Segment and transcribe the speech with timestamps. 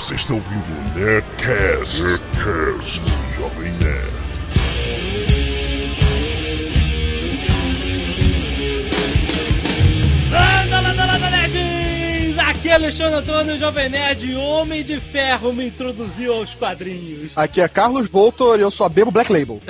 [0.00, 4.10] Você está ouvindo o Nerdcast, Nerdcast do Jovem Nerd.
[10.30, 12.38] Landa, landa, landa, nerds!
[12.38, 17.32] Aqui é Alexandre Antônio, Jovem Nerd, Homem de Ferro, me introduziu aos quadrinhos.
[17.36, 19.60] Aqui é Carlos Voltor e eu só bebo Black Label.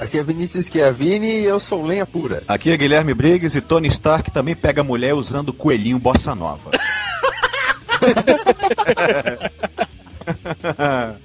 [0.00, 2.42] Aqui é Vinícius Schiavini e eu sou lenha pura.
[2.48, 6.70] Aqui é Guilherme Briggs e Tony Stark também pega mulher usando coelhinho bossa nova.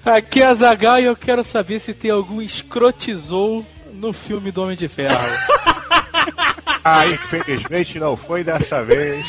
[0.05, 4.63] Aqui é a Zagal e eu quero saber se tem algum escrotizou no filme do
[4.63, 5.17] Homem de Ferro.
[6.83, 9.25] Ah, infelizmente não foi dessa vez.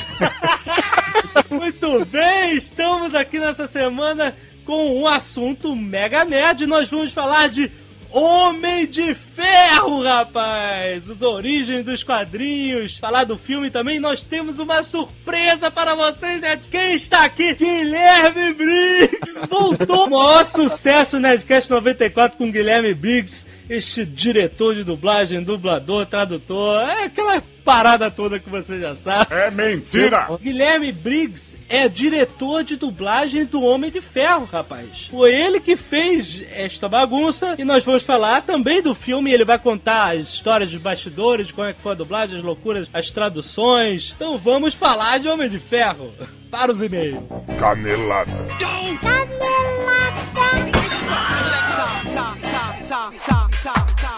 [1.51, 6.67] Muito bem, estamos aqui nessa semana com um assunto mega nerd.
[6.67, 7.71] Nós vamos falar de
[8.17, 11.11] Homem de Ferro, rapaz!
[11.11, 13.99] As origens dos quadrinhos, falar do filme também.
[13.99, 16.69] Nós temos uma surpresa para vocês, nerds.
[16.69, 17.57] Quem está aqui?
[17.57, 19.49] Guilherme Briggs!
[19.51, 20.07] Voltou!
[20.15, 23.45] Maior sucesso Nerdcast 94 com Guilherme Briggs.
[23.69, 29.35] Este diretor de dublagem, dublador, tradutor, é aquela parada toda que você já sabe.
[29.35, 30.27] É mentira!
[30.41, 35.09] Guilherme Briggs é diretor de dublagem do Homem de Ferro, rapaz.
[35.11, 39.33] Foi ele que fez esta bagunça e nós vamos falar também do filme.
[39.33, 42.89] Ele vai contar as histórias dos bastidores, como é que foi a dublagem, as loucuras,
[42.93, 44.13] as traduções.
[44.15, 46.13] Então vamos falar de Homem de Ferro.
[46.51, 47.19] Para os e-mails.
[47.59, 48.31] Canelada.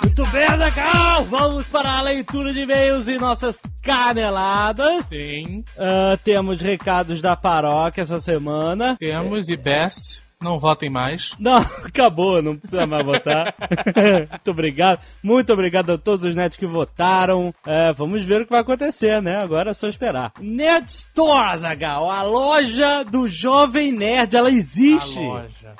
[0.02, 1.24] Muito bem, Azaghal!
[1.24, 5.04] Vamos para a leitura de e-mails e nossas caneladas.
[5.06, 8.96] Sim, Ah, temos recados da paróquia essa semana.
[8.98, 10.22] temos e best.
[10.40, 11.34] Não votem mais.
[11.40, 13.54] Não, acabou, não precisa mais votar.
[14.30, 15.00] Muito obrigado.
[15.22, 17.54] Muito obrigado a todos os netos que votaram.
[17.66, 19.36] É, vamos ver o que vai acontecer, né?
[19.42, 20.32] Agora é só esperar.
[20.38, 25.20] Nerd Store, Azaghal, a loja do Jovem Nerd, ela existe.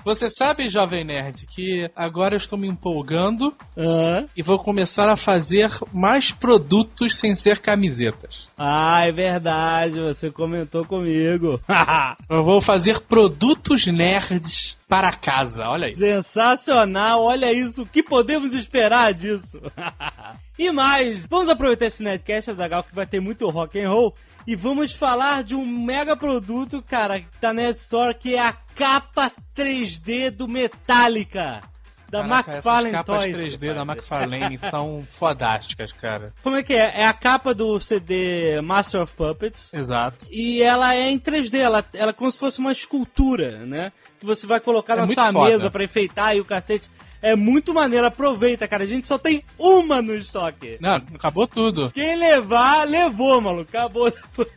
[0.05, 4.25] Você sabe, Jovem Nerd, que agora eu estou me empolgando Hã?
[4.37, 8.49] e vou começar a fazer mais produtos sem ser camisetas.
[8.57, 11.61] Ah, é verdade, você comentou comigo.
[12.29, 14.46] Eu vou fazer produtos nerds
[14.89, 16.01] para casa, olha isso.
[16.01, 19.61] Sensacional, olha isso, o que podemos esperar disso?
[20.59, 24.15] e mais, vamos aproveitar esse Nerdcast, Azaghal, que vai ter muito rock and roll,
[24.47, 28.53] e vamos falar de um mega produto, cara, que tá na Store, que é a
[28.53, 31.63] capa 3D do Metallica.
[32.09, 33.37] Da Caraca, McFarlane essas capas Toys.
[33.59, 36.33] 3D da McFarlane são fodásticas, cara.
[36.43, 37.01] Como é que é?
[37.03, 39.73] É a capa do CD Master of Puppets.
[39.75, 40.27] Exato.
[40.31, 43.93] E ela é em 3D, ela, ela é como se fosse uma escultura, né?
[44.21, 45.49] Que você vai colocar É na sua foda.
[45.51, 46.89] mesa pra enfeitar e o cacete.
[47.23, 48.85] É muito maneiro, aproveita, cara.
[48.85, 50.77] A gente só tem uma no estoque.
[50.81, 51.91] Não, acabou tudo.
[51.93, 53.69] Quem levar, levou, maluco.
[53.69, 54.51] Acabou depois.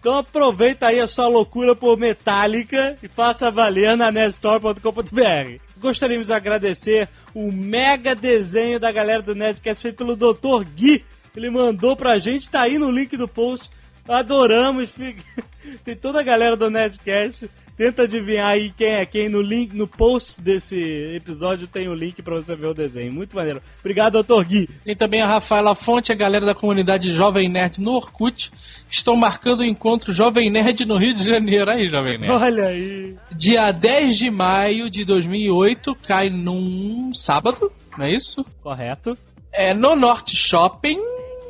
[0.00, 5.60] Então aproveita aí a sua loucura por Metallica e faça valer na nerdstore.com.br.
[5.78, 10.64] Gostaríamos de agradecer o mega desenho da galera do Nerdcast feito pelo Dr.
[10.74, 11.04] Gui.
[11.36, 13.68] Ele mandou pra gente, tá aí no link do post.
[14.08, 14.90] Adoramos.
[14.90, 15.22] fica-
[15.84, 17.50] Tem toda a galera do Nerdcast.
[17.76, 20.78] Tenta adivinhar aí quem é quem no link, no post desse
[21.14, 23.12] episódio tem o link pra você ver o desenho.
[23.12, 23.60] Muito maneiro.
[23.80, 24.44] Obrigado, Dr.
[24.46, 24.66] Gui.
[24.82, 28.50] Tem também a Rafaela Fonte, a galera da comunidade Jovem Nerd no Orkut.
[28.88, 31.70] Estão marcando o encontro Jovem Nerd no Rio de Janeiro.
[31.70, 32.32] Aí, Jovem Nerd.
[32.32, 33.14] Olha aí.
[33.36, 38.42] Dia 10 de maio de 2008, cai num sábado, não é isso?
[38.62, 39.18] Correto.
[39.52, 40.98] É no Norte Shopping,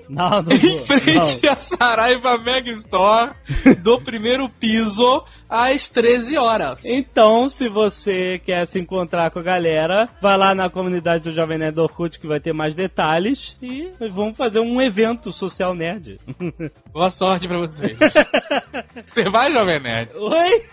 [0.09, 3.33] Não, não em frente à Saraiva Mega Store,
[3.78, 6.84] do primeiro piso, às 13 horas.
[6.84, 11.59] Então, se você quer se encontrar com a galera, vai lá na comunidade do Jovem
[11.59, 16.19] Nerd Orkut que vai ter mais detalhes e vamos fazer um evento social nerd.
[16.93, 17.97] Boa sorte pra vocês.
[19.11, 20.17] Você vai, Jovem Nerd?
[20.17, 20.65] Oi?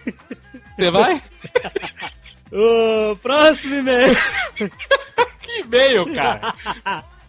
[0.73, 1.21] Você vai?
[2.51, 4.15] O próximo e-mail.
[5.41, 6.53] Que e-mail, cara.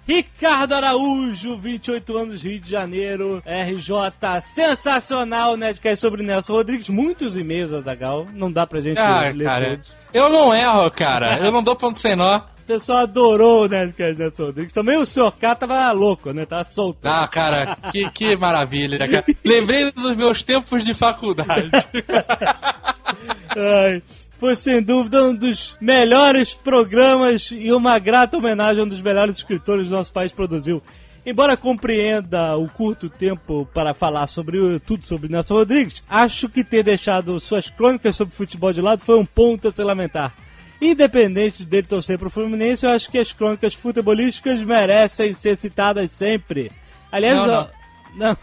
[0.06, 7.72] Ricardo Araújo, 28 anos, Rio de Janeiro, RJ, sensacional, Nerdcast sobre Nelson Rodrigues, muitos e-mails,
[7.72, 9.70] Azagal, não dá pra gente Ah, ler cara.
[9.70, 9.92] todos.
[10.12, 11.38] Eu não erro, cara.
[11.44, 12.38] Eu não dou ponto sem nó.
[12.38, 15.32] O pessoal adorou o Nerdcast Nelson Rodrigues, também o Sr.
[15.38, 16.98] K tava louco, né, tava solto.
[17.04, 19.24] Ah, cara, que, que maravilha, cara.
[19.44, 21.70] Lembrei dos meus tempos de faculdade.
[23.56, 24.02] Ai,
[24.44, 29.36] foi sem dúvida um dos melhores programas e uma grata homenagem a um dos melhores
[29.36, 30.82] escritores do nosso país produziu.
[31.24, 36.62] Embora compreenda o curto tempo para falar sobre o- tudo sobre Nelson Rodrigues, acho que
[36.62, 40.34] ter deixado suas crônicas sobre futebol de lado foi um ponto a se lamentar.
[40.78, 46.70] Independente dele torcer pro Fluminense, eu acho que as crônicas futebolísticas merecem ser citadas sempre.
[47.10, 47.66] Aliás, Não, ó-
[48.14, 48.36] não.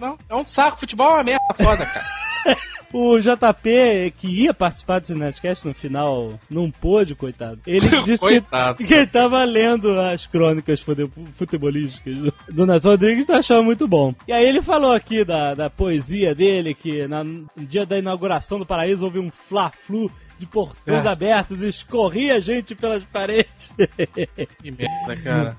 [0.00, 0.80] Não, é um saco.
[0.80, 2.06] Futebol é uma merda foda, cara.
[2.92, 7.58] O JP, que ia participar desse Nerdcast no final, não pôde, coitado.
[7.66, 8.78] Ele disse que, Coitado.
[8.84, 13.86] que ele tava lendo as crônicas fute- futebolísticas do, do Nelson Rodrigues e achava muito
[13.88, 14.14] bom.
[14.28, 18.58] E aí ele falou aqui da, da poesia dele, que na- no dia da inauguração
[18.58, 20.10] do Paraíso houve um fla-flu
[20.42, 21.08] de portões É.
[21.08, 23.70] abertos escorria gente pelas paredes.
[24.60, 25.56] Que merda, cara.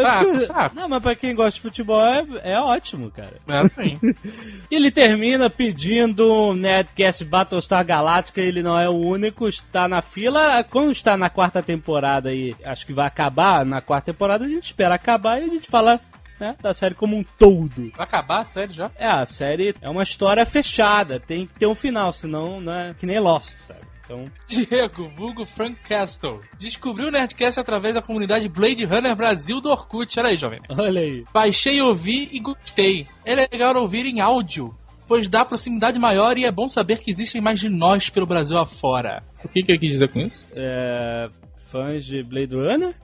[0.00, 0.74] Fraco, que- fraco.
[0.74, 2.24] Não, mas pra quem gosta de futebol é,
[2.54, 3.34] é ótimo, cara.
[3.52, 3.98] É assim.
[4.70, 10.64] Ele termina pedindo um Nerdcast Battlestar Galactica, ele não é o único, está na fila.
[10.64, 14.64] Quando está na quarta temporada e acho que vai acabar na quarta temporada, a gente
[14.64, 16.00] espera acabar e a gente fala
[16.44, 17.90] né, da série como um todo.
[17.96, 18.90] Vai acabar, sério, já?
[18.96, 22.94] É, a série é uma história fechada, tem que ter um final, senão não é
[22.94, 23.80] que nem Lost, sabe?
[24.04, 29.70] Então, Diego, vulgo Frank Castle, descobriu o Nerdcast através da comunidade Blade Runner Brasil do
[29.70, 30.20] Orkut.
[30.20, 30.60] Olha aí, jovem.
[30.68, 31.24] olha aí.
[31.32, 33.06] Baixei, ouvi e gostei.
[33.24, 34.74] É legal ouvir em áudio,
[35.08, 38.58] pois dá proximidade maior e é bom saber que existem mais de nós pelo Brasil
[38.58, 39.22] afora.
[39.42, 40.46] O que, que ele quis dizer com isso?
[40.54, 41.30] É,
[41.74, 42.94] fãs de Blade Runner?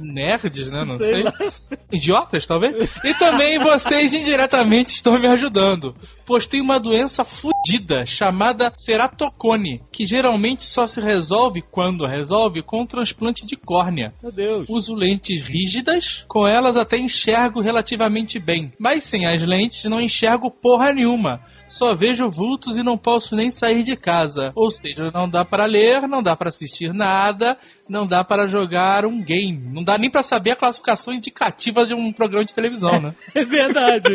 [0.00, 0.84] Nerds, né?
[0.84, 1.78] Não Sei sei.
[1.92, 2.88] Idiotas, talvez?
[3.02, 5.96] E também vocês indiretamente estão me ajudando.
[6.26, 12.82] Pois tem uma doença fodida chamada ceratocone, que geralmente só se resolve, quando resolve, com
[12.82, 14.14] o transplante de córnea.
[14.22, 14.66] Meu Deus.
[14.68, 18.72] Uso lentes rígidas, com elas até enxergo relativamente bem.
[18.78, 21.40] Mas sem as lentes não enxergo porra nenhuma.
[21.68, 24.52] Só vejo vultos e não posso nem sair de casa.
[24.54, 29.04] Ou seja, não dá para ler, não dá para assistir nada, não dá para jogar
[29.04, 29.58] um game.
[29.72, 33.14] Não dá nem para saber a classificação indicativa de um programa de televisão, né?
[33.34, 34.14] É verdade.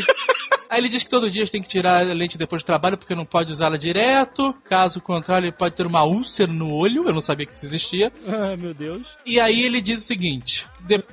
[0.70, 3.16] Aí ele diz que todo dia tem que tirar a lente depois do trabalho porque
[3.16, 4.54] não pode usá-la direto.
[4.64, 7.08] Caso contrário, ele pode ter uma úlcera no olho.
[7.08, 8.12] Eu não sabia que isso existia.
[8.28, 9.08] ah, meu Deus.
[9.26, 10.68] E aí ele diz o seguinte: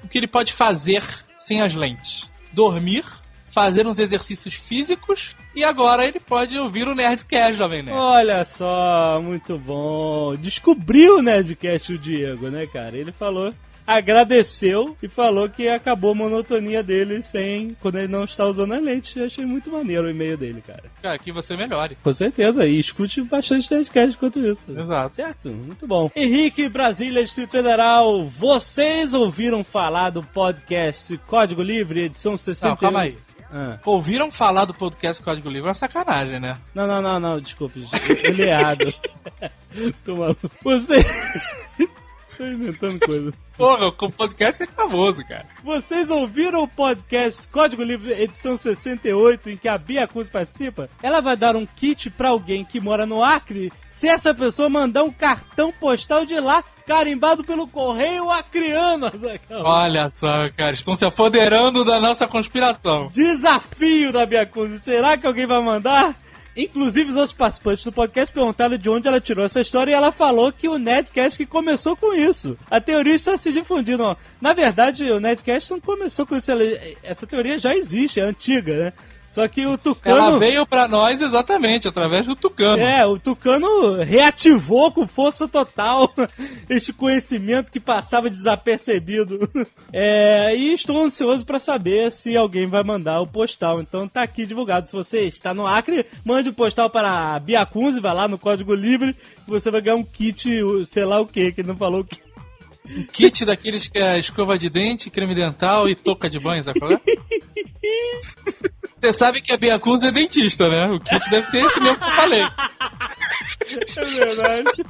[0.05, 1.03] o que ele pode fazer
[1.39, 2.31] sem as lentes?
[2.53, 3.05] Dormir,
[3.51, 7.99] fazer uns exercícios físicos e agora ele pode ouvir o Nerdcast, jovem nerd.
[7.99, 10.37] Olha só, muito bom.
[10.37, 12.97] Descobriu o Nerdcast o Diego, né, cara?
[12.97, 13.55] Ele falou,
[13.87, 18.79] agradeceu e falou que acabou a monotonia dele sem quando ele não está usando a
[18.79, 19.19] lente.
[19.19, 20.85] Eu achei muito maneiro o e-mail dele, cara.
[21.01, 21.97] Cara, que você melhore.
[22.03, 24.71] Com certeza, e escute bastante Nerdcast enquanto isso.
[24.79, 25.17] Exato.
[25.17, 26.11] Certo, muito bom.
[26.15, 32.71] Henrique, Brasília, Distrito Federal, vocês ouviram falar do podcast Código Livre, edição 61?
[32.71, 33.17] Não, calma aí.
[33.51, 33.79] Ah.
[33.85, 35.67] Ouviram falar do podcast Código Livre?
[35.67, 36.59] É uma sacanagem, né?
[36.75, 37.87] Não, não, não, não, desculpe.
[38.39, 38.93] Errado.
[40.05, 40.51] Tô maluco.
[40.63, 41.05] Você.
[42.37, 43.33] Tô inventando coisa.
[43.57, 45.47] Porra, o podcast é famoso, cara.
[45.63, 50.89] Vocês ouviram o podcast Código Livre edição 68 em que a Bia Cruz participa?
[51.03, 55.05] Ela vai dar um kit pra alguém que mora no Acre se essa pessoa mandar
[55.05, 59.07] um cartão postal de lá carimbado pelo correio acriano.
[59.07, 59.65] Azaghal.
[59.65, 63.09] Olha só, cara, estão se apoderando da nossa conspiração.
[63.13, 64.83] Desafio da Bia Cruz.
[64.83, 66.15] Será que alguém vai mandar?
[66.57, 70.11] Inclusive, os outros participantes do podcast perguntaram de onde ela tirou essa história e ela
[70.11, 72.57] falou que o Nerdcast que começou com isso.
[72.71, 74.03] A teoria está se difundindo.
[74.03, 74.17] ó.
[74.41, 76.51] Na verdade, o Nerdcast não começou com isso.
[77.03, 78.93] Essa teoria já existe, é antiga, né?
[79.37, 80.17] Só que o Tucano...
[80.17, 82.83] Ela veio pra nós exatamente através do Tucano.
[82.83, 86.11] É, o Tucano reativou com força total
[86.71, 89.47] este conhecimento que passava desapercebido.
[89.93, 93.81] É, e estou ansioso para saber se alguém vai mandar o postal.
[93.81, 94.89] Então tá aqui divulgado.
[94.89, 98.39] Se você está no Acre, mande o postal para a Bia Kunze, vai lá no
[98.39, 99.15] Código Livre,
[99.47, 100.49] você vai ganhar um kit,
[100.87, 102.17] sei lá o que, que ele não falou o que.
[103.13, 106.93] Kit daqueles que é escova de dente, creme dental e touca de banho, sabe qual
[106.93, 107.01] é?
[108.95, 110.87] Você sabe que a Bia Cruz é dentista, né?
[110.87, 112.43] O kit deve ser esse mesmo que eu falei.
[113.97, 114.85] É verdade.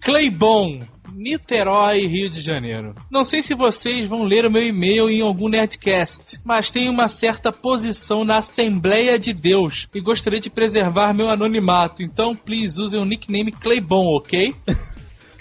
[0.00, 0.80] Claybon,
[1.14, 2.94] Niterói, Rio de Janeiro.
[3.10, 7.08] Não sei se vocês vão ler o meu e-mail em algum Nerdcast, mas tenho uma
[7.08, 12.02] certa posição na Assembleia de Deus e gostaria de preservar meu anonimato.
[12.02, 14.54] Então, please, usem o nickname Claybon, ok?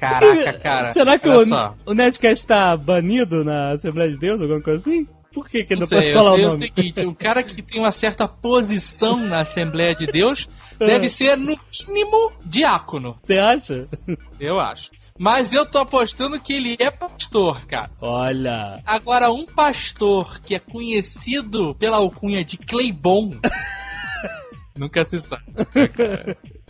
[0.10, 0.94] Caraca, cara.
[0.94, 1.76] Será que o, só.
[1.86, 5.08] o Nerdcast está banido na Assembleia de Deus, alguma coisa assim?
[5.34, 6.62] Por que, que ele Não não, sei, pode eu falar sei o o nome?
[6.64, 10.48] seguinte, o cara que tem uma certa posição na Assembleia de Deus
[10.80, 10.86] É.
[10.86, 11.56] deve ser, no
[11.88, 13.88] mínimo, diácono, Você acha?
[14.40, 14.92] eu acho.
[15.18, 17.90] Mas eu tô apostando que ele é pastor, cara.
[18.02, 18.82] Olha.
[18.86, 23.32] Agora, um pastor que é conhecido pela alcunha de Claybon,
[24.78, 25.44] nunca se sabe.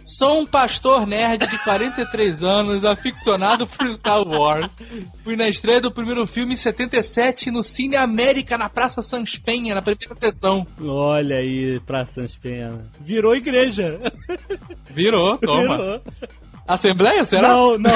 [0.04, 4.78] Sou um pastor nerd de 43 anos, aficionado por Star Wars.
[5.24, 9.74] Fui na estreia do primeiro filme em 77 no Cine América, na Praça Sans Penha,
[9.74, 10.68] na primeira sessão.
[10.82, 12.84] Olha aí, Praça Sans Pena.
[13.00, 14.00] Virou igreja.
[14.92, 15.78] Virou, toma.
[15.78, 16.02] Virou.
[16.68, 17.50] Assembleia, será?
[17.50, 17.92] Não, não.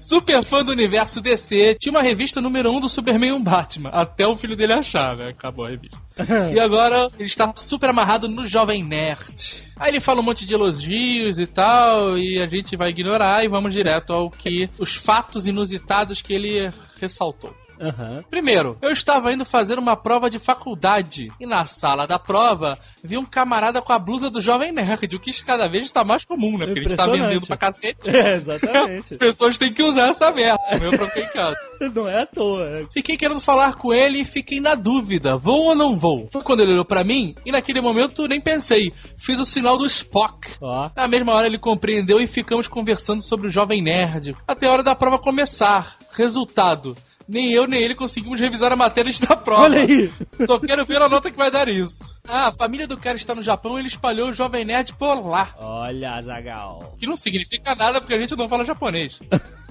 [0.00, 3.42] super fã do universo DC, tinha uma revista número 1 um do Superman e um
[3.42, 5.28] Batman, até o filho dele achar, né?
[5.28, 5.98] Acabou a revista.
[6.52, 9.68] E agora ele está super amarrado no Jovem Nerd.
[9.78, 13.48] Aí ele fala um monte de elogios e tal, e a gente vai ignorar e
[13.48, 16.70] vamos direto ao que os fatos inusitados que ele
[17.00, 17.54] ressaltou.
[17.80, 18.22] Aham.
[18.30, 23.16] Primeiro, eu estava indo fazer uma prova de faculdade e na sala da prova vi
[23.16, 26.58] um camarada com a blusa do Jovem Nerd, o que cada vez está mais comum,
[26.58, 26.66] né?
[26.66, 27.20] Porque tá Impressionante.
[27.28, 27.98] vendendo pra cacete.
[28.18, 29.12] É, exatamente.
[29.14, 30.58] As pessoas têm que usar essa merda.
[30.80, 31.56] Eu troquei em casa.
[31.94, 32.64] Não é à toa.
[32.80, 32.86] é.
[32.92, 36.28] Fiquei querendo falar com ele e fiquei na dúvida, vou ou não vou?
[36.32, 38.92] Foi quando ele olhou pra mim e naquele momento nem pensei.
[39.16, 40.56] Fiz o sinal do Spock.
[40.60, 40.90] Ó.
[40.96, 44.34] Na mesma hora ele compreendeu e ficamos conversando sobre o Jovem Nerd.
[44.46, 45.96] Até a hora da prova começar.
[46.12, 46.96] Resultado.
[47.28, 49.64] Nem eu nem ele conseguimos revisar a matéria antes da prova.
[49.64, 50.10] Olha aí.
[50.46, 52.18] Só quero ver a nota que vai dar isso.
[52.26, 55.26] Ah, a família do cara está no Japão e ele espalhou o Jovem Nerd por
[55.26, 55.54] lá.
[55.58, 56.96] Olha, Zagal.
[56.98, 59.18] Que não significa nada porque a gente não fala japonês.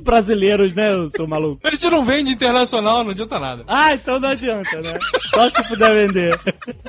[0.00, 1.66] Brasileiros, né, seu maluco?
[1.66, 3.64] A gente não vende internacional, não adianta nada.
[3.66, 4.96] Ah, então não adianta, né?
[5.30, 6.36] Só se puder vender.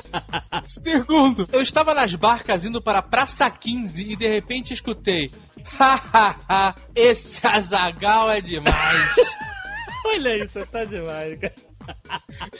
[0.64, 5.30] Segundo, eu estava nas barcas indo para a Praça 15 e de repente escutei.
[5.64, 9.14] Hahaha, esse Azagal é demais.
[10.06, 11.54] Olha isso, tá demais, cara.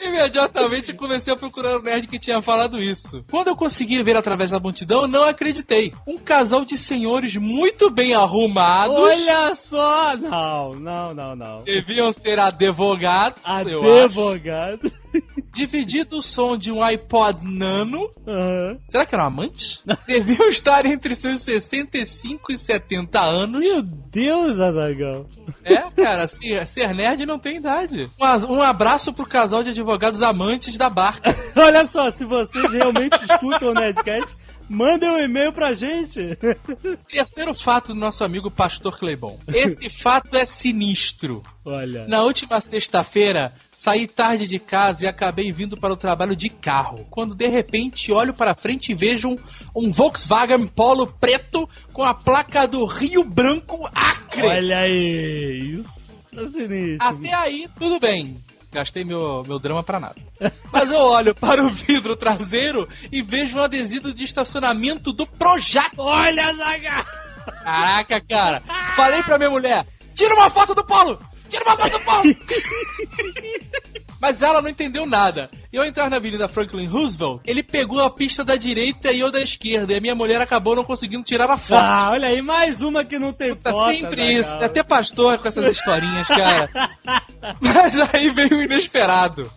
[0.03, 3.25] Imediatamente comecei a procurar o nerd que tinha falado isso.
[3.31, 5.93] Quando eu consegui ver através da multidão, não acreditei.
[6.07, 8.99] Um casal de senhores muito bem arrumados.
[8.99, 10.17] Olha só!
[10.17, 11.63] Não, não, não, não.
[11.65, 14.05] Deviam ser advogados, eu acho.
[14.05, 14.93] Advogado.
[15.53, 18.11] Dividido o som de um iPod Nano.
[18.27, 18.79] Aham.
[18.89, 19.83] Será que eram amantes?
[20.07, 23.61] Deviam estar entre seus 65 e 70 anos.
[23.61, 25.27] Meu Deus, Azagal.
[25.65, 28.09] É, cara, ser, ser nerd não tem idade.
[28.21, 31.31] Um, um abraço pro casal de advogados amantes da barca.
[31.57, 34.37] Olha só, se vocês realmente escutam o Nerdcast,
[34.71, 36.21] mandem um e-mail pra gente.
[37.11, 39.37] Terceiro fato do nosso amigo Pastor Cleibon.
[39.49, 41.43] Esse fato é sinistro.
[41.65, 42.07] Olha.
[42.07, 47.05] Na última sexta-feira, saí tarde de casa e acabei vindo para o trabalho de carro.
[47.11, 49.37] Quando de repente olho para frente e vejo um,
[49.75, 54.47] um Volkswagen Polo preto com a placa do Rio Branco Acre.
[54.47, 55.81] Olha aí.
[55.81, 56.97] Isso é sinistro.
[57.01, 58.37] Até aí, tudo bem.
[58.73, 60.17] Gastei meu, meu drama pra nada.
[60.73, 65.91] Mas eu olho para o vidro traseiro e vejo um adesivo de estacionamento do Projac.
[65.99, 67.05] Olha, Zagal.
[67.65, 68.63] Caraca, cara.
[68.95, 71.21] Falei pra minha mulher: tira uma foto do Polo!
[71.49, 72.23] Tira uma foto do Polo!
[74.21, 75.51] Mas ela não entendeu nada.
[75.73, 79.31] E ao entrar na Avenida Franklin Roosevelt, ele pegou a pista da direita e eu
[79.31, 79.93] da esquerda.
[79.93, 81.81] E a minha mulher acabou não conseguindo tirar a foto.
[81.83, 83.95] Ah, olha aí, mais uma que não tem Tá foto.
[83.95, 86.69] sempre isso, até pastor com essas historinhas, cara.
[87.61, 89.51] Mas aí veio o inesperado.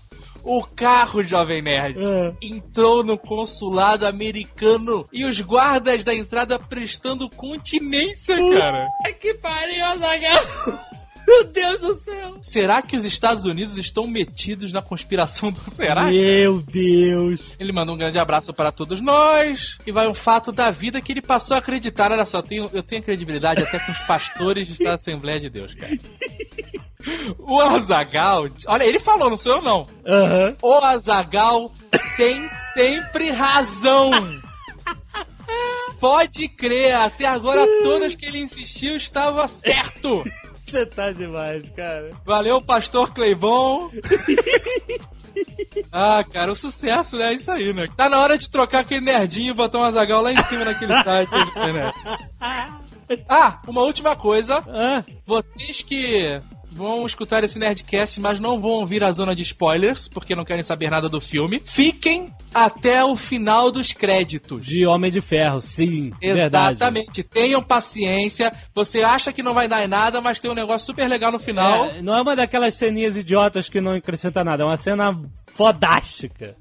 [0.46, 2.34] O carro, Jovem Nerd, Ah.
[2.42, 8.88] entrou no consulado americano e os guardas da entrada prestando continência, cara.
[9.06, 10.44] Ai, que pariu, Azaghal.
[11.34, 12.38] Meu Deus do céu.
[12.42, 16.06] Será que os Estados Unidos estão metidos na conspiração do Será?
[16.06, 17.42] Meu Deus.
[17.60, 21.12] Ele manda um grande abraço para todos nós e vai um fato da vida que
[21.12, 22.12] ele passou a acreditar.
[22.12, 25.74] Olha só, eu tenho, eu tenho credibilidade até com os pastores da Assembleia de Deus,
[25.74, 25.98] cara.
[27.40, 29.88] O Azagal, olha, ele falou, não sou eu não.
[30.08, 30.56] Aham.
[30.62, 31.72] O Azagal
[32.16, 34.12] tem sempre razão.
[36.00, 40.24] Pode crer, até agora todas que ele insistiu estava certo.
[40.74, 42.10] Você tá demais, cara.
[42.26, 43.92] Valeu, pastor Cleibon.
[45.92, 47.88] Ah, cara, o sucesso né, é isso aí, né?
[47.98, 50.94] Tá na hora de trocar aquele nerdinho e botar um Azagal lá em cima naquele
[51.04, 51.32] site.
[51.32, 51.92] né?
[53.28, 54.64] Ah, uma última coisa.
[54.68, 56.40] Ah, Vocês que
[56.74, 60.64] vão escutar esse Nerdcast, mas não vão ouvir a zona de spoilers, porque não querem
[60.64, 64.66] saber nada do filme, fiquem até o final dos créditos.
[64.66, 66.12] de Homem de Ferro, sim.
[66.22, 66.76] Verdade.
[66.76, 67.24] Exatamente.
[67.24, 68.52] Tenham paciência.
[68.74, 71.40] Você acha que não vai dar em nada, mas tem um negócio super legal no
[71.40, 71.86] final.
[71.86, 75.20] É, não é uma daquelas ceninhas idiotas que não acrescenta nada, é uma cena
[75.56, 76.56] fodástica.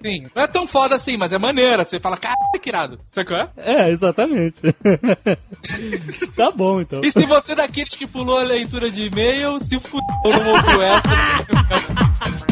[0.00, 0.24] Sim.
[0.34, 1.84] Não é tão foda assim, mas é maneira.
[1.84, 2.98] Você fala, cara, que irado.
[3.10, 3.50] Sabe qual é?
[3.56, 4.60] É, exatamente.
[6.36, 7.00] tá bom, então.
[7.02, 10.82] E se você é daqueles que pulou a leitura de e-mail, se fudeu, não ouviu
[10.82, 11.08] essa.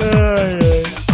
[0.00, 1.08] Ai, ai.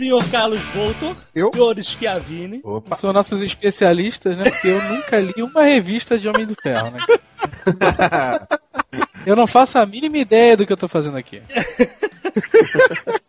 [0.00, 1.50] Senhor Carlos Voltor, Eu?
[1.52, 2.62] senhor Schiavini.
[2.64, 2.96] Opa.
[2.96, 4.44] São nossos especialistas, né?
[4.44, 7.00] Porque eu nunca li uma revista de Homem do Ferro, né?
[9.26, 11.42] Eu não faço a mínima ideia do que eu tô fazendo aqui.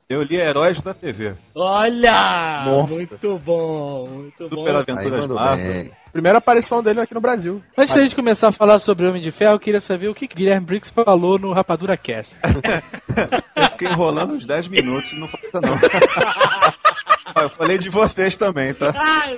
[0.07, 1.33] Eu li Heróis da TV.
[1.53, 2.63] Olha!
[2.65, 2.93] Nossa.
[2.93, 4.49] Muito bom, muito bom.
[4.49, 5.91] Super Aí Aventuras Marvel.
[6.11, 7.61] Primeira aparição dele aqui no Brasil.
[7.77, 10.27] Antes da gente começar a falar sobre Homem de Ferro, eu queria saber o que
[10.27, 12.35] Guilherme Briggs falou no Rapadura Cast.
[13.55, 15.77] Eu fiquei enrolando uns 10 minutos e não falta não.
[17.43, 18.93] eu falei de vocês também, tá?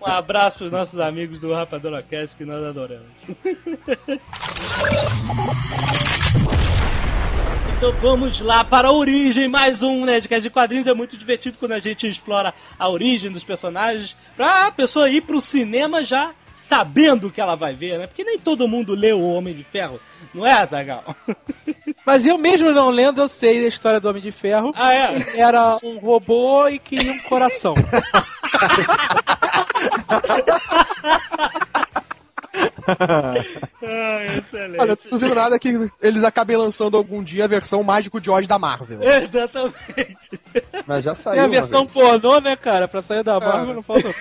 [0.00, 3.06] Um abraço pros nossos amigos do Rapadura Cast que nós adoramos.
[7.80, 10.86] Então vamos lá para a origem, mais um Nerdcast de quadrinhos.
[10.86, 15.40] É muito divertido quando a gente explora a origem dos personagens pra pessoa ir pro
[15.40, 18.06] cinema já sabendo o que ela vai ver, né?
[18.06, 19.98] Porque nem todo mundo lê o Homem de Ferro,
[20.34, 21.16] não é, Azagal?
[22.04, 24.72] Mas eu mesmo não lendo, eu sei da história do Homem de Ferro.
[24.76, 25.40] Ah, é?
[25.40, 27.72] Era um robô e queria um coração.
[33.82, 34.80] Ah, excelente.
[34.80, 38.30] Olha, eu não duvido nada que eles acabem lançando algum dia a versão Mágico de
[38.30, 39.02] Oz da Marvel.
[39.02, 40.40] Exatamente.
[40.86, 41.40] Mas já saiu.
[41.40, 41.92] a uma versão vez.
[41.92, 42.86] pornô, né, cara?
[42.86, 44.14] Pra sair da Marvel não falta.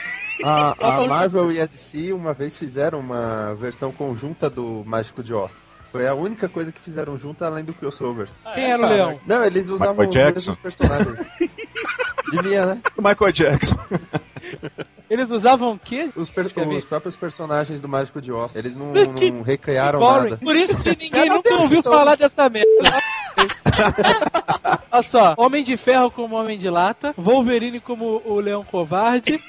[0.43, 5.33] A, a Marvel e a DC uma vez fizeram uma versão conjunta do Mágico de
[5.33, 5.73] Oz.
[5.91, 8.39] Foi a única coisa que fizeram junto além do crossovers.
[8.53, 9.19] Quem era o leão?
[9.25, 11.17] Não, eles usavam os mesmos personagens.
[12.31, 12.81] Devia, né?
[12.95, 13.75] O Michael Jackson.
[15.09, 16.09] Eles usavam o quê?
[16.15, 16.75] Os, per- Escrevi.
[16.77, 18.55] os próprios personagens do Mágico de Oz.
[18.55, 20.37] Eles não, Que- não recriaram nada.
[20.37, 22.69] Por isso que ninguém nunca ouviu falar dessa merda.
[24.91, 29.39] Olha só, Homem de Ferro como Homem de Lata, Wolverine como o Leão Covarde,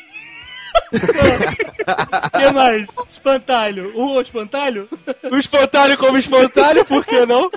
[0.93, 0.99] O
[2.39, 2.87] que mais?
[3.09, 3.93] Espantalho.
[3.97, 4.89] O espantalho?
[5.31, 7.51] o Espantalho como Espantalho, por que não?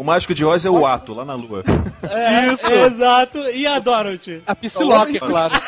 [0.00, 1.62] O Mágico de Oz é o ato, lá na lua.
[2.02, 2.66] É, Isso.
[2.66, 3.38] exato.
[3.50, 4.42] E a Dorothy?
[4.46, 5.52] A Psylocke, é claro.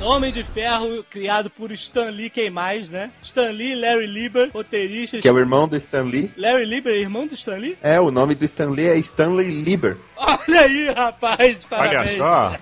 [0.00, 3.10] Homem de Ferro, criado por Stan Lee, quem mais, né?
[3.24, 5.20] Stan Lee, Larry Lieber, roteiristas.
[5.20, 6.32] Que é o irmão do Stan Lee.
[6.36, 7.76] Larry Lieber é irmão do Stan Lee?
[7.82, 9.96] É, o nome do Stan Lee é Stanley Lieber.
[10.16, 12.16] Olha aí, rapaz, parabéns.
[12.16, 12.52] só.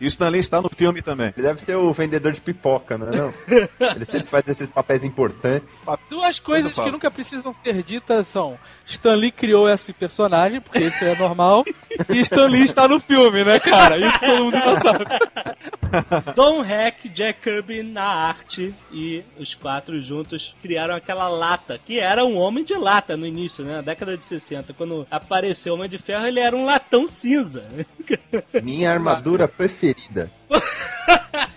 [0.00, 1.32] E o Stanley está no filme também.
[1.36, 3.34] Ele deve ser o vendedor de pipoca, não é não?
[3.94, 5.82] Ele sempre faz esses papéis importantes.
[6.08, 11.02] Duas coisas que nunca precisam ser ditas são Stan Lee criou esse personagem, porque isso
[11.04, 11.64] é normal,
[12.08, 13.98] e Stan Lee está no filme, né, cara?
[13.98, 15.04] Isso todo mundo já sabe.
[16.34, 22.24] Don Heck, Jack Kirby na arte e os quatro juntos criaram aquela lata, que era
[22.24, 23.76] um homem de lata no início, né?
[23.76, 24.72] Na década de 60.
[24.74, 27.64] Quando apareceu o Homem de Ferro, ele era um latão cinza.
[28.62, 30.30] Minha armadura preferida.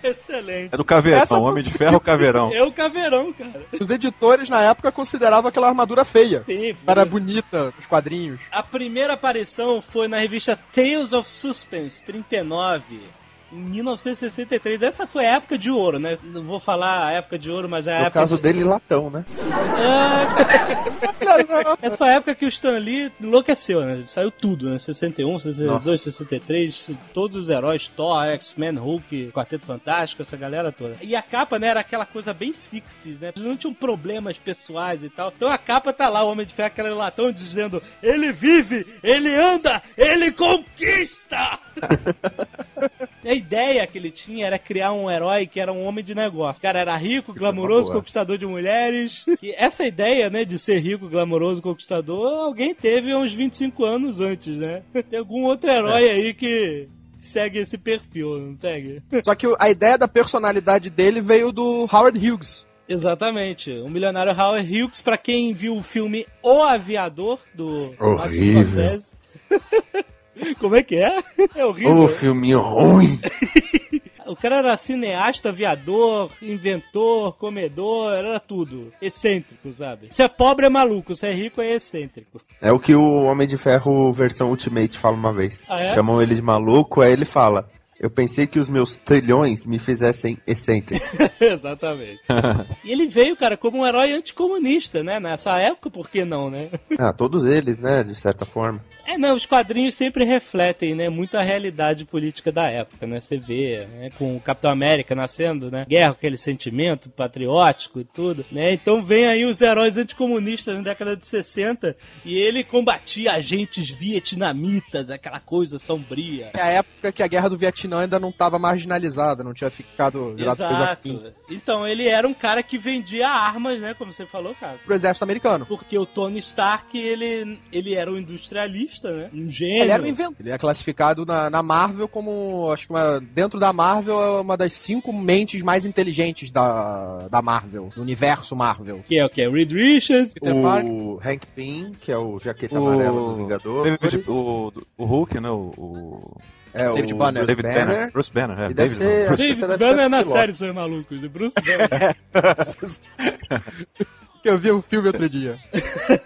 [0.03, 0.73] Excelente.
[0.73, 2.51] É do Caveirão, Essa foi- Homem de Ferro Caveirão.
[2.53, 3.61] É o caveirão, cara.
[3.79, 6.43] Os editores na época consideravam aquela armadura feia.
[6.45, 8.39] Sim, Era bonita nos quadrinhos.
[8.51, 13.01] A primeira aparição foi na revista Tales of Suspense 39.
[13.51, 16.17] Em 1963, essa foi a época de ouro, né?
[16.23, 18.19] Não vou falar a época de ouro, mas é a No época.
[18.19, 18.41] caso de...
[18.41, 19.23] dele, latão, né?
[19.77, 24.03] É, Essa foi a época que o Stan Lee enlouqueceu, né?
[24.07, 24.79] Saiu tudo, né?
[24.79, 25.97] 61, 62, Nossa.
[25.97, 30.95] 63, todos os heróis, Thor, X-Men, Hulk, Quarteto Fantástico, essa galera toda.
[31.01, 33.31] E a capa, né, era aquela coisa bem 60s, né?
[33.35, 35.31] Eles não tinham problemas pessoais e tal.
[35.35, 39.33] Então a capa tá lá, o Homem de Ferro, aquele latão dizendo: ele vive, ele
[39.35, 41.59] anda, ele conquista!
[43.25, 46.59] a ideia que ele tinha era criar um herói que era um homem de negócio.
[46.59, 47.95] O cara era rico, glamouroso, boa.
[47.97, 49.23] conquistador de mulheres.
[49.41, 54.57] E essa ideia, né, de ser rico, glamouroso, conquistador, alguém teve uns 25 anos antes,
[54.57, 54.83] né?
[55.09, 56.87] Tem algum outro herói aí que
[57.21, 59.01] segue esse perfil, não segue?
[59.23, 62.65] Só que a ideia da personalidade dele veio do Howard Hughes.
[62.89, 63.69] Exatamente.
[63.71, 68.63] O milionário Howard Hughes, pra quem viu o filme O Aviador, do Horrível.
[68.63, 69.15] Scorsese.
[70.59, 71.23] Como é que é?
[71.55, 71.97] É horrível.
[71.97, 73.19] Ô, filminho ruim.
[74.27, 78.91] O cara era cineasta, aviador, inventor, comedor, era tudo.
[79.01, 80.09] Excêntrico, sabe?
[80.11, 82.41] Se é pobre é maluco, se é rico é excêntrico.
[82.61, 85.65] É o que o Homem de Ferro versão Ultimate fala uma vez.
[85.69, 85.87] Ah, é?
[85.87, 90.37] Chamam ele de maluco, aí ele fala: Eu pensei que os meus trilhões me fizessem
[90.45, 91.03] excêntrico.
[91.41, 92.21] Exatamente.
[92.85, 95.19] e ele veio, cara, como um herói anticomunista, né?
[95.19, 96.69] Nessa época, por que não, né?
[96.99, 98.83] ah, todos eles, né, de certa forma.
[99.05, 103.19] É, não, os quadrinhos sempre refletem, né, muito a realidade política da época, né?
[103.21, 105.85] Você vê, né, com o Capitão América nascendo, né?
[105.87, 108.73] Guerra, aquele sentimento patriótico e tudo, né?
[108.73, 115.09] Então vem aí os heróis anticomunistas na década de 60 e ele combatia agentes vietnamitas,
[115.09, 116.51] aquela coisa sombria.
[116.53, 119.69] É a época que a guerra do Vietnã Vietnã ainda não estava marginalizada, não tinha
[119.71, 121.33] ficado virado coisa Exato.
[121.49, 123.93] Então ele era um cara que vendia armas, né?
[123.93, 124.77] Como você falou, cara.
[124.85, 125.65] pro exército americano.
[125.65, 129.29] Porque o Tony Stark, ele, ele era um industrialista, né?
[129.33, 129.83] Um gênio.
[129.83, 130.35] Ele era um inventor.
[130.39, 134.57] Ele é classificado na, na Marvel como, acho que uma- dentro da Marvel, é uma
[134.57, 139.03] das cinco mentes mais inteligentes da, da Marvel, do universo Marvel.
[139.07, 139.47] Que é o que?
[139.47, 140.33] Reed Richards.
[140.33, 140.53] Peter.
[140.55, 143.97] O Hank Pym, que é o jaqueta O- amarela dos Vingadores.
[143.99, 145.49] David- o, o Hulk, né?
[145.49, 146.37] O, o
[146.77, 147.45] é, David o Banner.
[147.45, 148.11] David Banner.
[148.11, 148.65] Bruce Banner, é.
[148.71, 150.39] E deve David ser- que David Banner na Psylocke.
[150.39, 151.19] série, seus malucos.
[151.21, 152.15] De Bruce Banner.
[154.43, 155.57] Que eu vi o filme outro dia.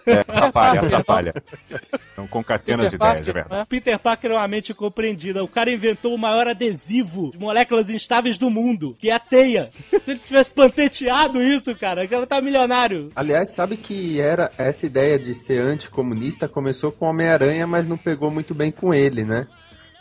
[0.05, 1.33] É, atrapalha, atrapalha.
[2.11, 3.69] Então concatena as Peter ideias, de Parker, verdade.
[3.69, 5.41] Peter Parker é uma mente compreendida.
[5.41, 9.69] O cara inventou o maior adesivo de moléculas instáveis do mundo, que é a teia.
[9.71, 13.09] Se ele tivesse panteteado isso, cara, que ela tá milionário.
[13.15, 18.29] Aliás, sabe que era essa ideia de ser anticomunista começou com Homem-Aranha, mas não pegou
[18.29, 19.47] muito bem com ele, né?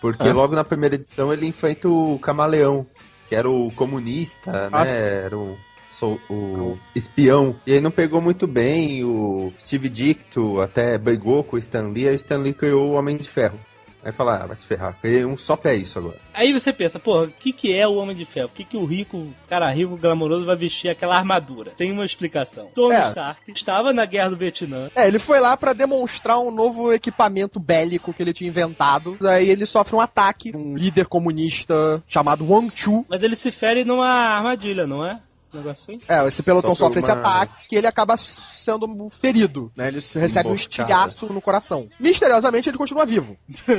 [0.01, 0.33] Porque Ah.
[0.33, 2.87] logo na primeira edição ele enfrenta o Camaleão,
[3.29, 4.89] que era o comunista, Ah, né?
[4.89, 4.97] sim.
[4.97, 5.57] Era o,
[5.91, 7.55] sou- o espião.
[7.67, 9.05] E aí não pegou muito bem.
[9.05, 12.93] O Steve Dicto até brigou com o Stan Lee, aí o Stan Lee criou o
[12.95, 13.59] Homem de Ferro.
[14.03, 16.17] Aí fala, ah, vai se ferrar, criei um só pra isso agora.
[16.33, 18.49] Aí você pensa, porra, o que, que é o Homem de Ferro?
[18.49, 21.73] O que, que o rico, cara rico, glamouroso, vai vestir aquela armadura?
[21.77, 22.69] Tem uma explicação.
[22.75, 23.09] Tony É.
[23.09, 24.91] Stark estava na guerra do Vietnã.
[24.95, 29.17] É, ele foi lá pra demonstrar um novo equipamento bélico que ele tinha inventado.
[29.25, 33.05] Aí ele sofre um ataque de um líder comunista chamado Wang Chu.
[33.09, 35.21] Mas ele se fere numa armadilha, não é?
[35.53, 36.01] Um negócio assim?
[36.09, 39.89] É, esse pelotão Sofre sofre esse uma- ataque que ele acaba sendo ferido, né?
[39.89, 41.89] Ele recebe um estilhaço no coração.
[41.99, 43.37] Misteriosamente ele continua vivo.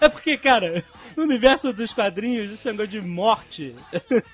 [0.00, 0.84] É porque, cara,
[1.16, 3.72] no universo dos quadrinhos, esse negócio de morte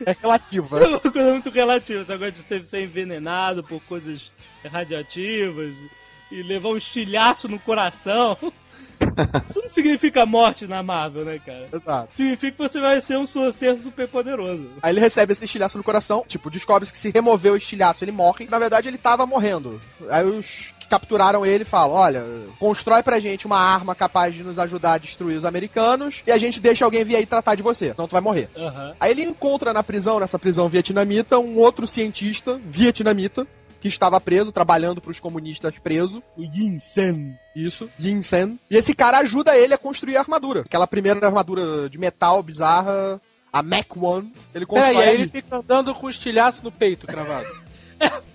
[0.06, 0.80] É relativa.
[0.82, 2.00] é uma coisa muito relativa.
[2.00, 4.32] Esse negócio de ser, ser envenenado por coisas
[4.64, 5.74] radioativas
[6.32, 8.38] e levar um estilhaço no coração.
[9.48, 11.68] Isso não significa morte na Marvel, né, cara?
[11.72, 12.14] Exato.
[12.14, 14.68] Significa que você vai ser um ser super poderoso.
[14.82, 18.12] Aí ele recebe esse estilhaço no coração, tipo, descobre que se remover o estilhaço ele
[18.12, 18.48] morre.
[18.50, 19.80] Na verdade ele tava morrendo.
[20.10, 22.24] Aí os que capturaram ele falam, olha,
[22.58, 26.38] constrói pra gente uma arma capaz de nos ajudar a destruir os americanos e a
[26.38, 28.48] gente deixa alguém vir aí tratar de você, senão tu vai morrer.
[28.56, 28.94] Aham.
[28.98, 33.46] Aí ele encontra na prisão, nessa prisão vietnamita, um outro cientista vietnamita
[33.80, 36.22] que estava preso, trabalhando pros comunistas preso.
[36.36, 37.38] O Yin Sen.
[37.54, 38.58] Isso, Yin Sen.
[38.70, 40.60] E esse cara ajuda ele a construir a armadura.
[40.60, 43.20] Aquela primeira armadura de metal bizarra,
[43.52, 47.67] a Mac One, ele constrói Peraí, ele fica andando com o estilhaço no peito cravado.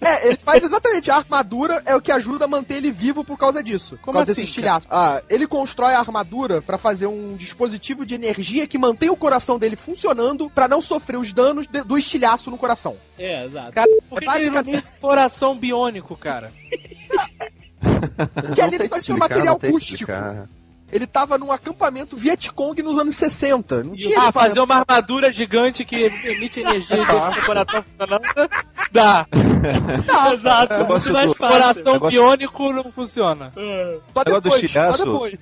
[0.02, 1.10] É, ele faz exatamente.
[1.10, 3.92] A armadura é o que ajuda a manter ele vivo por causa disso.
[4.02, 4.86] Como por causa assim, desse estilhaço.
[4.90, 9.58] Ah, ele constrói a armadura pra fazer um dispositivo de energia que mantém o coração
[9.58, 12.98] dele funcionando pra não sofrer os danos de- do estilhaço no coração.
[13.18, 13.72] É, exato.
[13.72, 16.52] Cara, por que, É que ele não basicamente- tem coração biônico, cara?
[18.34, 20.12] Porque ali ele só tinha material acústico.
[20.12, 20.50] acústico.
[20.94, 23.84] Ele tava num acampamento Vietcong nos anos 60.
[23.84, 28.50] Não tinha Ah, fazer uma armadura gigante que emite energia e deixa o coração funcionando?
[28.92, 29.26] Dá.
[30.34, 31.58] Exato, muito negócio mais do- fácil.
[31.60, 33.52] Coração negócio- biônico não funciona.
[33.58, 33.98] É.
[34.14, 35.36] Só do só estilhaço, depois.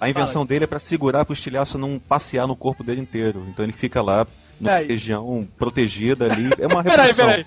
[0.00, 3.44] a invenção dele é pra segurar pro estilhaço não passear no corpo dele inteiro.
[3.48, 4.26] Então ele fica lá
[4.60, 6.50] numa É, região protegida ali.
[6.58, 7.26] É uma Peraí, repressão.
[7.26, 7.46] peraí.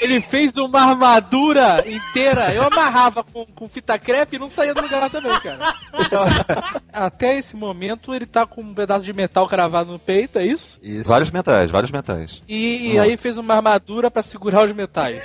[0.00, 2.54] Ele fez uma armadura inteira.
[2.54, 5.74] Eu amarrava com, com fita crepe e não saía do lugar também, cara.
[6.92, 10.78] Até esse momento ele tá com um pedaço de metal cravado no peito, é isso?
[10.82, 11.08] Isso.
[11.08, 12.42] Vários metais, vários metais.
[12.48, 15.22] E, e aí fez uma armadura pra segurar os metais.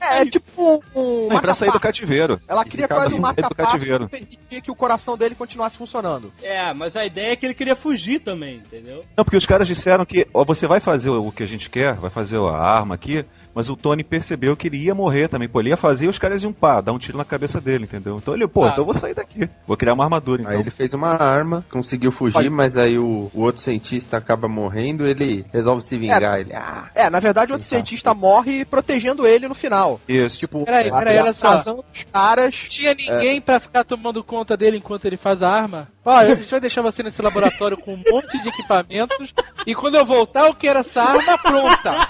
[0.00, 1.28] É, é tipo um.
[1.30, 2.40] E pra sair do cativeiro.
[2.48, 4.08] Ela cria ficava quase um marca-passo cativeiro.
[4.08, 6.32] que permitia que o coração dele continuasse funcionando.
[6.42, 9.04] É, mas a ideia é que ele queria fugir também, entendeu?
[9.16, 11.94] Não, porque os caras disseram que ó, você vai fazer o que a gente quer,
[11.94, 15.48] vai fazer a arma aqui, mas o Tony percebeu que ele ia morrer também.
[15.48, 17.84] Pô, ele ia fazer e os caras iam pá, dar um tiro na cabeça dele,
[17.84, 18.16] entendeu?
[18.16, 18.68] Então ele, pô, Ah.
[18.68, 19.48] então eu vou sair daqui.
[19.66, 20.52] Vou criar uma armadura, então.
[20.54, 22.50] Aí ele fez uma arma, conseguiu fugir, Olha.
[22.50, 26.38] mas aí o, o outro cientista acaba morrendo, ele resolve se vingar.
[26.40, 30.00] Ele, ah, É, na verdade, o outro cientista morre protegendo ele no final.
[30.08, 30.38] Isso.
[30.38, 31.56] Tipo, Peraí, a- peraí, olha só.
[31.56, 32.54] os caras.
[32.68, 35.88] Tinha ninguém pra ficar tomando conta dele enquanto ele faz a arma?
[36.04, 39.34] Olha, a gente vai deixar você nesse laboratório com um monte de equipamentos
[39.66, 42.08] e quando eu voltar eu quero essa arma pronta.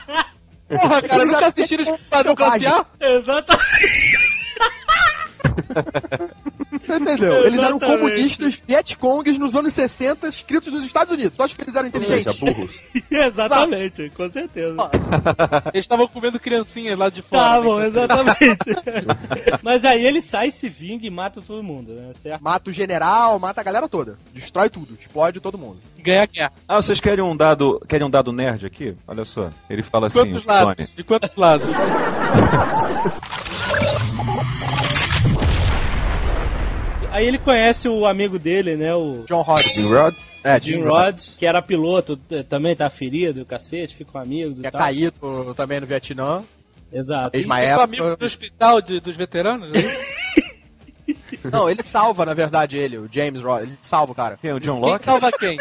[0.71, 2.87] Porra, cara, nunca assistiram Esquadrão Classe A?
[3.01, 3.61] Exatamente.
[6.91, 7.47] Você entendeu?
[7.47, 11.37] Eles eram comunistas Vietcongs nos anos 60, escritos nos Estados Unidos.
[11.37, 12.41] Tu acha que eles eram seja, inteligentes?
[12.41, 12.81] burros.
[13.11, 14.77] Exatamente, com certeza.
[15.73, 17.61] Eles estavam comendo criancinhas lá de fora.
[17.63, 17.87] Bom, né?
[17.87, 18.59] exatamente.
[19.63, 22.13] Mas aí ele sai, se vinga e mata todo mundo, né?
[22.23, 22.43] Certo?
[22.43, 24.19] Mata o general, mata a galera toda.
[24.33, 25.79] Destrói tudo, explode todo mundo.
[25.99, 26.53] Ganha a guerra.
[26.67, 28.97] Ah, vocês querem um dado, querem um dado nerd aqui?
[29.07, 29.51] Olha só.
[29.69, 30.95] Ele fala De assim, quantos lados?
[30.97, 31.69] De quantos lados?
[37.13, 38.95] Aí ele conhece o amigo dele, né?
[38.95, 39.73] O John Hodge.
[39.73, 40.33] Jim Rods?
[40.45, 44.61] É, Jim Rhodes, que era piloto, t- também tá ferido, o cacete, ficam amigos e
[44.63, 44.81] Que é tal.
[44.81, 46.43] caído também no Vietnã.
[46.93, 47.37] Exato.
[47.37, 48.17] Mesma E- Ficou amigo época.
[48.17, 49.71] do hospital de- dos veteranos?
[49.71, 49.81] né?
[51.53, 53.69] Não, ele salva, na verdade, ele, o James Rhodes.
[53.69, 54.37] Ele salva o cara.
[54.41, 55.05] Quem é o John Quem Locke?
[55.05, 55.59] salva quem?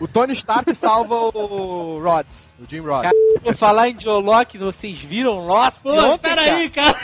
[0.00, 3.10] O Tony Stark salva o Rhodes, o Jim Rhodes.
[3.42, 6.96] Vou falar em Joe Locke, vocês viram Lost Pô, ontem, peraí, cara.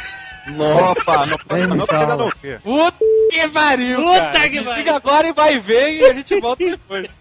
[0.49, 2.59] Opa, não pode não, ainda não vê.
[2.59, 2.97] Puta
[3.31, 4.49] que pariu, Puta cara.
[4.49, 4.95] que pariu.
[4.95, 7.11] agora e vai ver e a gente volta depois.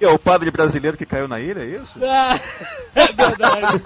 [0.00, 1.92] É o padre brasileiro que caiu na ilha, é isso?
[2.02, 2.40] Ah,
[2.96, 3.82] é verdade.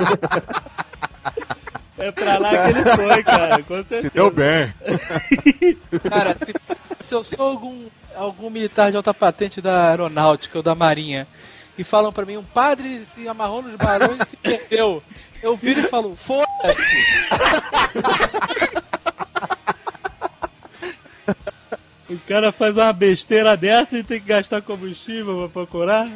[1.99, 4.11] É pra lá que ele foi, cara, com Se certeza.
[4.15, 4.73] deu bem.
[6.11, 6.55] Cara, se,
[7.07, 11.27] se eu sou algum, algum militar de alta patente da aeronáutica ou da marinha
[11.79, 15.03] e falam pra mim, um padre se amarrou nos balões e se perdeu.
[15.43, 16.44] Eu viro e falo, foda-se.
[16.65, 16.69] O
[22.27, 26.09] cara faz uma besteira dessa e tem que gastar combustível pra procurar.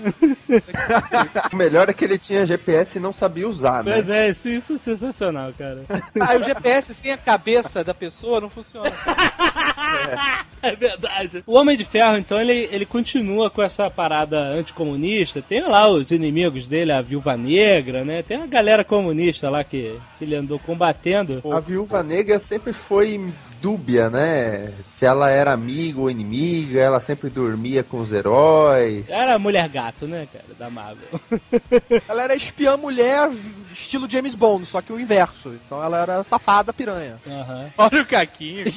[1.53, 3.97] O melhor é que ele tinha GPS e não sabia usar, né?
[3.97, 5.83] Mas é, isso, isso é sensacional, cara.
[6.21, 8.93] Ah, o GPS sem a cabeça da pessoa não funciona.
[10.61, 11.45] É verdade.
[11.47, 15.41] O Homem de Ferro, então, ele, ele continua com essa parada anticomunista.
[15.41, 18.23] Tem lá os inimigos dele, a Viúva Negra, né?
[18.23, 21.41] Tem uma galera comunista lá que, que ele andou combatendo.
[21.53, 24.73] A viúva negra sempre foi dúbia, né?
[24.85, 29.11] Se ela era amiga ou inimiga, ela sempre dormia com os heróis.
[29.11, 31.21] Era mulher gato, né, cara, da Marvel.
[32.09, 33.31] Ela era espiã mulher,
[33.73, 35.55] estilo James Bond, só que o inverso.
[35.67, 37.19] Então ela era safada piranha.
[37.27, 37.71] Aham.
[37.77, 38.65] Olha o caquinho.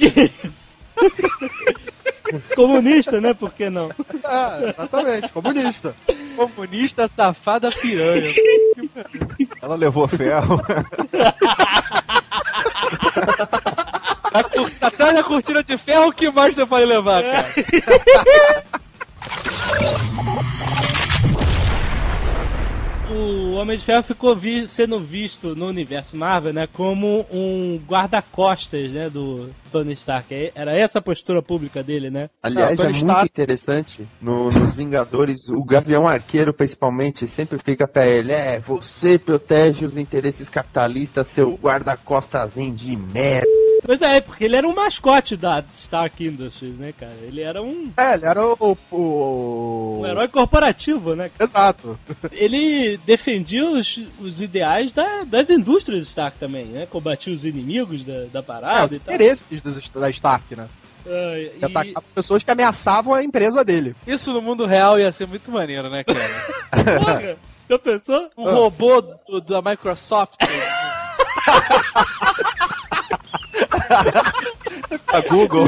[2.56, 3.34] Comunista, né?
[3.34, 3.92] Por que não?
[4.24, 5.96] É, exatamente, comunista.
[6.36, 8.32] Comunista safada piranha.
[9.62, 10.62] Ela levou ferro.
[14.34, 17.54] A cur- Atrás da cortina de ferro, o que mais você pode levar, cara?
[23.14, 28.90] O Homem de Ferro ficou vi- sendo visto no universo Marvel, né, como um guarda-costas,
[28.90, 30.34] né, do Tony Stark.
[30.34, 32.30] É- Era essa a postura pública dele, né?
[32.42, 34.08] Aliás, Não, é Tony muito Stark- interessante.
[34.22, 39.98] No- nos Vingadores, o Gavião Arqueiro, principalmente, sempre fica pra ele: é, você protege os
[39.98, 43.46] interesses capitalistas, seu guarda-costazinho de merda.
[43.92, 47.12] Pois é, porque ele era um mascote da Stark Industries, né, cara?
[47.24, 48.78] Ele era um, É, ele era o.
[48.90, 50.00] o...
[50.00, 51.30] um herói corporativo, né?
[51.38, 52.00] Exato.
[52.32, 56.86] Ele defendia os, os ideais da- das indústrias Stark também, né?
[56.90, 59.14] Combatia os inimigos da, da É, os parada e tal.
[59.14, 60.70] interesses dos- da Stark, né?
[61.06, 63.94] Ah, E e- atacava pessoas que ameaçavam a empresa dele.
[64.08, 66.46] Isso no mundo real ia ser muito maneiro, né, cara?
[66.98, 67.36] Porra,
[67.70, 68.30] já pensou?
[68.38, 70.36] Um robô do- da Microsoft.
[75.08, 75.66] A Google.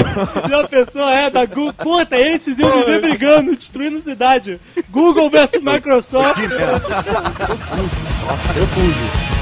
[0.49, 1.73] Já pensou, é, da Google.
[1.73, 4.59] Puta, esses iam viver brigando, destruindo cidade.
[4.89, 6.39] Google versus Microsoft.
[6.39, 9.33] Nossa, eu fujo.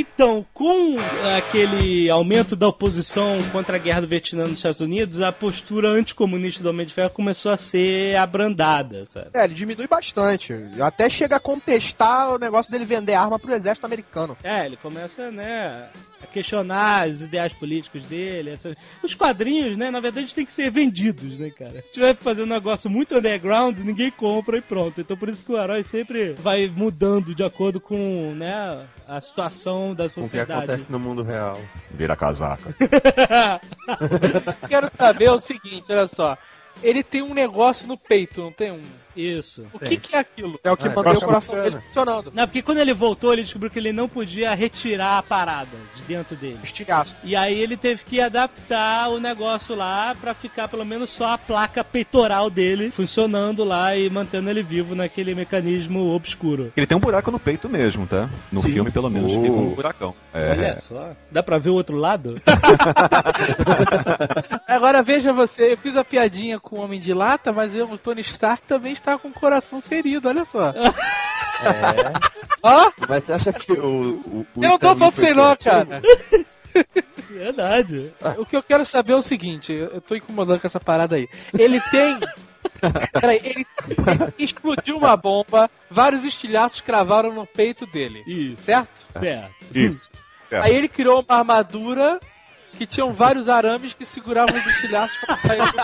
[0.00, 0.96] Então, com
[1.36, 6.62] aquele aumento da oposição contra a guerra do Vietnã nos Estados Unidos, a postura anticomunista
[6.62, 9.28] do Homem de Ferro começou a ser abrandada, sabe?
[9.34, 10.54] É, ele diminui bastante.
[10.80, 14.38] Até chega a contestar o negócio dele vender arma pro exército americano.
[14.42, 15.90] É, ele começa, né,
[16.32, 18.50] questionar os ideais políticos dele.
[18.50, 21.80] essa- Os quadrinhos, né, na verdade, tem que ser vendidos, né, cara?
[21.82, 25.00] Se tiver fazendo um negócio muito underground, ninguém compra e pronto.
[25.00, 29.94] Então por isso que o herói sempre vai mudando de acordo com, né, a situação
[29.94, 30.52] da Com o que sociedade.
[30.52, 31.58] acontece no mundo real.
[31.90, 32.74] Vira casaca.
[34.68, 36.36] Quero saber o seguinte, olha só.
[36.82, 38.80] Ele tem um negócio no peito, não tem um?
[39.20, 39.64] Isso.
[39.72, 40.58] O que, que é aquilo?
[40.64, 42.32] É o que Ah, mantém o coração dele funcionando.
[42.34, 46.02] Não, porque quando ele voltou, ele descobriu que ele não podia retirar a parada de
[46.02, 46.58] dentro dele.
[46.62, 47.16] Estilhaço.
[47.22, 51.38] E aí ele teve que adaptar o negócio lá pra ficar pelo menos só a
[51.38, 56.72] placa peitoral dele funcionando lá e mantendo ele vivo naquele mecanismo obscuro.
[56.76, 58.28] Ele tem um buraco no peito mesmo, tá?
[58.50, 58.72] No Sim.
[58.72, 59.42] filme, pelo menos, Oh.
[59.42, 60.14] fica um buracão.
[60.32, 60.50] É.
[60.50, 61.10] Olha só.
[61.30, 62.40] Dá pra ver o outro lado?
[64.66, 67.98] Agora veja você, eu fiz a piadinha com o Homem de Lata, mas eu, o
[67.98, 70.70] Tony Stark também está com o coração ferido, olha só.
[70.70, 70.92] É.
[72.62, 74.20] Ó, Mas você acha que o.
[74.26, 75.60] o, o eu não tô falando não, criativo?
[75.62, 76.02] cara.
[77.30, 78.12] Verdade.
[78.38, 81.28] O que eu quero saber é o seguinte, eu tô incomodando com essa parada aí.
[81.56, 82.18] Ele tem.
[83.20, 88.62] Peraí, ele, ele explodiu uma bomba, vários estilhaços cravaram no peito dele, Isso.
[88.62, 89.06] certo?
[89.18, 89.54] Certo.
[89.74, 90.10] Isso.
[90.50, 92.20] Aí ele criou uma armadura
[92.76, 95.78] que tinham vários arames que seguravam os estilhaços pra sair do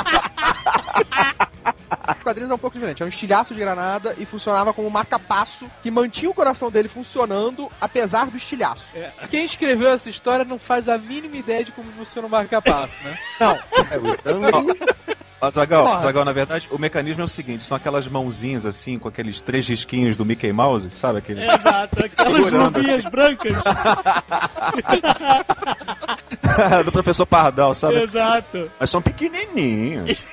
[2.16, 3.02] Os quadrinhos é um pouco diferente.
[3.02, 7.70] É um estilhaço de granada e funcionava como marca-passo que mantinha o coração dele funcionando
[7.80, 8.84] apesar do estilhaço.
[9.30, 13.18] Quem escreveu essa história não faz a mínima ideia de como funciona o marca-passo, né?
[13.40, 13.58] Não,
[13.90, 14.78] É o Stanley.
[15.48, 15.96] Azagal, Porra.
[15.96, 19.68] Azagal, na verdade, o mecanismo é o seguinte: são aquelas mãozinhas assim, com aqueles três
[19.68, 21.44] risquinhos do Mickey Mouse, sabe aquele?
[21.44, 23.56] Exato, aquelas luvinhas brancas.
[26.84, 28.02] do professor Pardal, sabe?
[28.02, 28.70] Exato.
[28.78, 30.22] Mas são pequenininhos.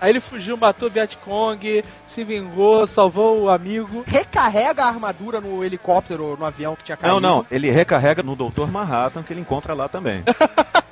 [0.00, 4.04] Aí ele fugiu, matou o Vietcong, se vingou, salvou o amigo.
[4.06, 7.18] recarrega a armadura no helicóptero ou no avião que tinha caído.
[7.18, 8.66] Não, não, ele recarrega no Dr.
[8.70, 10.22] Manhattan, que ele encontra lá também.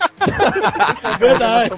[1.03, 1.71] É verdade.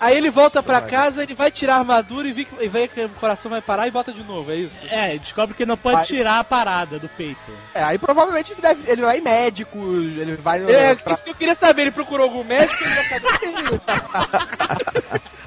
[0.00, 2.86] Aí ele volta pra casa, ele vai tirar a armadura e vê, que, e vê
[2.88, 4.74] que o coração vai parar e volta de novo, é isso?
[4.88, 6.06] É, descobre que não pode Vai.
[6.06, 7.38] tirar a parada do peito.
[7.74, 10.70] É, aí provavelmente ele, deve, ele vai em médico, ele vai no.
[10.70, 13.30] É, pra- isso que eu queria saber, ele procurou algum médico ele acabou...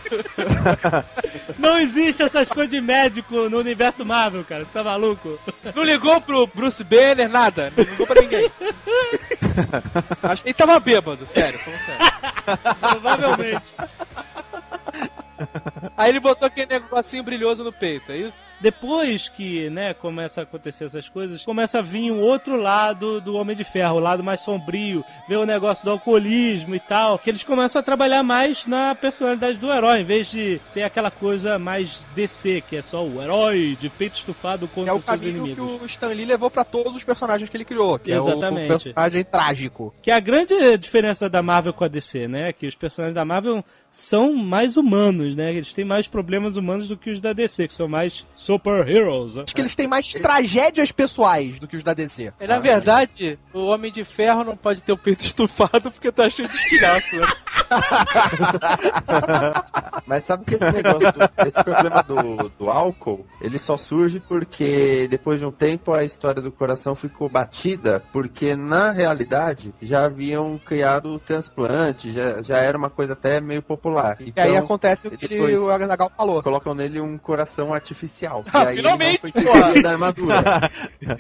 [1.60, 4.64] Não existe essas coisas de médico no universo Marvel, cara.
[4.64, 5.38] Você tá maluco?
[5.76, 7.72] Não ligou pro Bruce Banner, nada.
[7.76, 8.50] Não ligou pra ninguém.
[10.46, 12.00] Ele tava bêbado, sério, falando sério.
[12.80, 13.64] Provavelmente.
[16.00, 18.42] Aí ele botou aquele negocinho brilhoso no peito, é isso?
[18.62, 23.36] Depois que, né, começa a acontecer essas coisas, começa a vir um outro lado do
[23.36, 27.30] Homem de Ferro, o lado mais sombrio, ver o negócio do alcoolismo e tal, que
[27.30, 31.60] eles começam a trabalhar mais na personalidade do herói, em vez de ser aquela coisa
[31.60, 35.06] mais DC, que é só o herói de peito estufado que contra é o seus
[35.06, 35.82] caminho que inimigos.
[35.82, 38.30] o Stan Lee levou pra todos os personagens que ele criou, que é o- o,
[38.30, 38.68] Exatamente.
[38.68, 39.94] personagem trágico.
[40.02, 42.54] Que é a grande diferença da Marvel com a DC, né?
[42.54, 45.52] Que os personagens da Marvel são mais humanos, né?
[45.54, 49.36] Eles têm mais problemas humanos do que os da DC, que são mais super-heroes.
[49.36, 49.44] né?
[49.46, 52.32] Acho que eles têm mais tragédias pessoais do que os da DC.
[52.40, 56.30] E, na verdade, o Homem de Ferro não pode ter o peito estufado porque tá
[56.30, 57.28] cheio de estilhaço, né?
[60.08, 65.08] Mas sabe que esse negócio, do- esse problema do, do álcool, ele só surge porque
[65.10, 70.60] depois de um tempo a história do coração ficou batida, porque na realidade já haviam
[70.66, 73.79] criado o transplante, já, já era uma coisa até meio popular.
[74.20, 76.44] E aí Então, acontece o que foi- o Azaghal falou.
[76.44, 78.44] colocam nele um coração artificial.
[78.54, 80.70] Ah, e aí finalmente, ele da armadura.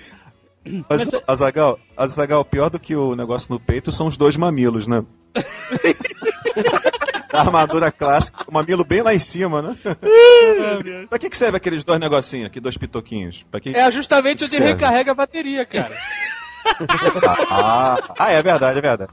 [0.89, 5.03] Mas, Azagal, Azagal, pior do que o negócio no peito são os dois mamilos, né?
[7.31, 9.77] da armadura clássica, o mamilo bem lá em cima, né?
[11.07, 13.45] pra que, que serve aqueles dois negocinhos aqui, dois pitoquinhos?
[13.49, 13.75] Pra que...
[13.75, 14.67] É justamente onde Serve.
[14.73, 15.95] recarrega a bateria, cara.
[17.49, 19.11] Ah, ah, é verdade, é verdade.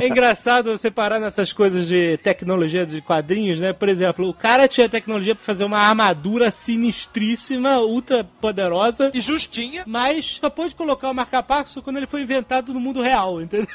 [0.00, 3.72] É engraçado você parar nessas coisas de tecnologia de quadrinhos, né?
[3.72, 9.84] Por exemplo, o cara tinha tecnologia pra fazer uma armadura sinistríssima, ultra poderosa, E justinha.
[9.86, 13.68] mas só pôde colocar o marca-passo quando ele foi inventado no mundo real, entendeu?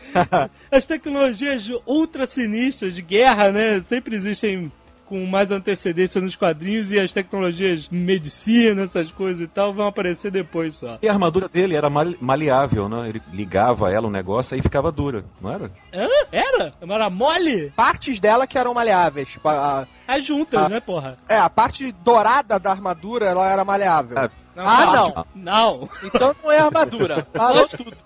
[0.70, 3.82] As tecnologias ultra sinistras de guerra, né?
[3.86, 4.72] Sempre existem
[5.10, 9.88] com mais antecedência nos quadrinhos e as tecnologias de medicina, essas coisas e tal, vão
[9.88, 10.98] aparecer depois só.
[11.02, 13.08] E a armadura dele era male- maleável, né?
[13.08, 15.72] Ele ligava ela, o negócio, aí ficava dura, não era?
[15.92, 16.06] Hã?
[16.30, 16.72] Era?
[16.80, 17.72] Era mole?
[17.74, 19.28] Partes dela que eram maleáveis.
[19.30, 20.68] Tipo, a, As juntas, Ah.
[20.68, 21.18] né, porra?
[21.28, 24.16] é, a parte dourada da armadura, ela era maleável.
[24.16, 25.26] Ah, Não, Ah, não.
[25.34, 25.88] Não.
[26.04, 27.26] Então não é armadura.
[27.34, 27.96] Falou tudo.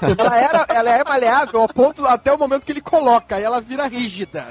[0.00, 3.60] Ela, era, ela é maleável ao ponto até o momento que ele coloca, e ela
[3.60, 4.44] vira rígida.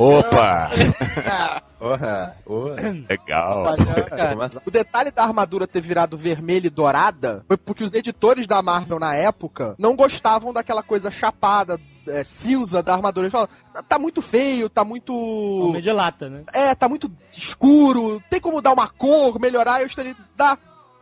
[0.00, 0.70] Opa!
[1.78, 2.90] Porra, porra.
[3.08, 3.62] Legal.
[3.64, 4.62] Rapaziada.
[4.66, 8.98] O detalhe da armadura ter virado vermelha e dourada foi porque os editores da Marvel
[8.98, 13.24] na época não gostavam daquela coisa chapada, é, cinza da armadura.
[13.24, 13.54] Eles falavam,
[13.88, 15.14] tá muito feio, tá muito.
[15.14, 16.44] Homem de lata, né?
[16.52, 20.14] É, tá muito escuro, tem como dar uma cor, melhorar, e eu estaria.
[20.36, 20.58] Dá.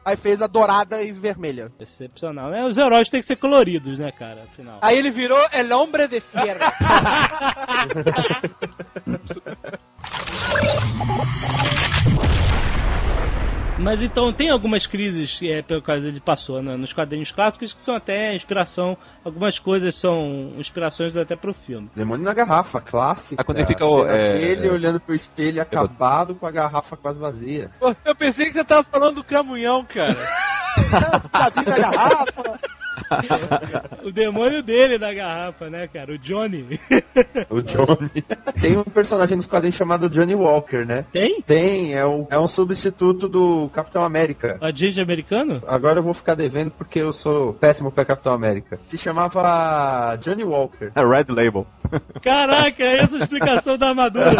[0.09, 1.71] Aí fez a dourada e vermelha.
[1.79, 2.65] Excepcional, né?
[2.65, 4.45] Os heróis têm que ser coloridos, né, cara?
[4.45, 4.79] Afinal.
[4.81, 6.61] Aí ele virou El Hombre de Ferro.
[13.79, 17.85] Mas então tem algumas crises é, pelo qual ele passou né, nos quadrinhos clássicos que
[17.85, 18.97] são até inspiração.
[19.25, 21.89] Algumas coisas são inspirações até pro filme.
[21.95, 23.41] Demônio na garrafa, clássico.
[23.41, 24.71] Ah, quando ele fica, é, Ele é.
[24.71, 27.71] olhando pro espelho acabado com a garrafa quase vazia.
[28.05, 30.29] Eu pensei que você tava falando do Cramunhão, cara.
[31.33, 32.78] Vazio da garrafa.
[34.05, 36.13] O demônio dele da garrafa, né, cara?
[36.13, 36.81] O Johnny.
[37.51, 38.23] O Johnny.
[38.61, 41.05] Tem um personagem nos quadrinhos chamado Johnny Walker, né?
[41.13, 41.43] tem?
[41.43, 44.59] Tem, é um, é um substituto do Capitão América.
[44.61, 45.63] O agente americano?
[45.67, 48.79] Agora eu vou ficar devendo porque eu sou péssimo pra Capitão América.
[48.87, 50.91] Se chamava Johnny Walker.
[50.95, 51.67] É Red Label.
[52.23, 54.31] Caraca, é essa a explicação da armadura.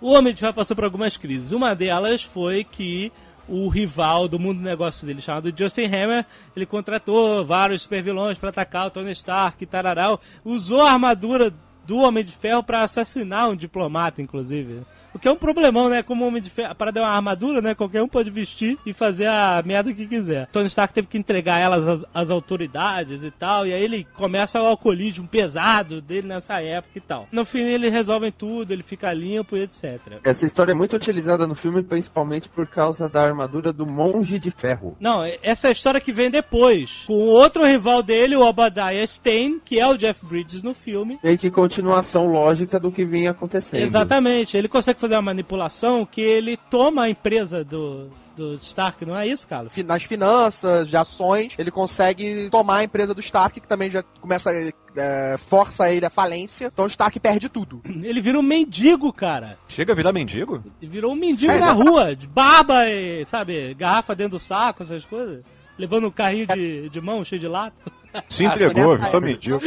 [0.00, 1.52] o Homem de Ferro passou por algumas crises.
[1.52, 3.12] Uma delas foi que
[3.48, 8.48] o rival do mundo do negócio dele, chamado Justin Hammer, ele contratou vários supervilões para
[8.50, 11.52] atacar o Tony Stark tararau, usou a armadura
[11.86, 14.82] do Homem de Ferro pra assassinar um diplomata, inclusive.
[15.16, 16.02] O que é um problemão, né?
[16.02, 17.74] Como Homem de Ferro, para dar uma armadura, né?
[17.74, 20.46] Qualquer um pode vestir e fazer a merda que quiser.
[20.48, 24.60] Tony Stark teve que entregar elas às, às autoridades e tal, e aí ele começa
[24.60, 27.26] o alcoolismo pesado dele nessa época e tal.
[27.32, 30.20] No fim eles resolvem tudo, ele fica limpo e etc.
[30.22, 34.50] Essa história é muito utilizada no filme, principalmente por causa da armadura do Monge de
[34.50, 34.98] Ferro.
[35.00, 37.04] Não, essa é a história que vem depois.
[37.06, 41.18] Com outro rival dele, o Obadiah Stane, que é o Jeff Bridges no filme.
[41.24, 43.80] Meio que continuação lógica do que vinha acontecendo.
[43.80, 44.58] Exatamente.
[44.58, 49.26] Ele consegue fazer uma manipulação que ele toma a empresa do, do Stark, não é
[49.26, 49.70] isso, cara?
[49.70, 54.02] Fi- Nas finanças, de ações, ele consegue tomar a empresa do Stark, que também já
[54.20, 54.50] começa,
[54.96, 56.66] é, força ele à falência.
[56.72, 57.80] Então o Stark perde tudo.
[58.06, 59.58] Ele vira um mendigo, cara.
[59.68, 60.62] Chega a virar mendigo?
[60.80, 65.04] Ele virou um mendigo na rua, de barba e, sabe, garrafa dentro do saco, essas
[65.04, 65.44] coisas.
[65.78, 67.76] Levando um carrinho de, de mão cheio de lata.
[68.28, 69.60] Se entregou, nessa virou mendigo.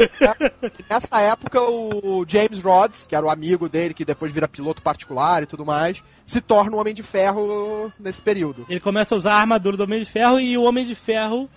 [0.89, 5.43] Nessa época, o James Rhodes, que era o amigo dele, que depois vira piloto particular
[5.43, 8.65] e tudo mais, se torna um Homem de Ferro nesse período.
[8.69, 11.49] Ele começa a usar a armadura do Homem de Ferro e o Homem de Ferro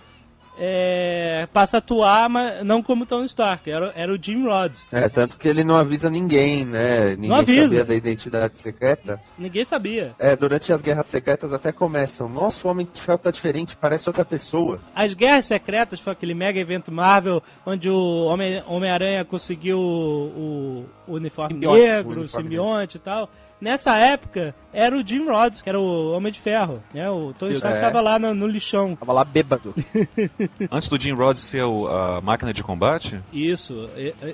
[0.59, 4.83] é, passa a atuar, mas não como Tony Stark, era, era o Jim Rhodes.
[4.91, 7.15] É, tanto que ele não avisa ninguém, né?
[7.15, 7.61] Ninguém avisa.
[7.63, 9.19] sabia da identidade secreta.
[9.37, 10.13] Ninguém sabia.
[10.19, 12.29] É, durante as guerras secretas até começam.
[12.29, 14.79] Nossa, o Homem de Ferro tá diferente, parece outra pessoa.
[14.95, 21.13] As Guerras Secretas foi aquele mega evento Marvel onde o Homem- Homem-Aranha conseguiu o, o
[21.13, 21.81] uniforme Simbionte.
[21.81, 23.29] negro, O simbionte e tal.
[23.63, 26.83] Nessa época, era o Jim Rhodes, que era o Homem de Ferro.
[26.93, 27.09] Né?
[27.09, 27.81] O Tony Stark É.
[27.81, 28.95] tava lá no, no lixão.
[28.95, 29.73] Tava lá bêbado.
[30.71, 33.19] Antes do Jim Rhodes ser o- a máquina de combate?
[33.31, 33.87] Isso,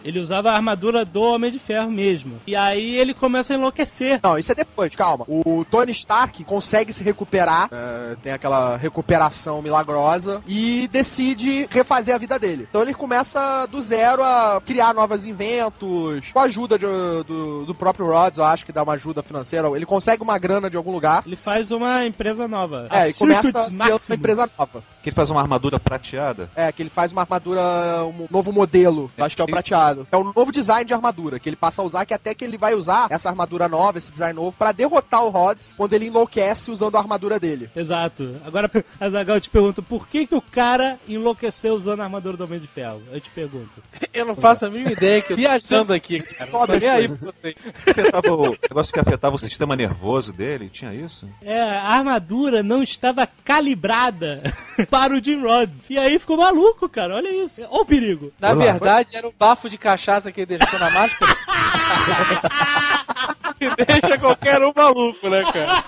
[0.04, 2.40] ele usava a armadura do Homem de Ferro mesmo.
[2.48, 4.20] E aí ele começa a enlouquecer.
[4.24, 5.26] Não, isso é depois, calma.
[5.28, 12.18] O Tony Stark consegue se recuperar, é, tem aquela recuperação milagrosa, e decide refazer a
[12.18, 12.66] vida dele.
[12.70, 16.86] Então ele começa do zero a criar novos inventos, com a ajuda de-
[17.28, 19.68] do, do próprio Rhodes, eu acho que dá uma ajuda financeira.
[19.76, 21.24] Ele consegue uma grana de algum lugar.
[21.26, 22.88] Ele faz uma empresa nova.
[22.90, 24.84] É, a e começa a uma empresa nova.
[25.02, 26.50] Que ele faz uma armadura prateada?
[26.56, 27.62] É, que ele faz uma armadura,
[28.06, 30.08] um novo modelo, eu acho que é o prateado.
[30.12, 32.58] É um novo design de armadura, que ele passa a usar, que até que ele
[32.58, 36.72] vai usar essa armadura nova, esse design novo, pra derrotar o Rhodes quando ele enlouquece
[36.72, 37.70] usando a armadura dele.
[37.76, 38.36] Exato.
[38.44, 42.44] Agora, Azagal, eu te pergunto, por que, que o cara enlouqueceu usando a armadura do
[42.44, 43.02] Homem de Ferro?
[43.12, 43.82] Eu te pergunto.
[44.14, 46.80] Eu não faço a mínima ideia que eu tô viajando aqui, cara.
[46.80, 47.56] Nem aí pra vocês.
[47.88, 51.28] Afetava o negócio que afetava o sistema nervoso dele, tinha isso?
[51.42, 54.42] É, a armadura não estava calibrada
[54.90, 55.90] para o Jim Rhodes.
[55.90, 57.16] E aí ficou maluco, cara.
[57.16, 57.62] Olha isso.
[57.62, 58.32] Olha o perigo.
[58.40, 58.66] Na Olá.
[58.66, 61.36] verdade, era o bafo de cachaça que ele deixou na máscara.
[63.58, 65.84] que deixa qualquer um maluco, né, cara?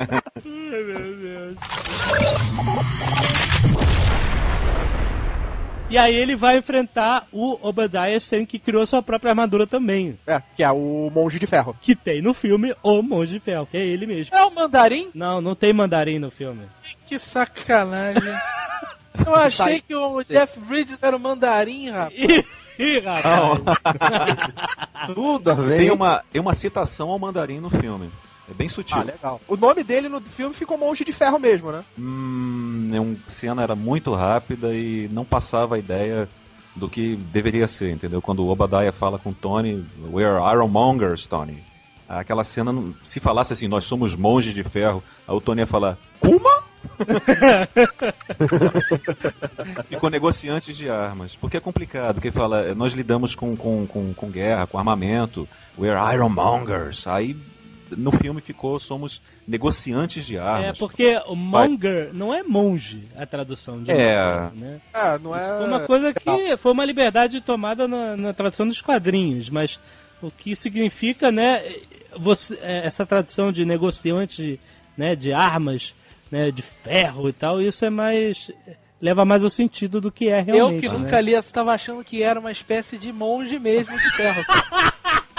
[0.00, 0.08] Ai,
[0.44, 1.56] meu Deus.
[5.90, 10.16] E aí ele vai enfrentar o Obadiah Stane, que criou sua própria armadura também.
[10.24, 11.76] É, que é o Monge de Ferro.
[11.80, 14.32] Que tem no filme O Monge de Ferro, que é ele mesmo.
[14.32, 15.10] É o mandarim?
[15.12, 16.62] Não, não tem mandarim no filme.
[17.06, 18.22] Que sacanagem.
[19.26, 22.14] Eu achei que o Jeff Bridges era o mandarim, rapaz.
[22.78, 23.60] Ih, rapaz.
[25.12, 25.76] Tudo a ver.
[25.76, 28.08] Tem uma, tem uma citação ao mandarim no filme.
[28.50, 28.98] É bem sutil.
[28.98, 29.40] Ah, legal.
[29.46, 31.84] O nome dele no filme ficou Monge de Ferro mesmo, né?
[31.96, 36.28] Hum, é um, a cena era muito rápida e não passava a ideia
[36.74, 38.20] do que deveria ser, entendeu?
[38.20, 41.62] Quando o Obadiah fala com o Tony, We're Ironmongers, Tony.
[42.08, 42.72] Aquela cena,
[43.04, 46.64] se falasse assim, nós somos monges de ferro, aí o Tony ia falar, Kuma?
[49.88, 51.36] Ficou negociantes de armas.
[51.36, 55.48] Porque é complicado, porque fala, nós lidamos com, com, com, com guerra, com armamento,
[55.78, 57.06] we're Ironmongers.
[57.06, 57.36] Aí
[57.96, 60.78] no filme ficou, somos negociantes de É, armas.
[60.78, 63.94] porque o monger não é monge, a tradução de É.
[63.96, 64.80] monger, né?
[64.94, 65.40] É, não é.
[65.42, 69.78] Isso foi uma coisa que foi uma liberdade tomada na, na tradução dos quadrinhos, mas
[70.22, 71.62] o que significa, né,
[72.18, 74.60] você, é, essa tradução de negociante,
[74.96, 75.94] né, de armas,
[76.30, 78.50] né, de ferro e tal, isso é mais
[79.02, 80.80] leva mais ao sentido do que é Eu realmente.
[80.82, 80.98] que né?
[80.98, 84.44] nunca li, estava achando que era uma espécie de monge mesmo de ferro.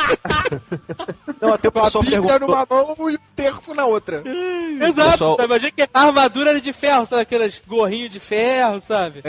[1.42, 2.48] Não, até o pessoal Bíblia perguntou.
[2.56, 4.24] numa mão e o terço na outra.
[4.26, 5.46] Exato, pessoal- sabe?
[5.48, 7.22] Imagina que a armadura era de ferro, sabe?
[7.24, 9.22] Aqueles gorrinhos de ferro, sabe?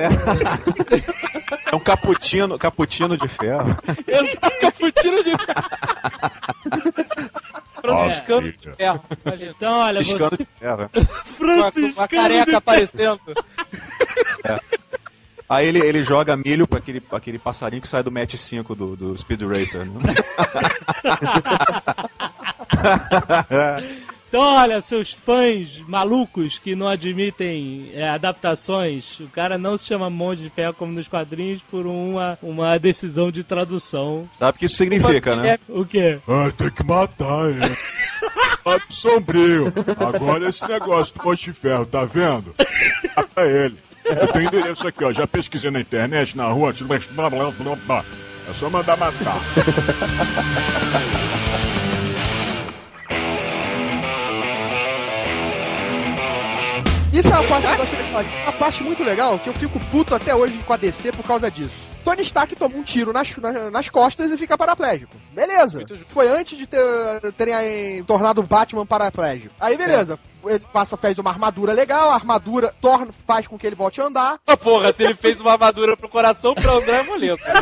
[1.71, 3.77] É um caputino, caputino de ferro.
[4.07, 5.63] Exato, caputino de ferro.
[7.83, 8.75] Franciscano de Filha.
[8.77, 9.53] ferro, imagina.
[9.57, 10.91] Então, olha, Piscando você de ferro.
[11.37, 13.21] Franciscano a careca de- aparecendo.
[15.53, 18.75] Aí ele, ele joga milho pra aquele, pra aquele passarinho que sai do match 5
[18.75, 19.85] do, do Speed Racer.
[19.85, 19.93] Né?
[24.33, 30.09] Então, olha, seus fãs malucos que não admitem é, adaptações, o cara não se chama
[30.09, 34.27] Monte de Ferro como nos quadrinhos por uma, uma decisão de tradução.
[34.33, 35.57] Sabe o que isso significa, né?
[35.57, 36.19] É, o quê?
[36.27, 37.77] Ah, tem que matar ele.
[38.65, 39.71] Lado sombrio.
[39.99, 42.55] Agora esse negócio do Monte de Ferro, tá vendo?
[43.15, 43.77] Mata ele.
[44.05, 45.13] Eu tenho endereço aqui, ó.
[45.13, 46.75] Já pesquisei na internet, na rua.
[46.81, 48.05] Blá, blá, blá, blá.
[48.49, 49.39] É só mandar matar.
[57.13, 58.25] Isso é uma parte que eu gostaria de falar.
[58.27, 61.13] Isso é uma parte muito legal que eu fico puto até hoje com a DC
[61.13, 61.87] por causa disso.
[62.03, 65.15] Tony Stark toma um tiro nas, na- nas costas e fica paraplégico.
[65.33, 65.85] Beleza.
[66.09, 66.81] Foi antes de ter,
[67.37, 69.55] terem tornado o Batman paraplégico.
[69.61, 70.19] Aí, beleza.
[70.45, 74.05] Ele passa, fez uma armadura legal, a armadura torna, faz com que ele volte a
[74.05, 74.39] andar.
[74.47, 77.43] Ah, porra, se ele fez uma armadura pro coração, pra André é moleto.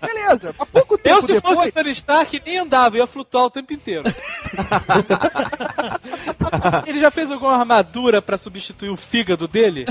[0.00, 0.54] Beleza.
[0.58, 1.56] Há pouco tempo Eu, se depois...
[1.56, 4.04] fosse o Tony Stark, nem andava, ia flutuar o tempo inteiro.
[6.86, 9.86] ele já fez alguma armadura pra substituir o fígado dele?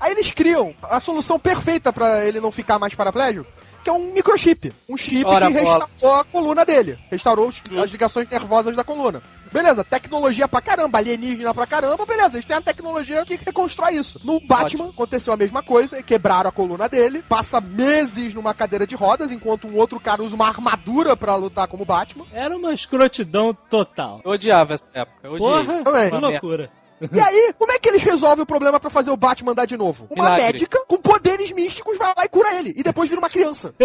[0.00, 3.46] Aí eles criam a solução perfeita pra ele não ficar mais paraplégico,
[3.84, 4.72] que é um microchip.
[4.88, 5.86] Um chip Ora, que bola.
[5.86, 6.98] restaurou a coluna dele.
[7.10, 9.22] Restaurou as ligações nervosas da coluna.
[9.52, 14.20] Beleza, tecnologia pra caramba, alienígena pra caramba, beleza, eles têm a tecnologia que reconstrói isso.
[14.24, 18.96] No Batman aconteceu a mesma coisa, quebraram a coluna dele, passa meses numa cadeira de
[18.96, 22.24] rodas, enquanto um outro cara usa uma armadura pra lutar como Batman.
[22.32, 24.20] Era uma escrotidão total.
[24.24, 25.64] Eu odiava essa época, eu odiei.
[25.64, 26.10] Porra, Também.
[26.10, 26.70] que loucura.
[27.12, 29.76] E aí, como é que eles resolvem o problema pra fazer o Batman andar de
[29.76, 30.06] novo?
[30.10, 30.44] Uma Milagre.
[30.46, 33.74] médica com poderes místicos vai lá e cura ele, e depois vira uma criança.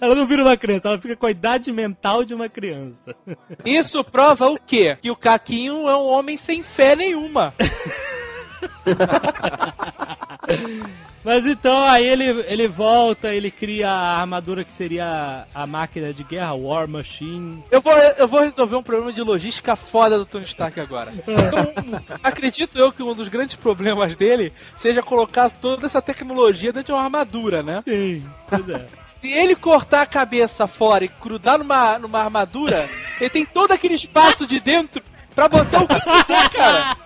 [0.00, 3.16] Ela não vira uma criança, ela fica com a idade mental de uma criança.
[3.64, 4.96] Isso prova o quê?
[5.02, 7.52] Que o Caquinho é um homem sem fé nenhuma.
[11.24, 16.24] Mas então aí ele, ele volta, ele cria a armadura que seria a máquina de
[16.24, 17.62] guerra, War Machine.
[17.70, 21.12] Eu vou, eu vou resolver um problema de logística foda do Tony Stark agora.
[21.12, 26.86] Então, acredito eu que um dos grandes problemas dele seja colocar toda essa tecnologia dentro
[26.86, 27.82] de uma armadura, né?
[27.82, 29.02] Sim, é.
[29.22, 32.90] Se ele cortar a cabeça fora e grudar numa, numa armadura,
[33.20, 35.00] ele tem todo aquele espaço de dentro
[35.32, 36.96] pra botar o que quiser, cara.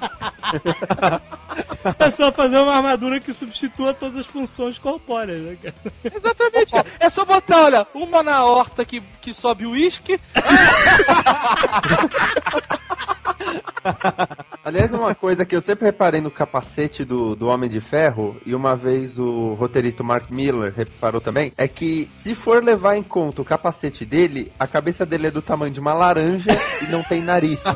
[1.99, 5.75] É só fazer uma armadura que substitua todas as funções corpóreas, né, cara?
[6.05, 6.87] Exatamente, cara.
[6.99, 10.19] É só botar, olha, uma na horta que, que sobe o uísque,
[14.65, 18.53] Aliás, uma coisa que eu sempre reparei no capacete do, do Homem de Ferro, e
[18.55, 23.43] uma vez o roteirista Mark Miller reparou também, é que se for levar em conta
[23.43, 26.51] o capacete dele, a cabeça dele é do tamanho de uma laranja
[26.83, 27.63] e não tem nariz.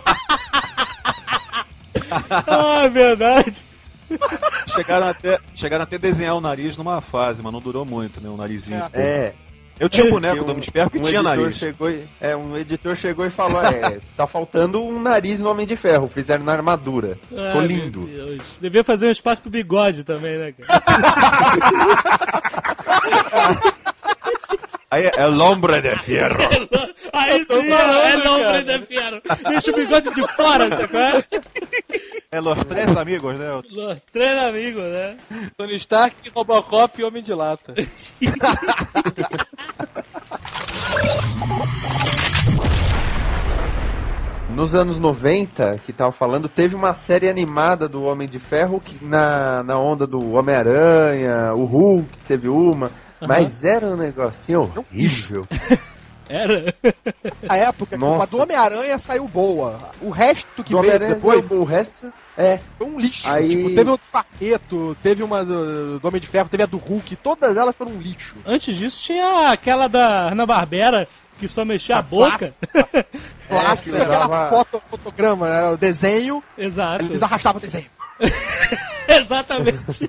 [2.47, 3.63] Ah, é verdade.
[4.75, 8.29] Chegaram até, chegaram até a desenhar o nariz numa fase, mas não durou muito, né?
[8.29, 8.83] O narizinho.
[8.93, 9.33] É.
[9.79, 11.57] Eu tinha um boneco Porque do Homem de Ferro que um tinha nariz.
[11.57, 15.67] Chegou e, é, um editor chegou e falou: é, tá faltando um nariz no Homem
[15.67, 17.19] de Ferro, fizeram na armadura.
[17.29, 18.01] Ficou Ah, lindo.
[18.01, 18.43] meu Deus.
[18.61, 20.83] Devia fazer um espaço pro bigode também, né, cara?
[24.91, 26.37] Aí é Lombre de Ferro.
[27.15, 28.65] Aí sim, falando, é cara.
[28.65, 29.23] da fiera.
[29.49, 31.01] Deixa o bigode de fora, sacou?
[32.33, 33.47] É Los Três Amigos, né?
[34.13, 35.17] Treina amigo, né?
[35.57, 37.73] Tony Stark, Robocop e Homem de Lata.
[44.55, 49.03] Nos anos 90, que tava falando, teve uma série animada do Homem de Ferro que
[49.05, 52.91] na, na onda do Homem-Aranha, o Hulk teve uma,
[53.27, 55.47] mas era um negocinho horrível.
[56.33, 56.73] Era.
[57.25, 58.23] Nessa época, Nossa.
[58.23, 59.81] a do Homem-Aranha saiu boa.
[60.01, 62.61] O resto que Do veio depois o resto é.
[62.79, 63.29] foi um lixo.
[63.29, 66.79] Aí- Tipo, teve o Paqueto, teve uma do, do Homem de Ferro, teve a do
[66.79, 68.37] Hulk, todas elas foram um lixo.
[68.47, 71.09] Antes disso tinha aquela da Ana Barbera
[71.41, 72.39] que só mexia a, A boca.
[72.39, 73.07] clássica.
[73.49, 77.07] Clássico, que aquela foto, fotograma, né, o desenho, Exato.
[77.07, 77.87] eles arrastavam o desenho.
[79.09, 80.09] Exatamente.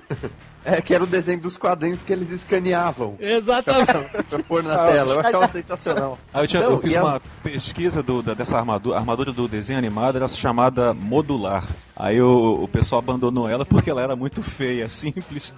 [0.64, 3.92] É que era o desenho dos quadrinhos que eles escaneavam Exatamente.
[4.30, 5.14] pra pôr na tela.
[5.14, 6.18] Eu achava sensacional.
[6.32, 9.00] Aí eu, tinha- Não, eu fiz e as- uma pesquisa do- da- dessa armadura, a
[9.00, 11.64] armadura do desenho animado era chamada modular.
[11.94, 15.52] Aí o, o pessoal abandonou ela porque ela era muito feia, simples.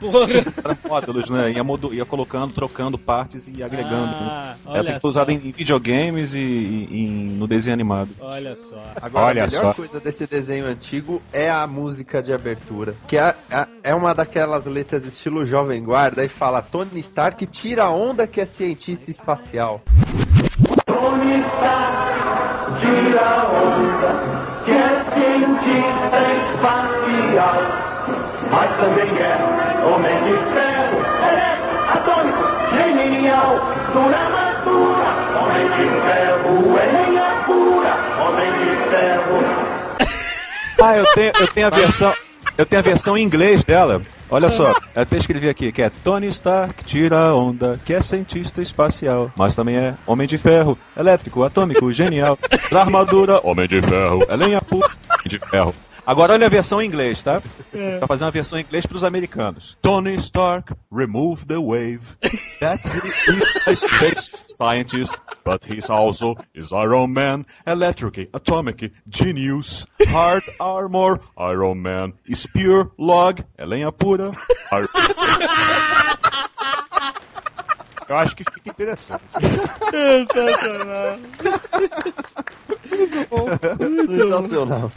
[0.00, 0.32] Porra.
[0.32, 1.52] Era módulos, né?
[1.52, 4.14] Ia, modu- ia colocando, trocando partes e agregando.
[4.18, 4.78] Ah, né?
[4.78, 5.36] Essa que foi usada só.
[5.36, 8.08] em videogames e, e- em- no desenho animado.
[8.20, 8.76] Olha só.
[9.00, 9.74] Agora, Olha a melhor só.
[9.74, 12.94] coisa desse desenho antigo é a música de abertura.
[13.06, 17.84] Que é, é- é uma daquelas letras estilo Jovem Guarda e fala Tony Stark tira
[17.84, 19.82] a onda que é cientista espacial.
[31.94, 33.58] Atômico, genial,
[33.92, 35.08] dura armadura,
[35.40, 39.36] homem de ferro, é pura, homem de ferro.
[40.82, 42.23] Ah, eu tenho, eu tenho a versão.
[42.56, 44.00] Eu tenho a versão em inglês dela.
[44.30, 48.62] Olha só, eu até escrevi aqui que é Tony Stark tira onda, que é cientista
[48.62, 52.38] espacial, mas também é homem de ferro, elétrico, atômico, genial,
[52.70, 54.62] da armadura, homem de ferro, é lenha
[55.26, 55.74] de ferro.
[56.06, 57.40] Agora olha a versão em inglês, tá?
[57.98, 59.76] Pra fazer uma versão em inglês pros americanos.
[59.80, 62.00] Tony Stark, remove the wave.
[62.60, 69.86] That he is a space scientist, but he's also is Iron Man, electric, atomic, genius,
[70.08, 72.12] hard armor, Iron Man,
[72.52, 74.30] pure log, é lenha pura.
[74.70, 74.88] Ar-
[78.08, 79.22] Eu acho que fica interessante.
[79.90, 81.18] Sensacional.
[84.08, 84.92] Sensacional.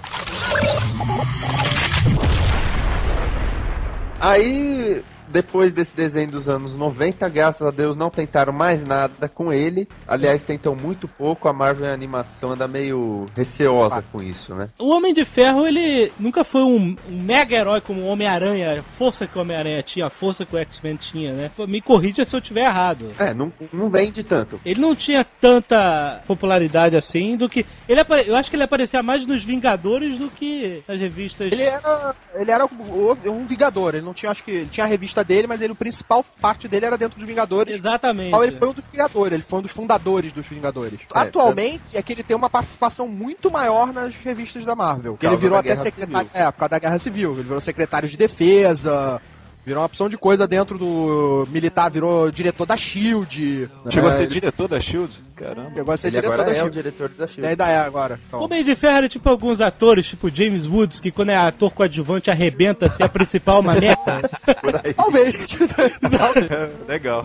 [4.20, 9.52] Aí, depois desse desenho dos anos 90, graças a Deus não tentaram mais nada com
[9.52, 9.88] ele.
[10.08, 11.48] Aliás, tentam muito pouco.
[11.48, 14.70] A Marvel em animação anda meio receosa com isso, né?
[14.80, 18.84] O Homem de Ferro, ele nunca foi um, um mega herói como o Homem-Aranha, a
[18.84, 21.52] força que o Homem-Aranha tinha, a força que o X-Men tinha, né?
[21.68, 23.12] Me corrija se eu estiver errado.
[23.20, 24.60] É, não, não vende tanto.
[24.66, 27.66] Ele não tinha tanta popularidade assim do que.
[27.88, 31.52] Ele apare- Eu acho que ele aparecia mais nos Vingadores do que nas revistas.
[31.52, 35.24] Ele era, ele era um Vingador, ele não tinha, acho que ele tinha a revista
[35.28, 37.76] dele, mas ele, o principal parte dele era dentro dos Vingadores.
[37.76, 38.32] Exatamente.
[38.32, 41.00] Qual ele foi um dos criadores, ele foi um dos fundadores dos Vingadores.
[41.14, 45.18] É, Atualmente é que ele tem uma participação muito maior nas revistas da Marvel.
[45.18, 46.28] Que ele virou até secretário.
[46.30, 46.42] Civil.
[46.48, 47.34] É, por causa da Guerra Civil.
[47.34, 49.22] Ele virou secretário de defesa.
[49.66, 53.70] Virou uma opção de coisa dentro do militar, virou diretor da Shield.
[53.90, 55.14] Chegou É, a ser ele diretor da Shield?
[55.38, 55.72] Caramba.
[55.76, 57.48] Chegou a ser Ele diretor agora da é o diretor da E Shield.
[57.50, 58.20] ainda é agora.
[58.28, 58.40] Então.
[58.42, 61.72] O Homem de Ferro era tipo alguns atores, tipo James Woods, que quando é ator
[61.72, 64.22] coadjuvante arrebenta se a principal é uma meta.
[64.62, 64.94] Por aí.
[64.94, 65.38] Talvez.
[66.88, 67.24] Legal.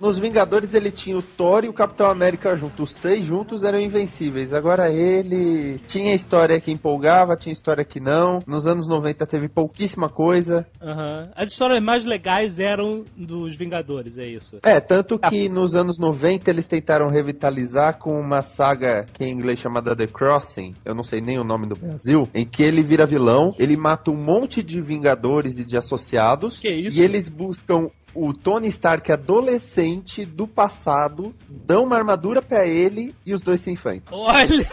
[0.00, 2.90] Nos Vingadores ele tinha o Thor e o Capitão América juntos.
[2.90, 4.52] Os três juntos eram invencíveis.
[4.52, 8.40] Agora ele tinha história que empolgava, tinha história que não.
[8.46, 10.66] Nos anos 90 teve pouquíssima coisa.
[10.82, 11.30] Aham.
[11.34, 14.58] As histórias mais legais eram dos Vingadores, é isso.
[14.62, 19.58] É, tanto que nos anos 90 eles tentaram revitalizar com uma saga que em inglês
[19.58, 23.04] chamada The Crossing, eu não sei nem o nome do Brasil, em que ele vira
[23.04, 26.58] vilão, ele mata um monte de Vingadores e de associados.
[26.58, 26.98] Que isso?
[26.98, 33.34] E eles buscam o Tony Stark adolescente do passado, dão uma armadura pra ele e
[33.34, 34.16] os dois se enfrentam.
[34.16, 34.64] Olha!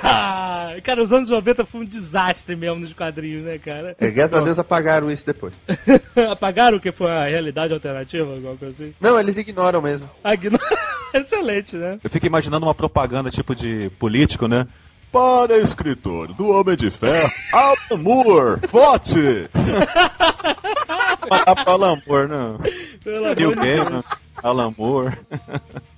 [0.83, 3.95] Cara, os anos 90 foi um desastre mesmo nos quadrinhos, né, cara?
[3.99, 5.59] É, graças a Deus apagaram isso depois.
[6.29, 8.93] Apagaram o que foi a realidade alternativa, alguma coisa assim?
[9.01, 10.07] Não, eles ignoram mesmo.
[10.23, 10.59] Agno...
[11.19, 11.99] Excelente, né?
[12.03, 14.67] Eu fico imaginando uma propaganda tipo de político, né?
[15.11, 19.49] Para escritor do Homem de Ferro, Alan Moore, vote!
[21.29, 22.57] Matar pro Alan Moore, não.
[23.03, 23.89] Pelo Bill amor de Deus.
[23.89, 25.17] Gates, Alan Moore.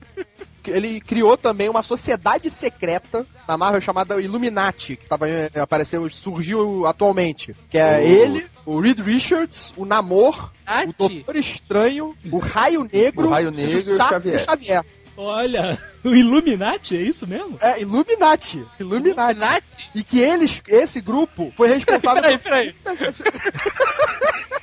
[0.65, 6.85] Ele criou também uma sociedade secreta na Marvel chamada Illuminati, que tava, eh, apareceu, surgiu
[6.87, 7.53] atualmente.
[7.69, 8.01] Que é Oh.
[8.01, 10.53] ele, o Reed Richards, o Namor,
[10.87, 14.39] o Doutor Estranho, o Raio Negro, O Raio Negro e o Xavier.
[14.39, 14.85] Xavier.
[15.15, 17.57] Olha, o Illuminati, é isso mesmo?
[17.61, 18.65] É, Illuminati.
[18.79, 19.39] Illuminati.
[19.39, 19.63] Nazi?
[19.95, 22.75] E que eles, esse grupo, foi responsável Peraí, peraí.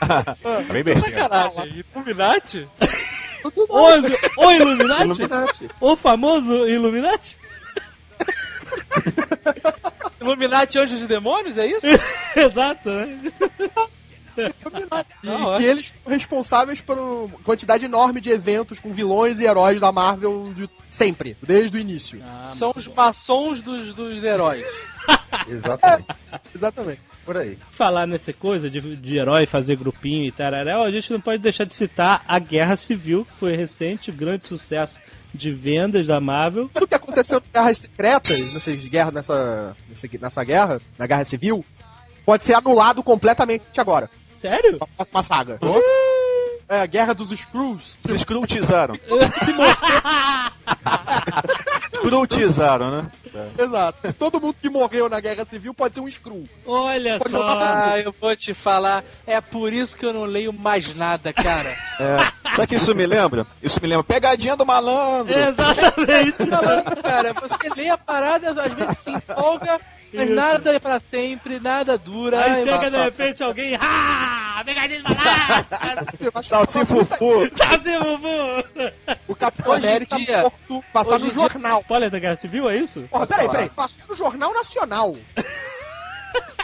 [0.00, 0.22] Tá
[0.72, 0.98] bem.
[0.98, 1.84] Sacanagem.
[1.94, 2.68] Illuminati?
[3.68, 5.02] O, o Illuminati?
[5.04, 5.70] Illuminati.
[5.80, 7.36] O famoso Illuminati?
[10.20, 11.86] Illuminati Anjos e Demônios, é isso?
[12.36, 13.18] Exato, né?
[14.40, 19.44] E Não, que eles foram responsáveis por uma quantidade enorme de eventos com vilões e
[19.44, 22.22] heróis da Marvel de sempre, desde o início.
[22.54, 24.66] São os maçons dos, dos heróis.
[25.48, 26.06] Exatamente.
[26.54, 27.00] Exatamente.
[27.24, 27.58] Por aí.
[27.72, 31.64] Falar nessa coisa de, de herói fazer grupinho e tarará, a gente não pode deixar
[31.64, 34.98] de citar a Guerra Civil, que foi recente, o grande sucesso
[35.32, 36.68] de vendas da Marvel.
[36.72, 41.64] Tudo que aconteceu em guerras secretas, nessas guerras, nessa, nessa, nessa guerra, na guerra civil,
[42.24, 44.10] pode ser anulado completamente agora.
[44.40, 44.78] Sério?
[44.80, 45.58] Na próxima saga.
[46.66, 47.98] É, a guerra dos Screws.
[48.02, 48.96] Se escrutizaram.
[51.92, 53.10] escrutizaram, né?
[53.58, 54.12] Exato.
[54.14, 56.48] Todo mundo que morreu na guerra civil pode ser um Screw.
[56.64, 57.44] Olha Pode só.
[57.46, 59.04] Ah, eu vou te falar.
[59.26, 61.76] É por isso que eu não leio mais nada, cara.
[61.98, 62.54] É.
[62.54, 63.46] Sabe que isso me lembra?
[63.62, 65.38] Isso me lembra pegadinha do malandro.
[65.38, 66.32] Exatamente.
[66.32, 69.80] Falando, cara, você lê a parada, às vezes se empolga,
[70.12, 72.44] mas nada é pra sempre, nada dura.
[72.44, 73.76] Aí Ai, chega de repente alguém.
[73.80, 74.62] Ah!
[74.64, 76.50] Pegadinha de malandro!
[76.50, 78.92] Não, se fufu, Tá de bubu!
[79.28, 81.80] o Capitão América dia- morto, passar hoje no jornal.
[81.80, 83.00] Spoiler da Guerra Civil, é isso?
[83.10, 83.68] Porra, peraí, peraí.
[83.70, 85.16] Passou no Jornal Nacional.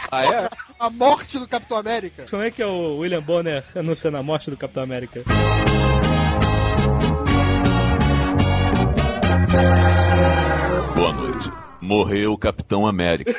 [0.09, 0.49] Ah, é?
[0.79, 2.25] A morte do Capitão América.
[2.29, 5.21] Como é que é o William Bonner anunciando a morte do Capitão América?
[10.95, 11.46] Boa noite.
[11.87, 13.33] Morreu o Capitão América.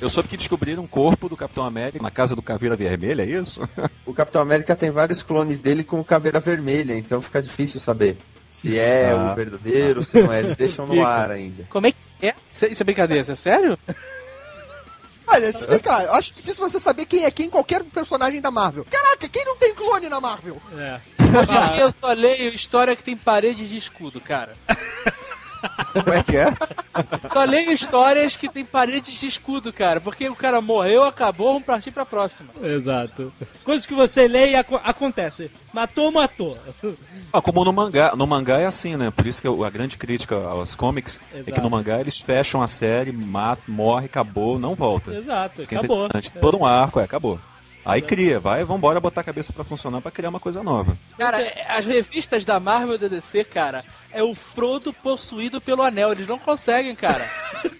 [0.00, 3.26] Eu soube que descobriram um corpo do Capitão América na casa do Caveira Vermelha, é
[3.26, 3.66] isso?
[4.04, 8.16] O Capitão América tem vários clones dele com caveira vermelha, então fica difícil saber
[8.48, 9.32] se é Ah.
[9.32, 10.40] o verdadeiro, se não é.
[10.40, 11.64] Eles deixam no ar ainda.
[11.70, 12.34] Como é que é?
[12.54, 13.78] Isso isso é brincadeira, isso é sério?
[15.26, 18.50] Olha, se vem cá, eu acho difícil você saber quem é quem qualquer personagem da
[18.50, 18.84] Marvel.
[18.90, 20.60] Caraca, quem não tem clone na Marvel?
[20.76, 21.00] É.
[21.22, 24.56] Hoje em dia eu só leio história que tem parede de escudo, cara.
[25.92, 26.46] Como é que é?
[27.32, 30.00] Só leio histórias que tem paredes de escudo, cara.
[30.00, 32.50] Porque o cara morreu, acabou, vamos partir pra próxima.
[32.62, 33.32] Exato.
[33.64, 35.50] Coisas que você lê e aco acontece.
[35.72, 36.58] Matou, matou.
[37.32, 38.14] Ah, como no mangá.
[38.16, 39.10] No mangá é assim, né?
[39.10, 41.62] Por isso que a grande crítica aos comics é que Exato.
[41.62, 45.12] no mangá eles fecham a série, matam, morre, acabou, não volta.
[45.14, 46.06] Exato, é acabou.
[46.06, 46.38] interessante.
[46.40, 47.38] Todo um arco, é, acabou.
[47.84, 50.96] Aí cria, vai, vambora botar a cabeça pra funcionar pra criar uma coisa nova.
[51.18, 53.84] Cara, é- as revistas da Marvel e da DC, cara,
[54.14, 56.12] é o Frodo possuído pelo anel.
[56.12, 57.28] Eles não conseguem, cara.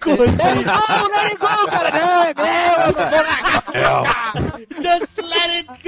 [0.02, 0.34] Como assim?
[0.34, 1.90] Let it go, let it go, cara.
[1.90, 4.34] Não, é meu, eu não vou largar.
[4.82, 5.83] Just let it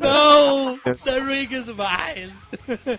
[0.00, 0.78] no!
[1.04, 2.32] The ring is mine!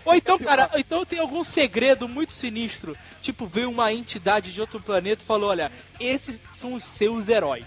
[0.04, 2.96] Ou então, cara, ou então tem algum segredo muito sinistro.
[3.20, 7.64] Tipo, veio uma entidade de outro planeta e falou: olha, esses são os seus heróis.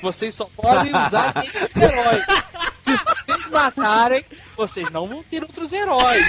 [0.00, 2.24] Vocês só podem usar esses heróis.
[2.84, 4.24] Se vocês matarem,
[4.56, 6.24] vocês não vão ter outros heróis.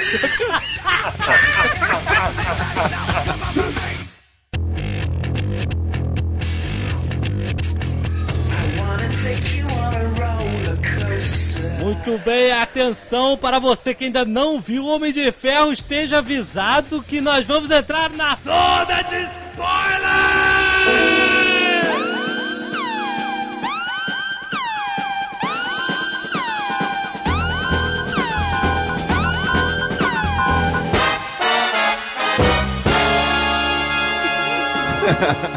[11.79, 17.19] Muito bem, atenção para você que ainda não viu Homem de Ferro, esteja avisado que
[17.19, 20.03] nós vamos entrar na zona de spoiler!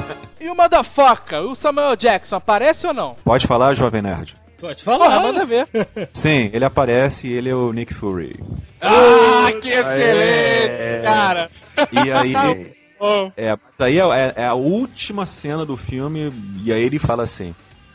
[0.47, 3.17] E o Motherfucker, o Samuel Jackson, aparece ou não?
[3.25, 4.37] Pode falar, Jovem Nerd?
[4.61, 5.67] Pode Porra, falar, manda ver.
[6.15, 8.39] Sim, ele aparece e ele é o Nick Fury.
[8.81, 11.51] Ah, que excelente, cara.
[11.93, 12.77] E aí.
[12.99, 13.31] Oh.
[13.37, 16.33] É, mas aí é, é- é a última cena do filme
[16.65, 17.55] e aí ele fala assim.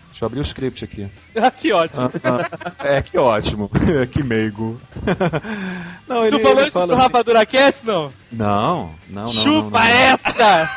[0.10, 1.08] Deixa eu abrir o script aqui.
[1.36, 2.12] Ah, que ótimo.
[2.24, 2.48] Ah,
[2.78, 3.68] ah, é, que ótimo.
[4.12, 4.80] que meigo.
[6.08, 8.14] Não, ele, tu falou ele isso fala do assim- Rafa Duracast, não?
[8.32, 9.34] Não, não, não.
[9.34, 9.88] não, Chupa não.
[9.88, 10.70] essa!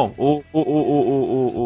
[0.00, 1.60] Bom, o, o, o,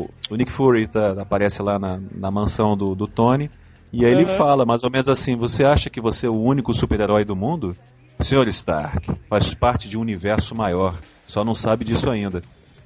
[0.00, 3.50] o, o, Nick Fury tá- aparece lá na, na mansão do, do Tony.
[3.92, 4.28] E aí ele Uhum.
[4.28, 7.76] fala mais ou menos assim: Você acha que você é o único super-herói do mundo?
[8.20, 10.94] Senhor Stark, faz parte de um universo maior,
[11.26, 12.40] só não sabe disso ainda.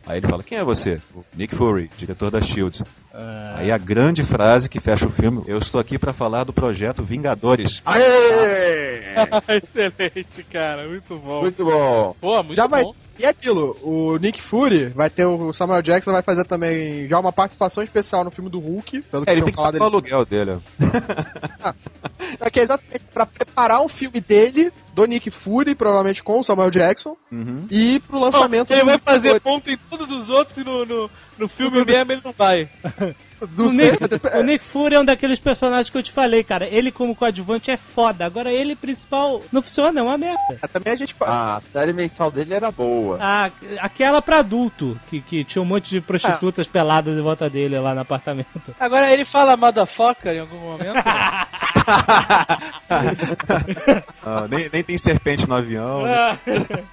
[0.06, 0.98] Aí ele fala: Quem é você?
[1.14, 2.82] O Nick Fury, diretor da Shield.
[3.56, 7.02] Aí a grande frase que fecha o filme: Eu estou aqui para falar do projeto
[7.04, 7.82] Vingadores.
[9.48, 10.86] Excelente, cara.
[10.88, 11.40] Muito bom.
[11.42, 12.16] Muito bom.
[12.20, 12.82] Pô, muito Já vai.
[12.82, 12.94] bom.
[13.18, 17.30] E aquilo, o Nick Fury vai ter o Samuel Jackson vai fazer também já uma
[17.30, 19.76] participação especial no filme do Hulk, pelo que É, ele tinham tem que pagar o
[19.76, 19.84] ele.
[19.84, 20.52] aluguel dele.
[20.52, 21.72] ó.
[22.40, 26.42] É que é exatamente pra preparar um filme dele, do Nick Fury, provavelmente com o
[26.44, 27.66] Samuel Jackson, Uhum.
[27.70, 29.42] e pro lançamento Ele do vai fazer Vingadores.
[29.42, 32.68] ponto em todos os outros e no, no, no filme mesmo ele não vai.
[33.56, 36.12] Não o, sei, Nick, mas- o Nick Fury é um daqueles personagens que eu te
[36.12, 36.66] falei, cara.
[36.66, 38.26] Ele como coadjuvante é foda.
[38.26, 40.58] Agora ele principal não funciona, é uma merda.
[40.62, 41.16] é, também a gente.
[41.22, 43.16] Ah, a série mensal dele era boa.
[43.18, 47.78] Ah, aquela pra adulto, que, que tinha um monte de prostitutas peladas em volta dele
[47.78, 48.74] lá no apartamento.
[48.78, 51.02] Agora ele fala motherfucker em algum momento.
[54.22, 56.02] Ah, nem, nem tem serpente no avião.
[56.02, 56.38] né?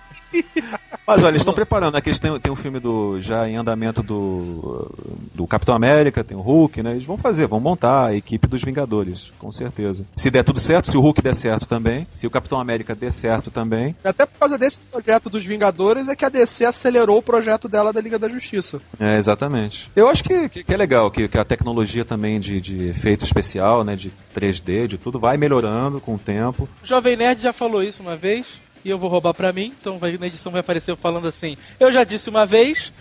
[1.08, 2.02] Mas olha, eles estão preparando, né?
[2.02, 4.92] Que eles têm, têm um filme do, já em andamento do,
[5.34, 6.92] do Capitão América, tem o Hulk, né?
[6.92, 10.06] Eles vão fazer, vão montar a equipe dos Vingadores, com certeza.
[10.18, 13.14] Se der tudo certo, se o Hulk der certo também, se o Capitão América der
[13.14, 13.96] certo também.
[14.04, 17.94] Até por causa desse projeto dos Vingadores é que a DC acelerou o projeto dela
[17.94, 18.82] da Liga da Justiça.
[19.00, 19.90] É, exatamente.
[19.96, 23.24] Eu acho que, que, que é legal, que, que a tecnologia também de, de efeito
[23.24, 23.96] especial, né?
[23.96, 26.68] De 3D, de tudo, vai melhorando com o tempo.
[26.84, 28.46] O Jovem Nerd já falou isso uma vez.
[28.88, 31.58] E eu vou roubar pra mim, então vai- na edição vai aparecer eu falando assim.
[31.78, 32.94] Eu já disse uma vez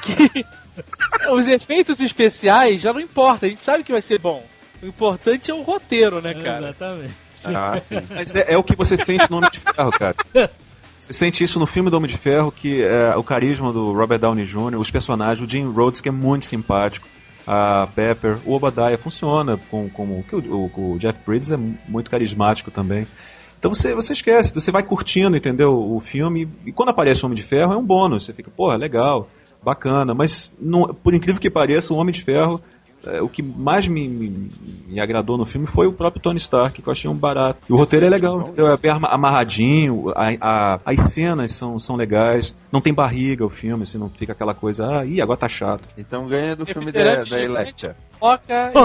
[0.00, 0.46] que
[1.30, 4.42] os efeitos especiais já não importa, a gente sabe que vai ser bom.
[4.82, 6.70] O importante é o roteiro, né, cara?
[6.70, 7.14] Exatamente.
[7.44, 7.96] Ah, sim.
[8.08, 10.16] Mas é, é o que você sente no Homem de Ferro, cara.
[10.98, 14.18] Você sente isso no filme do Homem de Ferro, que é o carisma do Robert
[14.18, 17.06] Downey Jr., os personagens, o Jim Rhodes, que é muito simpático,
[17.46, 22.10] a Pepper, o Obadiah funciona com, com que o, o, o Jeff Bridges é muito
[22.10, 23.06] carismático também.
[23.58, 27.36] Então você, você esquece, você vai curtindo, entendeu, o filme, e quando aparece o Homem
[27.36, 29.28] de Ferro é um bônus, você fica, porra, legal,
[29.62, 32.60] bacana, mas não- por incrível que pareça, o Homem de Ferro
[33.04, 34.50] é, o que mais me, me,
[34.88, 37.60] me agradou no filme foi o próprio Tony Stark, que eu achei um barato.
[37.68, 38.66] E o roteiro é legal, entendeu?
[38.66, 43.50] é bem arma- amarradinho, a- a- as cenas são, são legais, não tem barriga o
[43.50, 45.88] filme, assim, não fica aquela coisa, ah, ih, agora tá chato.
[45.96, 47.40] Então ganha do filme da, da.
[47.40, 47.96] Electra.
[48.18, 48.40] Porra.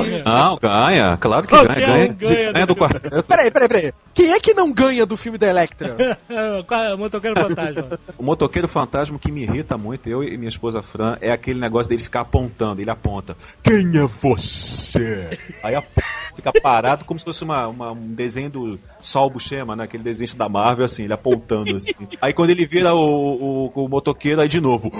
[0.07, 0.23] e...
[0.23, 3.23] Não, ganha, claro que Qualquer ganha, ganha, um de- ganha ganha do do quarteto.
[3.23, 3.93] Peraí, peraí, peraí.
[4.13, 5.95] Quem é que não ganha do filme da Electra?
[6.67, 7.99] Qual é o motoqueiro fantasma?
[8.17, 11.89] O motoqueiro fantasma que me irrita muito, eu e minha esposa Fran, é aquele negócio
[11.89, 12.81] dele ficar apontando.
[12.81, 15.37] Ele aponta, quem é você?
[15.63, 16.03] Aí aponta,
[16.35, 19.83] fica parado como se fosse uma, uma- um desenho do Sol Buscema, né?
[19.83, 21.93] Aquele desenho da Marvel, assim, ele apontando assim.
[22.21, 24.91] Aí quando ele vira o, o, o motoqueiro, aí de novo.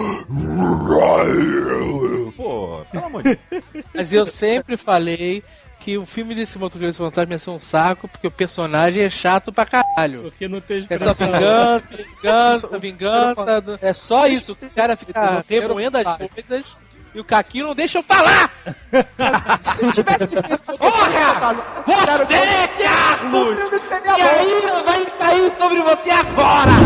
[2.36, 3.64] Pô, pelo amor de Deus.
[3.94, 5.44] Mas eu sempre falei
[5.80, 9.52] que o filme desse Motoqueiro Fantasma ia ser um saco, porque o personagem é chato
[9.52, 10.22] pra caralho.
[10.24, 13.80] Porque não tem É só vingança, vingança, vingança.
[13.82, 14.52] É só isso.
[14.52, 16.76] O cara fica remoendo as coisas
[17.14, 18.50] e o Caquinho não deixa eu falar!
[19.76, 20.36] Se eu tivesse
[20.78, 21.54] Porra!
[21.86, 23.82] Você, Carlos!
[23.82, 26.72] Seria E aí vai cair sobre você agora!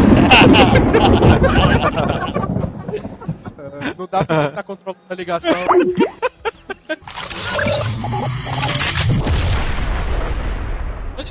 [3.97, 5.53] Não dá pra estar controlando a ligação.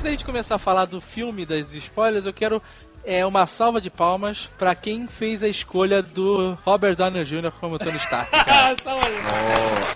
[0.05, 2.61] da gente começar a falar do filme das spoilers, eu quero
[3.03, 7.51] é, uma salva de palmas pra quem fez a escolha do Robert Downey Jr.
[7.59, 8.29] como Tony Stark.
[8.45, 8.75] Cara.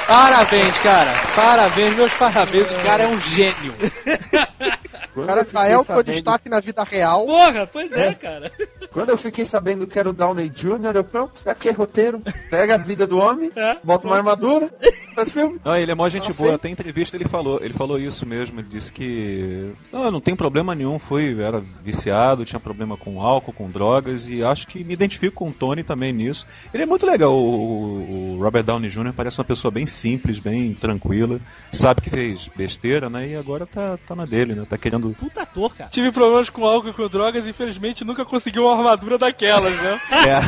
[0.07, 1.35] Parabéns, cara.
[1.35, 2.71] Parabéns, meus parabéns.
[2.71, 3.75] O cara é um gênio.
[5.15, 7.25] O cara já é o teu destaque na vida real.
[7.25, 8.51] Porra, pois é, cara.
[8.91, 12.21] Quando eu fiquei sabendo que era o Downey Jr., eu pronto, pra que roteiro?
[12.49, 13.77] Pega a vida do homem, É.
[13.83, 14.69] bota uma armadura,
[15.13, 15.59] faz filme.
[15.63, 16.55] Não, ele é mó gente Ah, boa, foi?
[16.55, 20.35] até em entrevista ele falou, ele falou isso mesmo, ele disse que não, não tem
[20.35, 24.93] problema nenhum, foi, era viciado, tinha problema com álcool, com drogas e acho que me
[24.93, 26.47] identifico com o Tony também nisso.
[26.73, 29.13] Ele é muito legal, o, o- o Robert Downey Jr.
[29.15, 31.39] parece uma pessoa bem simples, bem tranquila,
[31.71, 34.98] sabe que fez besteira, né, e agora tá, tá na dele, né, tá querendo...
[35.19, 35.89] Puta ator, cara.
[35.89, 39.99] Tive problemas com álcool e com drogas e infelizmente nunca consegui uma armadura daquelas, né?
[40.11, 40.41] É,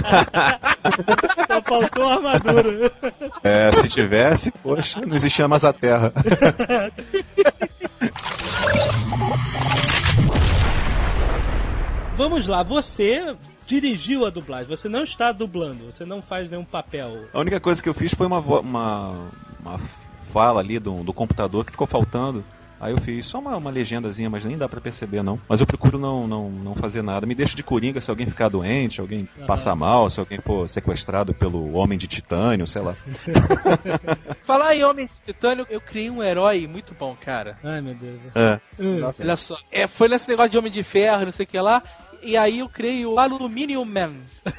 [1.48, 2.92] Só faltou a armadura.
[3.44, 6.12] é, se tivesse, poxa, não existia mais a Terra.
[12.18, 13.36] Vamos lá, você
[13.66, 17.26] dirigiu a dublagem, você não está dublando, você não faz nenhum papel.
[17.34, 19.30] A única coisa que eu fiz foi uma, uma,
[19.60, 19.80] uma
[20.34, 22.44] fala ali do, do computador que ficou faltando.
[22.82, 25.40] Aí eu fiz só uma, uma legendazinha, mas nem dá pra perceber não.
[25.48, 27.28] Mas eu procuro não, não, não fazer nada.
[27.28, 29.46] Me deixo de coringa se alguém ficar doente, alguém Aham.
[29.46, 32.96] passar mal, se alguém for sequestrado pelo Homem de Titânio, sei lá.
[34.42, 37.56] Falar em Homem de Titânio, eu criei um herói muito bom, cara.
[37.64, 38.20] Ai, meu Deus.
[38.36, 38.60] É.
[39.20, 39.56] Olha só.
[39.72, 41.84] É, foi nesse negócio de Homem de Ferro, não sei o que lá.
[42.24, 44.16] E aí eu criei o Aluminium Man.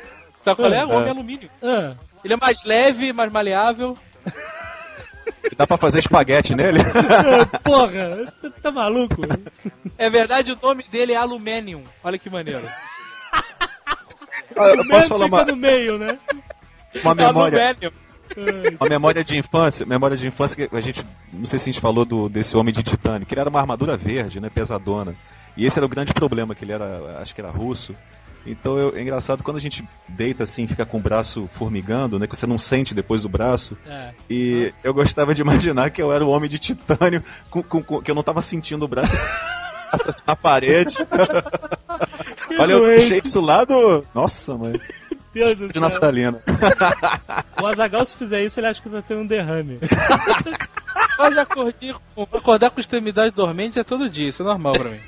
[0.43, 0.85] Sabe qual é?
[0.85, 1.51] O Homem Alumínio.
[1.61, 3.99] Ah, Ele é mais leve, mais maleável.
[5.57, 6.79] Dá pra fazer espaguete nele?
[7.63, 9.23] porra, você tá maluco?
[9.99, 11.83] É verdade, o nome dele é Aluminium.
[12.03, 12.69] Olha que maneiro.
[14.57, 16.19] eu posso falar uma, no meio, né?
[17.03, 17.71] uma memória.
[17.71, 17.93] Aluminium.
[18.37, 21.73] Ai, Uma memória de infância, memória de infância que a gente, não sei se a
[21.73, 25.15] gente falou do, desse homem de titânio, que ele era uma armadura verde, né, pesadona.
[25.57, 27.95] E esse era o grande problema, que ele era, acho que era russo.
[28.47, 32.27] Então eu- é engraçado quando a gente deita assim, fica com o braço formigando, né,
[32.27, 33.77] que você não sente depois do braço.
[33.87, 34.11] é.
[34.29, 38.01] E eu gostava de imaginar que eu era o homem de titânio, com, com- com-
[38.03, 39.17] que eu não tava sentindo o braço
[40.27, 40.97] na parede.
[42.59, 44.05] Olha, eu deixei isso lá do.
[44.15, 44.81] Nossa, mãe.
[45.33, 45.83] Deus do De céu.
[45.83, 46.43] naftalina.
[47.63, 49.79] O Azagal, se fizer isso, ele acha que tá tendo um derrame.
[51.19, 55.01] Mas acordar com, acordar com extremidade dormente é todo dia, isso é normal pra mim.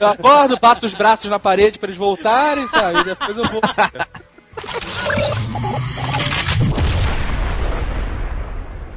[0.00, 3.00] Eu acordo, bato os braços na parede pra eles voltarem, sabe?
[3.00, 3.60] E depois eu vou.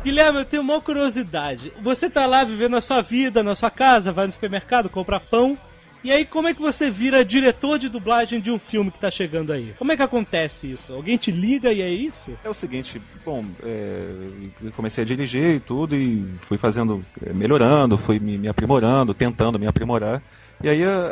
[0.04, 1.72] Guilherme, eu tenho uma curiosidade.
[1.82, 5.58] Você tá lá vivendo a sua vida, na sua casa, vai no supermercado, compra pão.
[6.04, 9.12] E aí, como é que você vira diretor de dublagem de um filme que tá
[9.12, 9.74] chegando aí?
[9.78, 10.92] Como é que acontece isso?
[10.94, 12.32] Alguém te liga e é isso?
[12.44, 14.06] É o seguinte, bom, é,
[14.64, 19.14] eu comecei a dirigir e tudo e fui fazendo, é, melhorando, fui me, me aprimorando,
[19.14, 20.24] tentando me aprimorar.
[20.64, 21.12] E aí a-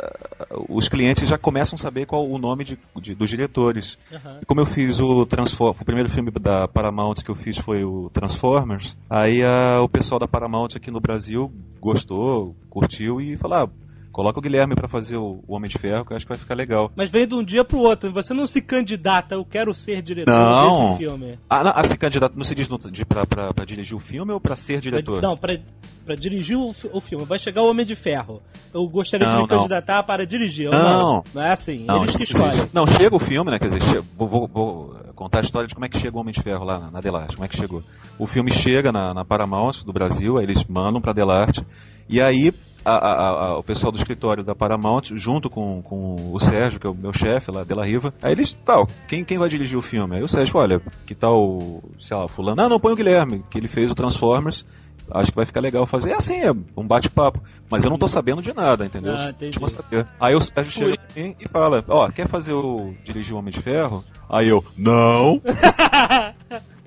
[0.68, 3.96] os clientes já começam a saber qual o nome de, de- dos diretores.
[4.12, 4.38] Aham.
[4.42, 7.84] E como eu fiz o Transform, o primeiro filme da Paramount que eu fiz foi
[7.84, 13.56] o Transformers, aí a- o pessoal da Paramount aqui no Brasil gostou, curtiu e falou,
[13.58, 13.70] ah,
[14.12, 16.38] coloca o Guilherme pra fazer o, o Homem de Ferro, que eu acho que vai
[16.38, 16.90] ficar legal.
[16.96, 18.12] Mas vem de um dia pro outro.
[18.12, 20.88] Você não se candidata, eu quero ser diretor Não.
[20.92, 21.38] desse filme.
[21.48, 24.32] Ah, não, assim, candidato, não se diz no, de, pra, pra, pra dirigir o filme
[24.32, 25.22] ou pra ser diretor?
[25.22, 25.56] Não, pra,
[26.04, 27.24] pra dirigir o, o filme.
[27.24, 28.42] Vai chegar o Homem de Ferro.
[28.74, 29.56] Eu gostaria de Não, me não.
[29.58, 30.68] candidatar para dirigir.
[30.68, 30.82] ou Não.
[30.84, 31.84] Não, não é assim.
[31.84, 32.68] Não, Eles que escolhem.
[32.72, 33.58] Não, chega o filme, né?
[33.58, 36.20] Quer dizer, che- vou, vou- vou contar a história de como é que chega o
[36.20, 37.82] Homem de Ferro lá na, na Delarte, como é que chegou.
[38.18, 41.64] O filme chega na, na Paramount do Brasil, aí eles mandam pra Delarte,
[42.08, 42.52] e aí
[42.84, 46.86] a- a- a- o pessoal do escritório da Paramount, junto com, com o Sérgio, que
[46.86, 49.82] é o meu chefe lá, Dela Riva, aí eles, tal, quem, quem vai dirigir o
[49.82, 50.16] filme?
[50.16, 52.60] Aí o Sérgio, olha, que tal, sei lá, fulano?
[52.62, 54.64] Ah, não, põe o Guilherme, que ele fez o Transformers,
[55.12, 56.10] acho que vai ficar legal fazer.
[56.12, 57.42] É assim, é um bate-papo.
[57.70, 59.14] Mas eu não tô sabendo de nada, entendeu?
[59.14, 59.32] Ah.
[59.42, 60.06] Última saber.
[60.18, 62.94] Aí o Sérgio chega pra mim e fala, ó, quer fazer o.
[63.04, 64.02] dirigir o Homem de Ferro?
[64.28, 65.40] Aí eu, não.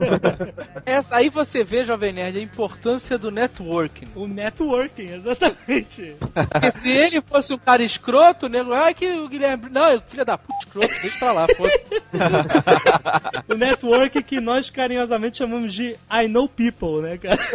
[0.85, 4.07] Essa- aí você vê, Jovem Nerd, a importância do networking.
[4.15, 6.15] O networking, exatamente.
[6.19, 9.69] Porque se ele fosse um cara escroto, nego, ah, que o Guilherme.
[9.69, 11.73] Não, ele- filha da puta escroto, deixa pra lá, foda
[13.49, 17.39] o networking que nós carinhosamente chamamos de I know people, né, cara?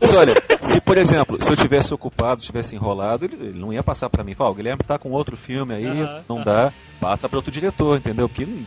[0.00, 3.82] Mas olha, se por exemplo, se eu tivesse ocupado, tivesse enrolado, ele, ele não ia
[3.82, 4.34] passar pra mim.
[4.34, 7.50] Falar, ó, o Guilherme tá com outro filme aí, Aham, não dá, passa pra outro
[7.50, 8.28] diretor, entendeu?
[8.28, 8.62] Porque não-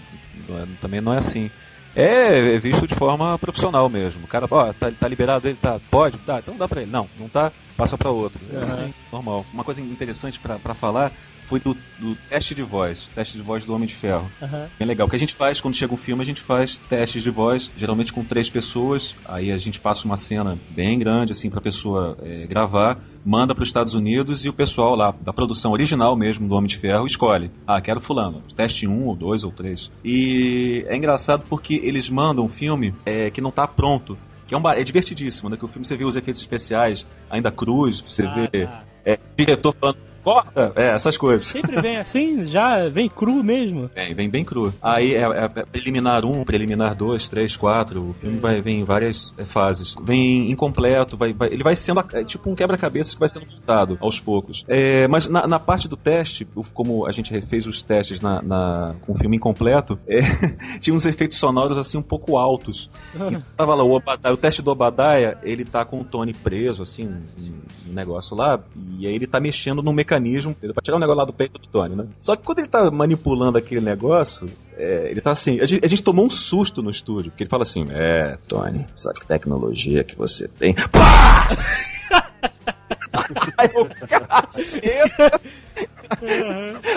[0.49, 1.49] não é- também não é assim.
[1.95, 4.25] É, é visto de forma profissional mesmo.
[4.25, 6.17] O cara, ó, tá, tá liberado ele, tá, pode?
[6.19, 6.91] Tá, então dá pra ele.
[6.91, 8.39] Não, não tá, passa pra outro.
[8.53, 9.45] É assim, normal.
[9.53, 11.11] Uma coisa interessante pra falar
[11.47, 14.29] foi do, do teste de voz, teste de voz do Homem de Ferro.
[14.41, 14.67] Aham.
[14.79, 15.07] Bem legal.
[15.07, 17.71] O que a gente faz quando chega um filme, a gente faz testes de voz,
[17.77, 19.15] geralmente com três pessoas.
[19.25, 23.63] Aí a gente passa uma cena bem grande, assim, pra pessoa é, gravar, manda para
[23.63, 27.05] os Estados Unidos e o pessoal lá, da produção original mesmo do Homem de Ferro,
[27.05, 27.51] escolhe.
[27.67, 28.41] Ah, quero fulano.
[28.55, 29.91] Teste um, ou dois, ou três.
[30.03, 34.17] E é engraçado porque eles mandam um filme é, que não tá pronto.
[34.47, 35.57] Que é, um, é divertidíssimo, né?
[35.57, 38.83] Que o filme você vê os efeitos especiais, ainda cruz, você Ah, vê tá.
[39.03, 41.47] é, diretor falando, corta, é, essas coisas.
[41.47, 43.89] Sempre vem assim, já vem cru mesmo.
[43.93, 44.73] Vem, vem bem cru.
[44.81, 48.01] Aí é, é- é preliminar 1, preliminar 2, 3, 4.
[48.01, 49.95] O filme vai vem em várias é, fases.
[50.03, 53.97] Vem incompleto, vai, vai- ele vai sendo é tipo um quebra-cabeça que vai sendo montado
[54.01, 54.65] aos poucos.
[54.67, 58.95] É, mas na, na parte do teste, como a gente fez os testes na, na-
[59.05, 60.21] com o filme incompleto, é,
[60.81, 62.89] tinha uns efeitos sonoros assim um pouco altos.
[63.13, 66.81] E tava lá o Obadiah, o teste do Obadiah, ele tá com o Tony preso,
[66.81, 68.59] assim, um, um negócio lá,
[68.97, 70.14] e aí ele tá mexendo no mecanismo,
[70.51, 70.73] entendeu?
[70.73, 72.07] pra tirar o negócio lá do peito do Tony, né?
[72.19, 75.87] Só que quando ele tá manipulando aquele negócio, é, ele tá assim, a gente, a
[75.87, 80.15] gente tomou um susto no estúdio, porque ele fala assim, é, Tony, essa tecnologia que
[80.15, 80.73] você tem.
[80.73, 81.49] Pá!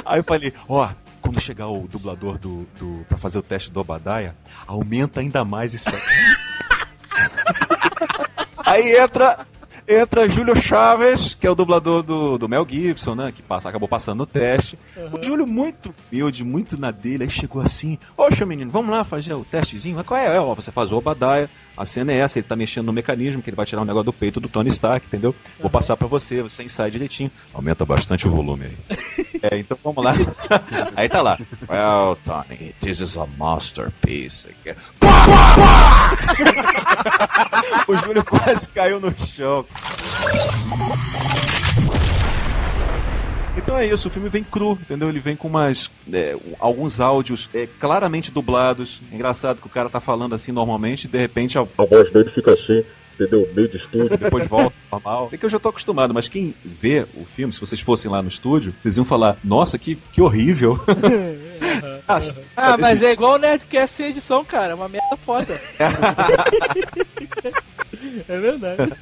[0.05, 0.91] Aí eu, falei, ó,
[1.21, 4.35] quando chegar o dublador do, do, pra fazer o teste do Obadiah,
[4.67, 5.91] aumenta ainda mais isso.
[8.65, 9.47] Aí entra.
[9.91, 13.33] Entra Júlio Chaves, que é o dublador do, do Mel Gibson, né?
[13.35, 14.79] Que passa, acabou passando no teste.
[14.95, 19.33] O Júlio, muito humilde, muito na dele, aí chegou assim: Poxa, menino, vamos lá fazer
[19.33, 19.97] o testezinho.
[19.97, 20.37] Mas qual é?
[20.37, 23.41] É, ó, você faz o Obadiah, a cena é essa, ele tá mexendo no mecanismo,
[23.41, 25.35] que ele vai tirar um negócio do peito do Tony Stark, entendeu?
[25.59, 27.31] Vou passar pra você, você ensaia direitinho.
[27.55, 28.99] Aumenta bastante o volume aí.
[29.41, 30.13] é, então vamos lá.
[30.97, 31.39] aí tá lá.
[31.67, 34.49] Well, Tony, this is a masterpiece.
[37.87, 39.65] o Júlio quase caiu no chão.
[43.57, 45.09] Então é isso, o filme vem cru, entendeu?
[45.09, 45.91] Ele vem com umas.
[46.13, 49.01] é, alguns áudios é, claramente dublados.
[49.13, 52.31] Engraçado que o cara tá falando assim normalmente e de repente a, a voz dele
[52.31, 53.49] fica assim, entendeu?
[53.55, 55.29] Meio de estúdio, depois volta normal.
[55.33, 58.23] É que eu já tô acostumado, mas quem vê o filme, se vocês fossem lá
[58.23, 60.79] no estúdio, vocês iam falar, nossa, que, que horrível.
[62.07, 62.19] Ah,
[62.57, 64.73] Ah, mas é igual o Nerdcast sem edição, cara.
[64.73, 65.61] É uma merda foda.
[68.29, 68.93] É verdade.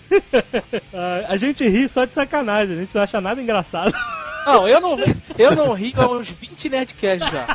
[0.94, 3.92] Ah, a gente ri só de sacanagem, a gente não acha nada engraçado.
[4.46, 4.96] Não, eu não,
[5.38, 7.46] eu não rio há uns 20 Nerdcasts já.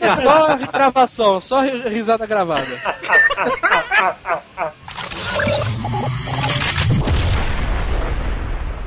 [0.00, 2.66] É só gravação, só ri- risada gravada.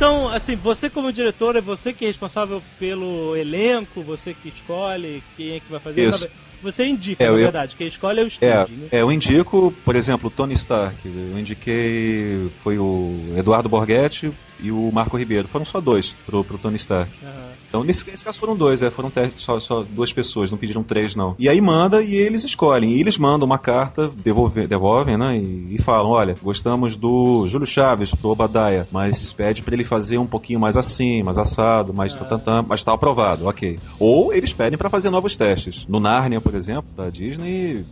[0.04, 5.24] Então, assim, você como diretor, é você que é responsável pelo elenco, você que escolhe
[5.38, 6.10] quem é que vai fazer.
[6.10, 6.30] Isso.
[6.62, 8.88] Você indica, É, na eu- verdade, quem escolhe é o É, estúdio, né?
[8.92, 10.98] é, eu indico, por exemplo, o Tony Stark.
[11.08, 12.50] Eu indiquei.
[12.62, 14.30] Foi o Eduardo Borghetti
[14.60, 15.48] e o Marco Ribeiro.
[15.48, 17.12] Foram só dois pro, pro Tony Stark.
[17.24, 17.54] Aham.
[17.74, 21.16] Então, nesse, nesse caso foram dois, é, foram só, só duas pessoas, não pediram três,
[21.16, 21.36] não.
[21.40, 22.92] E aí manda e eles escolhem.
[22.92, 25.36] E eles mandam uma carta, devolve, devolvem, né?
[25.38, 30.20] E, e falam: olha, gostamos do Júlio Chaves pro Obadiah, mas pede pra ele fazer
[30.20, 33.80] um pouquinho mais assim, mais assado, mais tantantã, mas tá aprovado, ok.
[33.98, 35.88] Ou eles pedem pra fazer novos testes.
[35.88, 37.84] No Narnia, por exemplo, da Disney,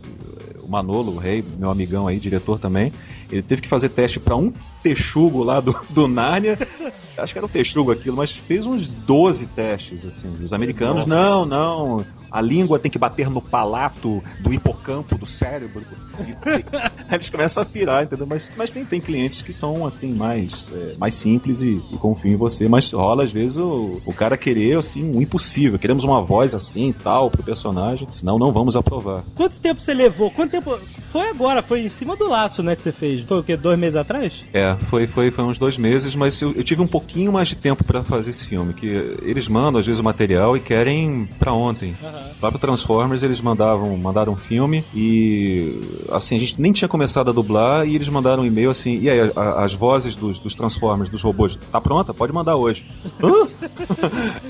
[0.62, 2.92] o Manolo, o rei, meu amigão aí, diretor também,
[3.32, 4.52] ele teve que fazer teste pra um
[4.82, 6.58] texugo lá do, do Nárnia.
[7.16, 10.30] Acho que era o texugo aquilo, mas fez uns 12 testes, assim.
[10.42, 12.04] Os americanos, não, não.
[12.30, 15.82] A língua tem que bater no palato do hipocampo do cérebro.
[17.12, 18.26] Eles começam a pirar, entendeu?
[18.26, 22.32] Mas, mas tem, tem clientes que são, assim, mais, é, mais simples e, e confiam
[22.32, 22.68] em você.
[22.68, 25.78] Mas rola, às vezes, o, o cara querer, assim, um impossível.
[25.78, 29.22] Queremos uma voz assim e tal pro personagem, senão não vamos aprovar.
[29.34, 30.30] Quanto tempo você levou?
[30.30, 30.78] Quanto tempo.
[31.10, 33.20] Foi agora, foi em cima do laço, né, que você fez.
[33.22, 33.56] Foi o quê?
[33.56, 34.32] Dois meses atrás?
[34.54, 37.56] É, foi, foi, foi uns dois meses, mas eu, eu tive um pouquinho mais de
[37.56, 38.72] tempo pra fazer esse filme.
[38.74, 41.94] Que eles mandam, às vezes, o material e querem pra ontem.
[42.40, 47.30] Lá pro Transformers eles mandavam, mandaram um filme e assim, a gente nem tinha começado
[47.30, 50.54] a dublar e eles mandaram um e-mail assim, e aí, a- as vozes dos, dos
[50.54, 52.12] Transformers, dos robôs, tá pronta?
[52.14, 52.84] Pode mandar hoje.
[53.22, 53.48] Hã?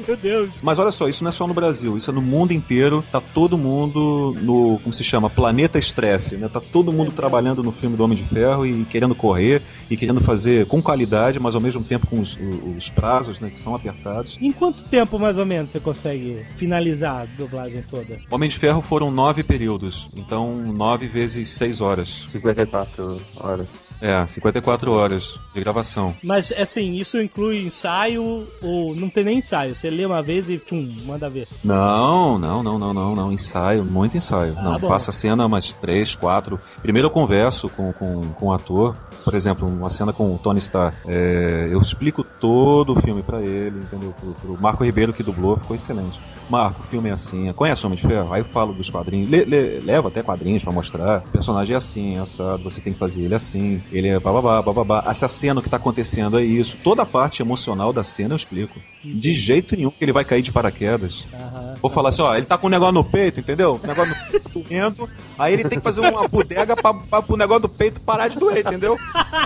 [0.06, 0.50] Meu Deus.
[0.62, 3.20] Mas olha só, isso não é só no Brasil, isso é no mundo inteiro, tá
[3.20, 6.48] todo mundo no, como se chama, planeta estresse, né?
[6.48, 10.11] Tá todo mundo trabalhando no filme do Homem de Ferro e querendo correr e querendo
[10.20, 13.74] fazer com qualidade, mas ao mesmo tempo com os, os- os prazos, né, que são
[13.74, 14.38] apertados.
[14.40, 18.18] Em quanto tempo, mais ou menos, você consegue finalizar a dublagem toda?
[18.30, 22.24] Homem de Ferro foram nove períodos, então nove vezes seis horas.
[22.26, 23.96] 54 horas.
[24.00, 26.14] É, 54 horas de gravação.
[26.22, 29.74] Mas, assim, isso inclui ensaio ou não tem nem ensaio?
[29.76, 31.46] Você lê uma vez e, tchum, manda ver.
[31.62, 33.32] Não, não, não, não, não, não.
[33.32, 34.54] Ensaio, muito ensaio.
[34.54, 34.88] não, bom.
[34.88, 36.58] passa a cena umas três, quatro.
[36.82, 38.96] Primeiro eu converso com, com, com o ator.
[39.24, 40.96] Por exemplo, uma cena com o Tony Stark.
[41.06, 44.14] É, eu explico todo o filme pra ele, entendeu?
[44.18, 46.18] Pro, pro Marco Ribeiro que dublou, ficou excelente.
[46.48, 47.52] Marco, o filme é assim.
[47.52, 48.32] Conhece o Homem de Ferro?
[48.32, 49.28] Aí eu falo dos quadrinhos.
[49.28, 51.18] Le, le, levo até quadrinhos pra mostrar.
[51.18, 52.62] O personagem é assim, é assado.
[52.62, 53.82] Você tem que fazer ele assim.
[53.92, 55.04] Ele é bababá, bababá.
[55.06, 56.78] Essa cena que tá acontecendo é isso.
[56.82, 58.80] Toda a parte emocional da cena eu explico.
[59.04, 61.24] De jeito nenhum que ele vai cair de paraquedas.
[61.32, 61.61] Aham.
[61.82, 63.80] Vou falar assim, ó, ele tá com um negócio no peito, entendeu?
[63.82, 67.36] Um negócio no peito doendo, aí ele tem que fazer uma bodega pra, pra, pro
[67.36, 68.96] negócio do peito parar de doer, entendeu?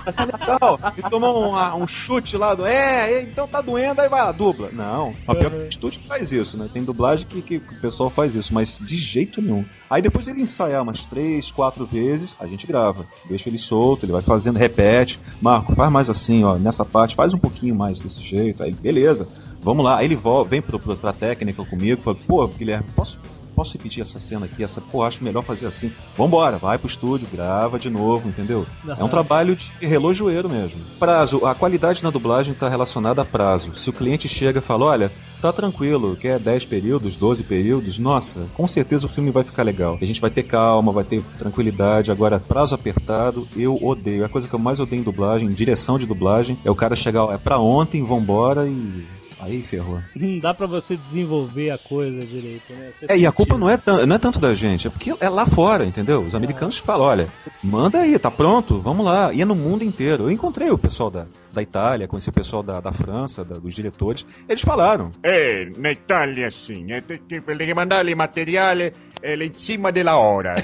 [0.07, 0.78] Legal.
[0.99, 2.66] E tomar um, um chute lá do.
[2.66, 4.68] É, então tá doendo, aí vai lá, dubla.
[4.70, 5.14] Não.
[5.26, 6.68] Mas pior o estúdio que faz isso, né?
[6.70, 9.64] Tem dublagem que, que o pessoal faz isso, mas de jeito nenhum.
[9.89, 13.07] Aí depois ele ensaiar umas três, quatro vezes, a gente grava.
[13.28, 15.18] Deixa ele solto, ele vai fazendo, repete.
[15.41, 18.62] Marco, faz mais assim, ó, nessa parte, faz um pouquinho mais desse jeito.
[18.62, 19.26] Aí, beleza.
[19.67, 19.99] Vamos lá.
[19.99, 23.19] Aí ele volta, vem pro, pra técnica comigo, fala, pô, Guilherme, posso
[23.57, 25.91] posso repetir essa cena aqui, essa, pô, acho melhor fazer assim.
[26.17, 28.67] Vambora, vai pro estúdio, grava de novo, entendeu?
[28.87, 30.79] É um trabalho de relojoeiro mesmo.
[30.99, 33.75] Prazo, a qualidade na dublagem está relacionada a prazo.
[33.75, 38.47] Se o cliente chega e fala, olha, tá tranquilo, quer 10 períodos, 12 períodos, nossa,
[38.53, 39.97] com certeza o filme vai ficar legal.
[40.03, 42.12] A gente vai ter calma, vai ter tranquilidade.
[42.12, 44.25] Agora, prazo apertado, eu odeio.
[44.25, 46.95] A coisa que eu mais odeio em dublagem, em direção de dublagem, é o cara
[46.95, 49.16] chegar, é pra ontem, vambora e.
[49.39, 50.01] Aí ferrou.
[50.14, 52.91] Não dá pra você desenvolver a coisa direito, né?
[52.99, 55.28] Você É, e a culpa não é, não é tanto da gente, é porque é
[55.28, 56.20] lá fora, entendeu?
[56.20, 57.28] Os americanos falam, olha,
[57.62, 59.32] manda aí, tá pronto, vamos lá.
[59.32, 60.24] E é no mundo inteiro.
[60.24, 61.26] Eu encontrei o pessoal da,
[61.57, 64.26] da Itália, conheci o pessoal da, da França, da- dos diretores.
[64.48, 65.11] Eles falaram.
[65.24, 68.92] Eh, na Italia sì, eh, tem que tem que mandare il materiale
[69.22, 70.54] eh, cima della hora.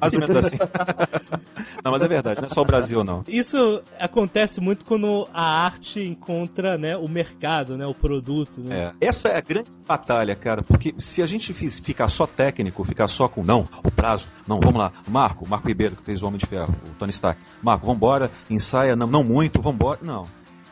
[0.00, 0.56] Mais ou menos assim.
[1.84, 3.22] não, mas é verdade, não é só o Brasil, não.
[3.28, 8.92] Isso acontece muito quando a arte encontra, né, o mercado, né, o produto, né?
[9.00, 9.08] É.
[9.08, 13.28] Essa é a grande batalha, cara, porque se a gente ficar só técnico, ficar só
[13.28, 16.46] com não, o prazo, não, vamos lá, Marco, Marco Ribeiro, que fez o Homem de
[16.46, 20.26] Ferro, o Tony Stark, Marco, vambora, ensaia, não, não muito, vambora, não.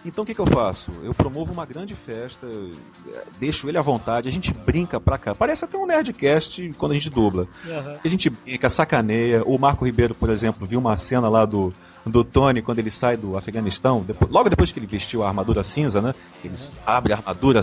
[0.05, 0.93] Então o que, que eu faço?
[1.03, 2.47] Eu promovo uma grande festa,
[3.41, 5.35] deixo ele à vontade, a gente brinca pra cá.
[5.35, 7.49] Parece até um Nerdcast quando a gente dubla.
[7.69, 7.97] Aham.
[8.05, 9.43] A gente brinca, sacaneia.
[9.45, 11.73] O Marco Ribeiro, por exemplo, viu uma cena lá do,
[12.05, 15.65] do Tony quando ele sai do Afeganistão, depois- logo depois que ele vestiu a armadura
[15.65, 16.15] cinza, né?
[16.45, 16.55] Ele
[16.87, 17.61] abre a armadura,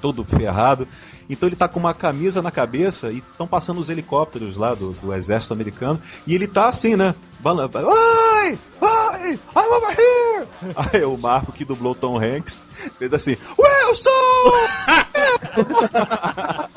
[0.00, 0.86] todo ferrado.
[1.28, 4.90] Então ele tá com uma camisa na cabeça e estão passando os helicópteros lá do,
[4.90, 6.00] do exército americano.
[6.26, 7.14] E ele tá assim, né?
[7.40, 8.58] Balan- Ai!
[8.80, 9.32] Ai!
[9.32, 10.46] I'm over here!
[10.94, 12.62] Aí o Marco, que dublou Tom Hanks,
[12.98, 14.10] fez assim: Wilson!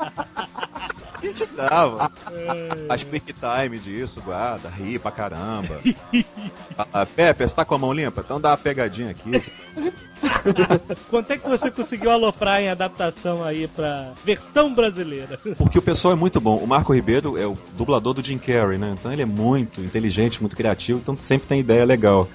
[1.22, 2.10] A gente grava.
[2.88, 5.80] Faz quick time disso, guarda, ri pra caramba.
[6.94, 8.22] Ah, Pepe, você tá com a mão limpa?
[8.24, 9.52] Então dá uma pegadinha aqui.
[11.10, 15.38] Quanto é que você conseguiu aloprar em adaptação aí pra versão brasileira?
[15.58, 16.56] Porque o pessoal é muito bom.
[16.56, 18.94] O Marco Ribeiro é o dublador do Jim Carrey, né?
[18.98, 22.28] Então ele é muito inteligente, muito criativo, então sempre tem ideia legal.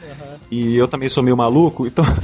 [0.52, 2.06] E eu também sou meio maluco, então.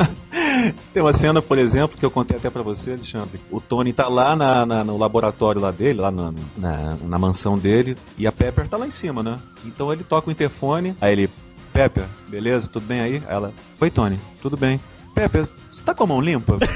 [0.93, 3.39] Tem uma cena, por exemplo, que eu contei até pra você, Alexandre.
[3.49, 7.57] O Tony tá lá na- na- no laboratório lá dele, lá na, na, na mansão
[7.57, 9.38] dele, e a Pepper tá lá em cima, né?
[9.65, 11.29] Então ele toca o interfone, aí ele,
[11.73, 13.15] Pepper, beleza, tudo bem aí?
[13.15, 14.79] Aí ela, oi Tony, tudo bem.
[15.14, 16.57] Pepper, você tá com a mão limpa?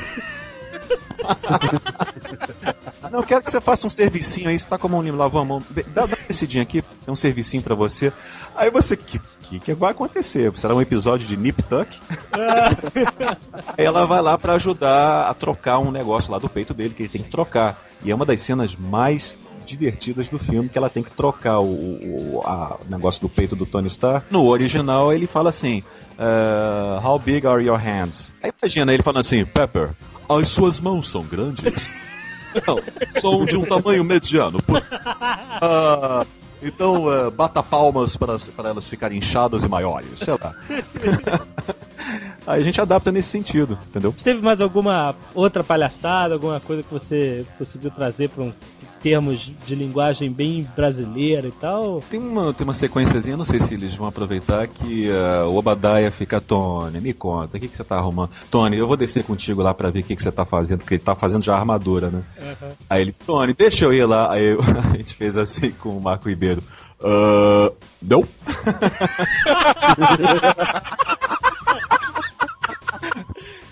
[3.12, 5.18] Não, eu quero que você faça um servicinho aí, você tá com a mão limpa,
[5.18, 5.64] lavou a mão.
[5.70, 8.12] Dá, dá uma descidinha aqui, tem um servicinho pra você.
[8.56, 10.52] Aí você, que, que, que vai acontecer?
[10.58, 11.90] Será um episódio de Nip Tuck?
[13.78, 17.04] Aí ela vai lá pra ajudar a trocar um negócio lá do peito dele, que
[17.04, 17.82] ele tem que trocar.
[18.04, 19.36] E é uma das cenas mais
[19.66, 23.56] divertidas do filme, que ela tem que trocar o, o a- o negócio do peito
[23.56, 24.28] do Tony Stark.
[24.30, 25.82] No original ele fala assim,
[26.18, 28.32] eh, How big are your hands?
[28.44, 29.92] Aí imagina ele falando assim, Pepper,
[30.30, 31.90] as suas mãos são grandes?
[32.66, 32.80] Não,
[33.10, 34.62] são de um tamanho mediano.
[34.64, 34.82] Por-
[35.62, 36.26] Ah,
[36.62, 40.54] então, eh, bata palmas para, para elas ficarem inchadas e maiores, sei lá.
[42.48, 44.14] Aí a gente adapta nesse sentido, entendeu?
[44.24, 48.54] Teve mais alguma outra palhaçada, alguma coisa que você conseguiu trazer para um
[49.06, 52.02] termos de linguagem bem brasileira e tal?
[52.10, 56.10] Tem uma, tem uma sequenciazinha, não sei se eles vão aproveitar, que ah, o Obadiah
[56.10, 58.32] fica, Tony, me conta, o que, que você tá arrumando?
[58.50, 60.96] Tony, eu vou descer contigo lá pra ver o que, que você tá fazendo, porque
[60.96, 62.24] ele tá fazendo já armadura, né?
[62.90, 64.32] Aí ele, Tony, deixa eu ir lá.
[64.34, 64.60] Aí eu-
[64.92, 66.64] a gente fez assim com o Marco Ribeiro.
[67.00, 67.72] Ah,
[68.02, 68.24] não?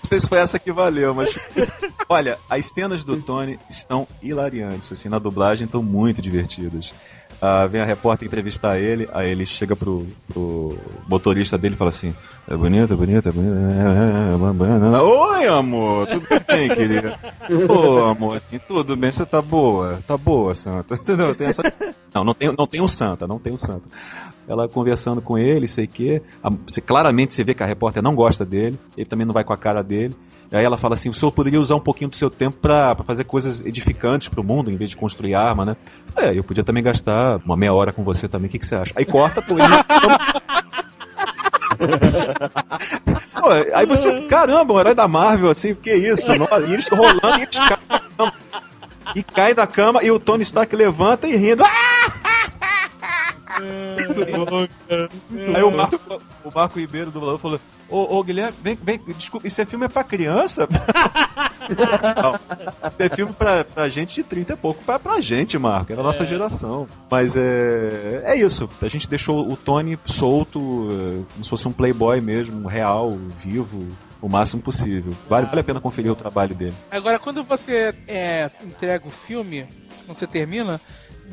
[0.04, 1.30] Não sei se foi essa que valeu, mas.
[2.10, 6.92] Olha, as cenas do Tony estão hilariantes, assim, na dublagem estão muito divertidas.
[7.40, 10.78] Ah, vem a repórter entrevistar ele, aí ele chega pro, pro
[11.08, 12.14] motorista dele e fala assim:
[12.46, 13.54] É bonito, é bonito, é bonito.
[13.54, 15.00] é, é, é, é, é, é.
[15.00, 17.18] Oi, amor, tudo bem, querida?
[17.66, 20.02] Ô, amor, assim, tudo bem, você tá boa?
[20.06, 20.96] Tá boa, Santa.
[21.00, 21.34] Entendeu?
[21.34, 21.62] Tem essa...
[22.14, 23.88] Não, não tem, não tem um Santa, não tem um Santa.
[24.48, 26.20] Ela conversando com ele, sei que.
[26.66, 29.52] Você, claramente você vê que a repórter não gosta dele, ele também não vai com
[29.52, 30.14] a cara dele.
[30.52, 33.24] Aí ela fala assim: o senhor poderia usar um pouquinho do seu tempo pra fazer
[33.24, 35.76] coisas edificantes pro mundo, em vez de construir arma, né?
[36.16, 38.76] É, eu podia também gastar uma meia hora com você também, o que, que você
[38.76, 38.92] acha?
[38.96, 39.54] Aí corta, pô,
[43.34, 46.30] Pô, aí você, caramba, um herói da Marvel, assim, que isso?
[46.32, 48.32] E eles rolando e eles caem,
[49.14, 51.64] e caem da cama e o Tony Stark levanta e rindo.
[55.54, 59.46] Aí o Marco, o Marco Ribeiro do Valor falou: Ô, ô Guilherme, vem, vem, desculpa,
[59.46, 60.66] isso é filme é pra criança?
[61.68, 62.34] Não,
[62.90, 66.00] isso é filme pra, pra gente de 30 e pouco, pra, pra gente, Marco, era
[66.00, 66.86] a nossa geração.
[67.10, 71.72] Mas é, é isso, a gente deixou o Tony solto, é, como se fosse um
[71.72, 73.86] playboy mesmo, real, vivo,
[74.20, 75.14] o máximo possível.
[75.28, 76.74] Vale, vale a pena conferir o trabalho dele.
[76.90, 79.66] Agora, quando você é, entrega o filme,
[80.06, 80.80] quando você termina,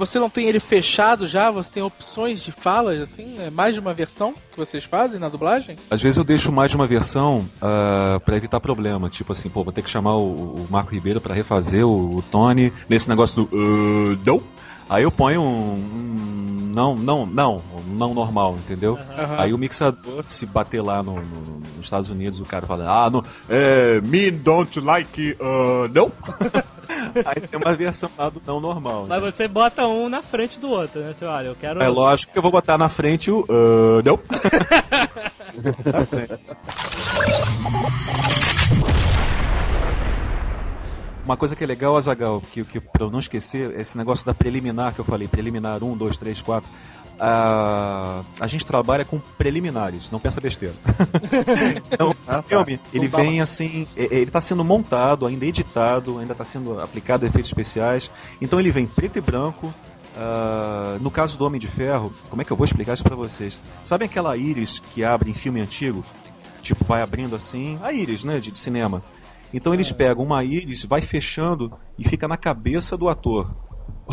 [0.01, 1.51] você não tem ele fechado já?
[1.51, 3.39] Você tem opções de falas, assim?
[3.39, 5.75] É mais de uma versão que vocês fazem na dublagem?
[5.91, 9.11] Às vezes eu deixo mais de uma versão uh, para evitar problema.
[9.11, 12.21] Tipo assim, pô, vou ter que chamar o, o Marco Ribeiro para refazer o, o,
[12.23, 14.41] Tony nesse negócio do uh, não.
[14.89, 18.93] Aí eu ponho um, um não, não, não, um não normal, entendeu?
[18.93, 19.35] Uhum.
[19.37, 23.09] Aí o mixador, se bater lá no, no, nos Estados Unidos, o cara fala, ah,
[23.09, 26.11] não, é, me don't like, uh, não.
[27.25, 29.05] Aí tem uma versão lá do não normal.
[29.07, 31.13] Mas você bota um na frente do outro, né?
[31.13, 31.81] Você olha, eu quero.
[31.81, 33.41] É lógico que eu vou botar na frente o.
[33.41, 34.19] Uh, não.
[35.85, 36.39] na frente.
[41.23, 44.33] Uma coisa que é legal, Azagal, que, que pra eu não esquecer, esse negócio da
[44.33, 46.69] preliminar que eu falei, preliminar 1, 2, 3, 4.
[47.23, 50.73] A, a gente trabalha com preliminares, não pensa besteira.
[51.93, 56.81] então, o filme, ele vem assim, ele está sendo montado, ainda editado, ainda está sendo
[56.81, 58.09] aplicado efeitos especiais.
[58.41, 59.71] Então ele vem preto e branco.
[60.17, 63.15] Uh, no caso do Homem de Ferro, como é que eu vou explicar isso para
[63.15, 63.61] vocês?
[63.83, 66.03] Sabem aquela íris que abre em filme antigo?
[66.63, 69.03] Tipo, vai abrindo assim, a íris, né, de, de cinema.
[69.53, 73.53] Então eles pegam uma íris, vai fechando e fica na cabeça do ator.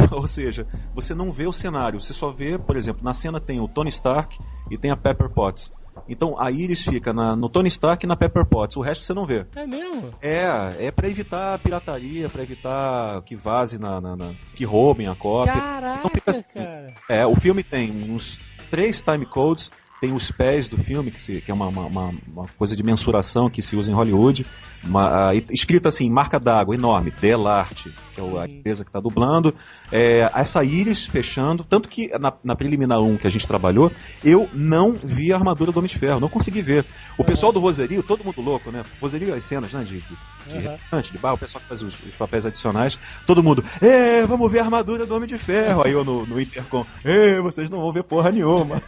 [0.12, 3.60] Ou seja, você não vê o cenário, você só vê, por exemplo, na cena tem
[3.60, 4.38] o Tony Stark
[4.70, 5.72] e tem a Pepper Potts.
[6.08, 9.14] Então a íris fica na, no Tony Stark e na Pepper Potts, o resto você
[9.14, 9.46] não vê.
[9.56, 10.10] É mesmo?
[10.22, 15.14] É, é para evitar pirataria, para evitar que vaze na, na, na, que roubem a
[15.14, 15.54] cópia.
[15.54, 16.58] Caraca, então fica assim.
[16.58, 16.94] cara.
[17.08, 21.40] É, o filme tem uns três time codes, tem os pés do filme, que, se,
[21.40, 24.46] que é uma, uma, uma, coisa de mensuração que se usa em Hollywood,
[24.82, 29.54] uma, escrito assim, marca d'água, enorme, Delarte, que é a empresa que está dublando,
[29.90, 33.90] é, essa íris fechando, tanto que na, na, preliminar 1 que a gente trabalhou,
[34.22, 36.84] eu não vi a armadura do Homem de Ferro, não consegui ver.
[37.16, 38.84] O pessoal do Roserio, todo mundo louco, né?
[39.00, 40.14] Roserio as cenas, né, de, de,
[40.56, 41.00] uhum.
[41.00, 44.60] de bar, o pessoal que faz os, os, papéis adicionais, todo mundo, é, vamos ver
[44.60, 45.82] a armadura do Homem de Ferro.
[45.84, 48.82] Aí eu no, no Intercom, é, vocês não vão ver porra nenhuma.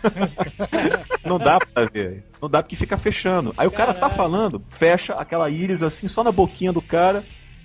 [1.25, 2.25] não dá pra ver.
[2.41, 3.55] Não dá porque fica fechando.
[3.57, 7.25] Aí o cara tá falando, fecha aquela íris assim, só na boquinha do cara,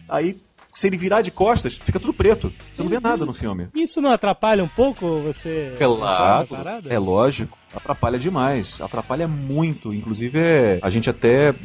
[0.10, 0.45] aí
[0.76, 2.52] se ele virar de costas, fica tudo preto.
[2.74, 3.70] Você não vê nada no filme.
[3.74, 5.74] Isso não atrapalha um pouco você?
[5.78, 6.48] Claro,
[6.88, 7.58] é lógico.
[7.74, 8.80] Atrapalha demais.
[8.82, 9.94] Atrapalha muito.
[9.94, 11.56] Inclusive, é, a gente até.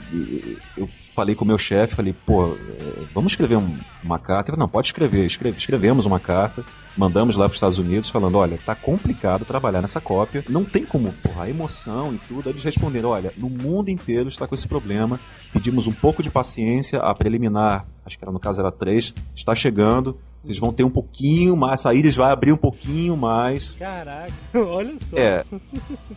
[0.76, 4.50] Eu falei com o meu chefe, falei, pô, eh, vamos escrever um- uma carta.
[4.50, 5.26] Ele falou, não, pode escrever.
[5.26, 6.64] Escreve- escrevemos uma carta,
[6.96, 10.84] mandamos lá para os Estados Unidos, falando, olha, tá complicado trabalhar nessa cópia, não tem
[10.84, 12.48] como, porra, a emoção e tudo.
[12.48, 15.18] Aí eles responderam, olha, no mundo inteiro está com esse problema,
[15.52, 19.54] pedimos um pouco de paciência, a preliminar, acho que era no caso era três, está
[19.54, 23.74] chegando, vocês vão ter um pouquinho mais, a Iris vai abrir um pouquinho mais.
[23.74, 25.16] Caraca, olha só.
[25.16, 25.44] É.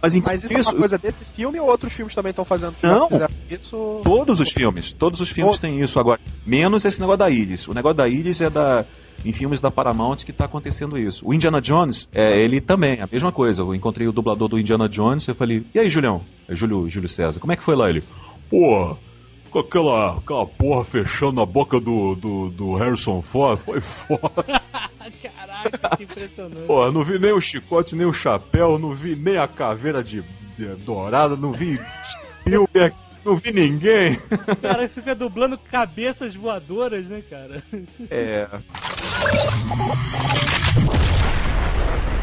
[0.02, 2.76] Mas, Mas isso, é uma coisa desse filme ou outros filmes também estão fazendo?
[2.82, 3.10] Não.
[3.50, 4.02] Isso?
[4.04, 5.60] Todos os filmes, todos os filmes Todos.
[5.60, 6.22] têm isso agora.
[6.46, 7.68] Menos esse negócio da Iris.
[7.68, 8.86] O negócio da Iris é da
[9.26, 11.26] em filmes da Paramount que tá acontecendo isso.
[11.26, 13.62] O Indiana Jones, é, ele também, a mesma coisa.
[13.62, 16.22] Eu encontrei o dublador do Indiana Jones, eu falei: "E aí, Julião?
[16.48, 17.40] É Júlio, Júlio César.
[17.40, 18.04] Como é que foi lá ele?"
[18.50, 18.98] Porra,
[19.54, 24.44] com aquela, aquela porra fechando a boca do, do, do Harrison Ford, foi foda.
[25.22, 26.68] Caraca, que impressionante.
[26.68, 30.24] Não vi nem o chicote, nem o chapéu, não vi nem a caveira de,
[30.58, 31.80] de dourada, não vi
[32.42, 34.20] Spielberg, não vi ninguém.
[34.60, 37.64] Cara fica dublando cabeças voadoras, né, cara?
[38.10, 38.48] É.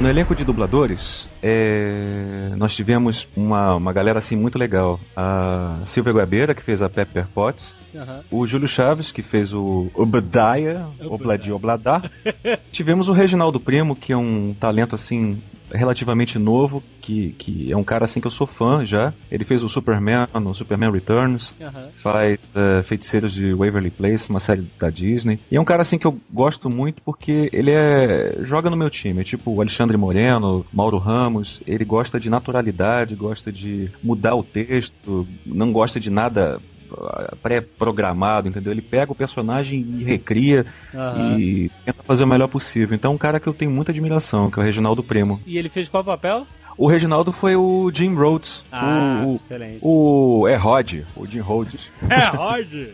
[0.01, 4.99] No elenco de dubladores, é, nós tivemos uma, uma galera assim muito legal.
[5.15, 7.75] A Silvia Guabeira, que fez a Pepper Potts.
[7.95, 8.21] Aham.
[8.31, 12.01] O Júlio Chaves, que fez o Obadiah, Obladi Obladá.
[12.73, 15.39] Tivemos o Reginaldo Primo, que é um talento assim
[15.71, 19.13] relativamente novo, que, que é um cara assim que eu sou fã já.
[19.31, 21.53] Ele fez o Superman, no Superman Returns
[21.97, 25.41] faz eh, Feiticeiros de Waverly Place, uma série da Disney.
[25.51, 28.89] E é um cara assim que eu gosto muito porque ele é joga no meu
[28.89, 34.45] time, tipo o Alexandre Moreno, Mauro Ramos, ele gosta de naturalidade, gosta de mudar o
[34.45, 36.61] texto, não gosta de nada
[36.93, 38.73] ah, pré-programado, entendeu?
[38.73, 40.65] Ele pega o personagem e recria
[40.95, 41.39] Aham.
[41.39, 42.95] e tenta fazer o melhor possível.
[42.95, 45.41] Então é um cara que eu tenho muita admiração, que é o Reginaldo Primo.
[45.47, 46.47] E ele fez qual papel?
[46.81, 49.79] O Reginaldo foi o Jim Rhodes, Ah, o, excelente.
[49.83, 51.91] o é Rod, o Jim Rhodes.
[52.09, 52.73] É, Rod!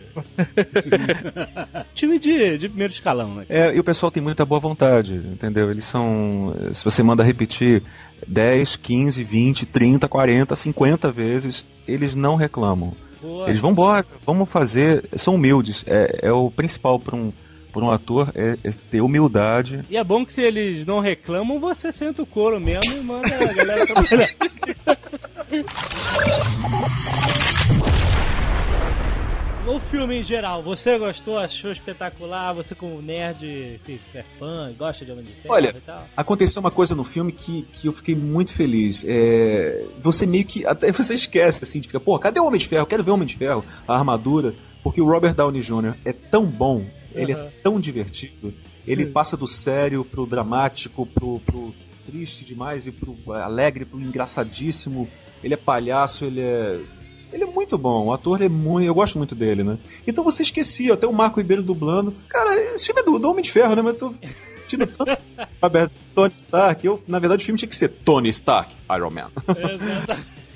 [1.95, 3.45] Time de, de primeiro escalão, né?
[3.47, 5.71] É, e o pessoal tem muita boa vontade, entendeu?
[5.71, 6.53] Eles são.
[6.73, 7.81] Se você manda repetir
[8.27, 12.91] 10, 15, 20, 30, 40, 50 vezes, eles não reclamam.
[13.21, 13.49] Boa.
[13.49, 15.05] Eles vão embora, vamos fazer.
[15.15, 15.85] São humildes.
[15.87, 17.31] É, é o principal para um,
[17.77, 19.81] pra um ator é, é ter humildade.
[19.87, 23.27] E é bom que se eles não reclamam, você senta o couro mesmo e manda
[23.27, 24.29] a galera trabalhar.
[29.67, 32.53] O filme em geral, você gostou, achou espetacular?
[32.53, 36.05] Você como nerd que é fã, gosta de Homem de Ferro Olha, e tal?
[36.15, 39.03] Aconteceu uma coisa no filme que, que eu fiquei muito feliz.
[39.05, 40.65] É, você meio que.
[40.65, 42.83] Até você esquece, assim, de ficar, pô, cadê o Homem de Ferro?
[42.83, 44.55] Eu quero ver o Homem de Ferro, a armadura.
[44.81, 45.95] Porque o Robert Downey Jr.
[46.05, 46.85] é tão bom,
[47.21, 48.53] ele é tão divertido,
[48.85, 51.73] ele passa do sério pro dramático, pro, pro
[52.05, 55.09] triste demais e pro alegre, pro engraçadíssimo.
[55.43, 56.79] Ele é palhaço, ele é.
[57.31, 58.87] Ele é muito bom, o ator é muito.
[58.87, 59.77] Eu gosto muito dele, né?
[60.07, 62.13] Então você esquecia, até o Marco Ribeiro dublando.
[62.29, 63.81] Cara, esse filme é do, do Homem de Ferro, né?
[63.81, 64.15] Mas eu tô
[64.67, 65.21] tiro tanto
[65.61, 66.87] Robert Tony Stark.
[66.87, 69.29] Eu, na verdade, o filme tinha que ser Tony Stark, Iron Man.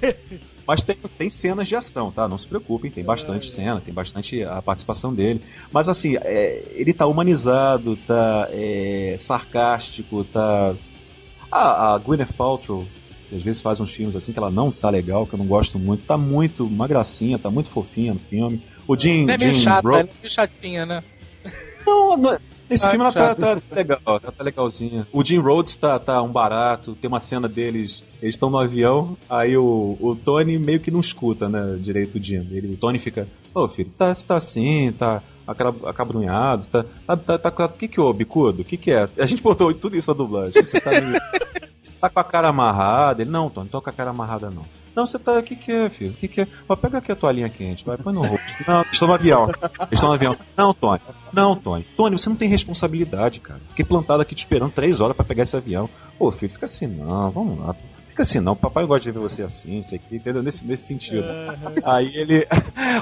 [0.01, 0.50] Exatamente.
[0.71, 2.29] Mas tem, tem cenas de ação, tá?
[2.29, 5.41] Não se preocupem, tem bastante cena, tem bastante a participação dele.
[5.69, 10.73] Mas assim, é, ele tá humanizado, tá é, sarcástico, tá.
[11.51, 12.87] Ah, a Gwyneth Paltrow,
[13.27, 15.45] que às vezes faz uns filmes assim que ela não tá legal, que eu não
[15.45, 18.63] gosto muito, tá muito uma gracinha, tá muito fofinha no filme.
[18.87, 21.03] O Jim, Ela é meio Jim chata, Bro- é meio chatinha, né?
[21.85, 22.39] não, não-
[22.71, 25.05] nesse Ah, filme ela tá, tá legal, tá, tá legalzinha.
[25.11, 29.15] O Jim Rhodes tá, tá um barato, tem uma cena deles, eles estão no avião,
[29.29, 32.47] aí o, o Tony meio que não escuta, né, direito o Jim.
[32.51, 35.21] Ele, o Tony fica, ô filho, tá, você tá assim, tá
[35.85, 38.61] acabrunhado, tá, tá, tá, tá o que que houve, bicudo?
[38.61, 39.07] O que que é?
[39.19, 41.21] A gente botou tudo isso na dublagem, você tá meio-
[41.83, 43.21] você tá com a cara amarrada?
[43.21, 44.63] Ele, não, Tony, não tô com a cara amarrada não.
[44.95, 45.39] Não, você tá.
[45.39, 46.11] O que, que é, filho?
[46.11, 46.47] O que, que é?
[46.67, 48.45] Ó, pega aqui a toalhinha quente, vai, põe no rosto.
[48.67, 49.49] Não, estou no avião.
[49.91, 50.37] Estou no avião.
[50.57, 51.01] Não, Tony.
[51.31, 51.85] Não, Tony.
[51.95, 53.61] Tony, você não tem responsabilidade, cara.
[53.69, 55.89] Fiquei plantado aqui te esperando três horas pra pegar esse avião.
[56.19, 57.75] Pô, filho, fica assim, não, vamos lá.
[58.11, 58.57] Fica assim, não.
[58.57, 60.43] Papai gosta de ver você assim, isso aqui, entendeu?
[60.43, 61.25] Nesse, nesse sentido.
[61.83, 62.45] Aí ele.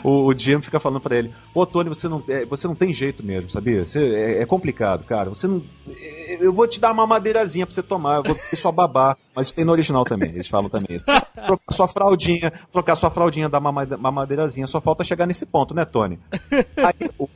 [0.03, 2.93] O, o Jim fica falando pra ele: Pô, Tony, você não, é, você não tem
[2.93, 3.85] jeito mesmo, sabia?
[3.85, 5.29] Você, é, é complicado, cara.
[5.29, 5.61] Você não.
[5.89, 9.17] é, Eu vou te dar uma madeirazinha pra você tomar, eu vou ter sua babá.
[9.35, 11.05] Mas isso tem no original também, eles falam também isso.
[11.05, 14.67] Trocar sua fraldinha, trocar sua fraldinha, dar uma mamadeirazinha.
[14.67, 16.19] Só falta chegar nesse ponto, né, Tony?
[16.77, 17.27] Aí o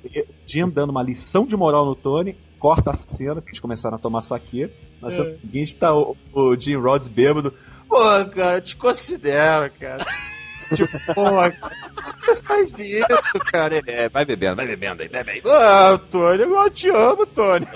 [0.45, 3.99] Jim dando uma lição de moral no Tony, corta a cena, que eles começaram a
[3.99, 4.69] tomar saque.
[5.01, 5.37] Na cena É.
[5.41, 7.53] seguinte tá o, o Jim Rhodes bêbado.
[7.89, 7.97] Pô,
[8.33, 10.05] cara, te considero, cara.
[10.73, 11.23] Tipo, pô,
[12.17, 13.05] você faz isso,
[13.51, 13.75] cara.
[13.77, 15.41] Ele é, vai bebendo, vai bebendo aí, bebe aí.
[15.45, 17.67] Ah, Tony, eu te amo, Tony.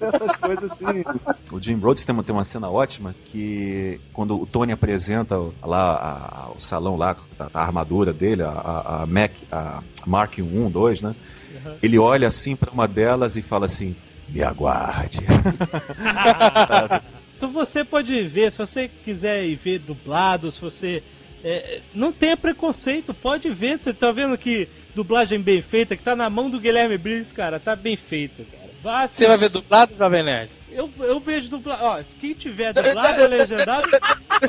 [0.00, 1.04] Essas coisas coisa assim.
[1.52, 5.92] O Jim Rhodes tem uma, tem uma cena ótima que quando o Tony apresenta lá
[5.92, 10.38] a- a- o salão lá, a, a armadura dele, a, a, a Mac, a Mark
[10.38, 11.14] 1, 2, né?
[11.82, 13.96] Ele olha assim pra uma delas e fala assim:
[14.28, 15.18] Me aguarde.
[17.42, 21.02] Então você pode ver, se você quiser ir ver dublado, se você.
[21.42, 23.80] é, não tenha preconceito, pode ver.
[23.80, 27.58] Você tá vendo que dublagem bem feita, que tá na mão do Guilherme Briggs, cara,
[27.58, 28.70] tá bem feito, cara.
[28.80, 30.50] Vá Você vai ver dublado, Jovem Nerd?
[30.74, 31.84] Eu, eu vejo dublado.
[31.84, 33.88] Ó, quem tiver dublado ou legendado,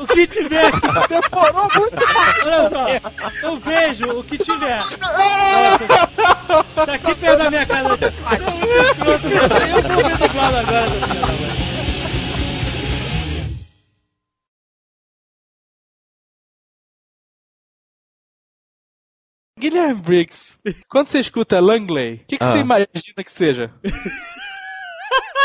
[0.00, 0.70] o que tiver.
[1.08, 1.96] Demorou muito
[2.44, 2.88] Olha só,
[3.46, 4.78] eu vejo o que tiver.
[4.78, 4.94] Nossa,
[6.86, 7.88] tá aqui perto da minha casa.
[7.90, 7.96] Eu
[9.88, 10.88] vou ver dublado agora.
[19.58, 20.52] Guilherme Briggs,
[20.88, 22.50] quando você escuta Langley, o que, que Ah.
[22.52, 23.72] você imagina que seja?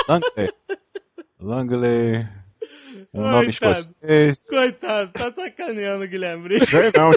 [0.10, 0.50] Langley.
[1.40, 2.28] Langley.
[3.14, 3.80] Um nome Coitado.
[3.80, 4.42] escocês.
[4.50, 6.66] Coitado, tá sacaneando Guilherme.
[6.66, 7.12] Sei não.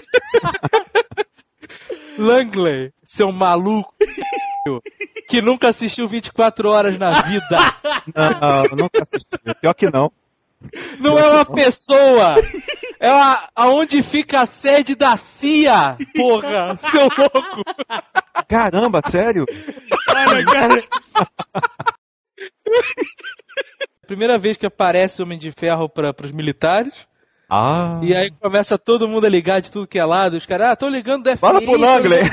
[2.19, 3.95] Langley, seu maluco
[5.29, 7.59] que nunca assistiu 24 horas na vida.
[8.15, 9.39] Não, eu nunca assisti.
[9.61, 10.13] Pior que não.
[11.01, 12.37] Não é uma pessoa.
[13.01, 17.65] É uma, aonde fica a sede da CIA, porra, seu louco.
[18.47, 19.47] Caramba, sério?
[20.09, 20.85] Olha, cara.
[24.07, 26.93] Primeira vez que aparece o Homem de Ferro para os militares.
[27.55, 28.01] Ah.
[28.03, 30.39] E aí começa todo mundo a ligar de tudo que é lado.
[30.39, 31.39] Os caras, ah, tô ligando do FBI.
[31.39, 32.23] Fala pro Langley.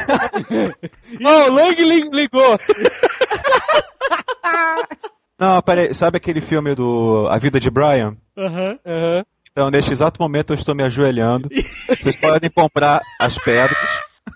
[1.21, 2.57] Oh, o Langley ligou.
[5.37, 8.15] Não, peraí, sabe aquele filme do A Vida de Brian?
[8.37, 8.79] Aham.
[8.85, 9.25] Aham.
[9.51, 11.49] Então, neste exato momento, eu estou me ajoelhando.
[11.89, 13.89] Vocês podem comprar as pedras.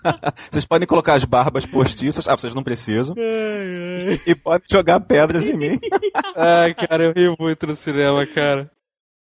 [0.50, 2.28] Vocês podem colocar as barbas postiças.
[2.28, 3.14] Ah, vocês não precisam.
[3.18, 4.20] Ai, ai.
[4.26, 5.80] E podem jogar pedras em mim.
[6.36, 8.70] Ai, cara, eu rio muito no cinema, cara.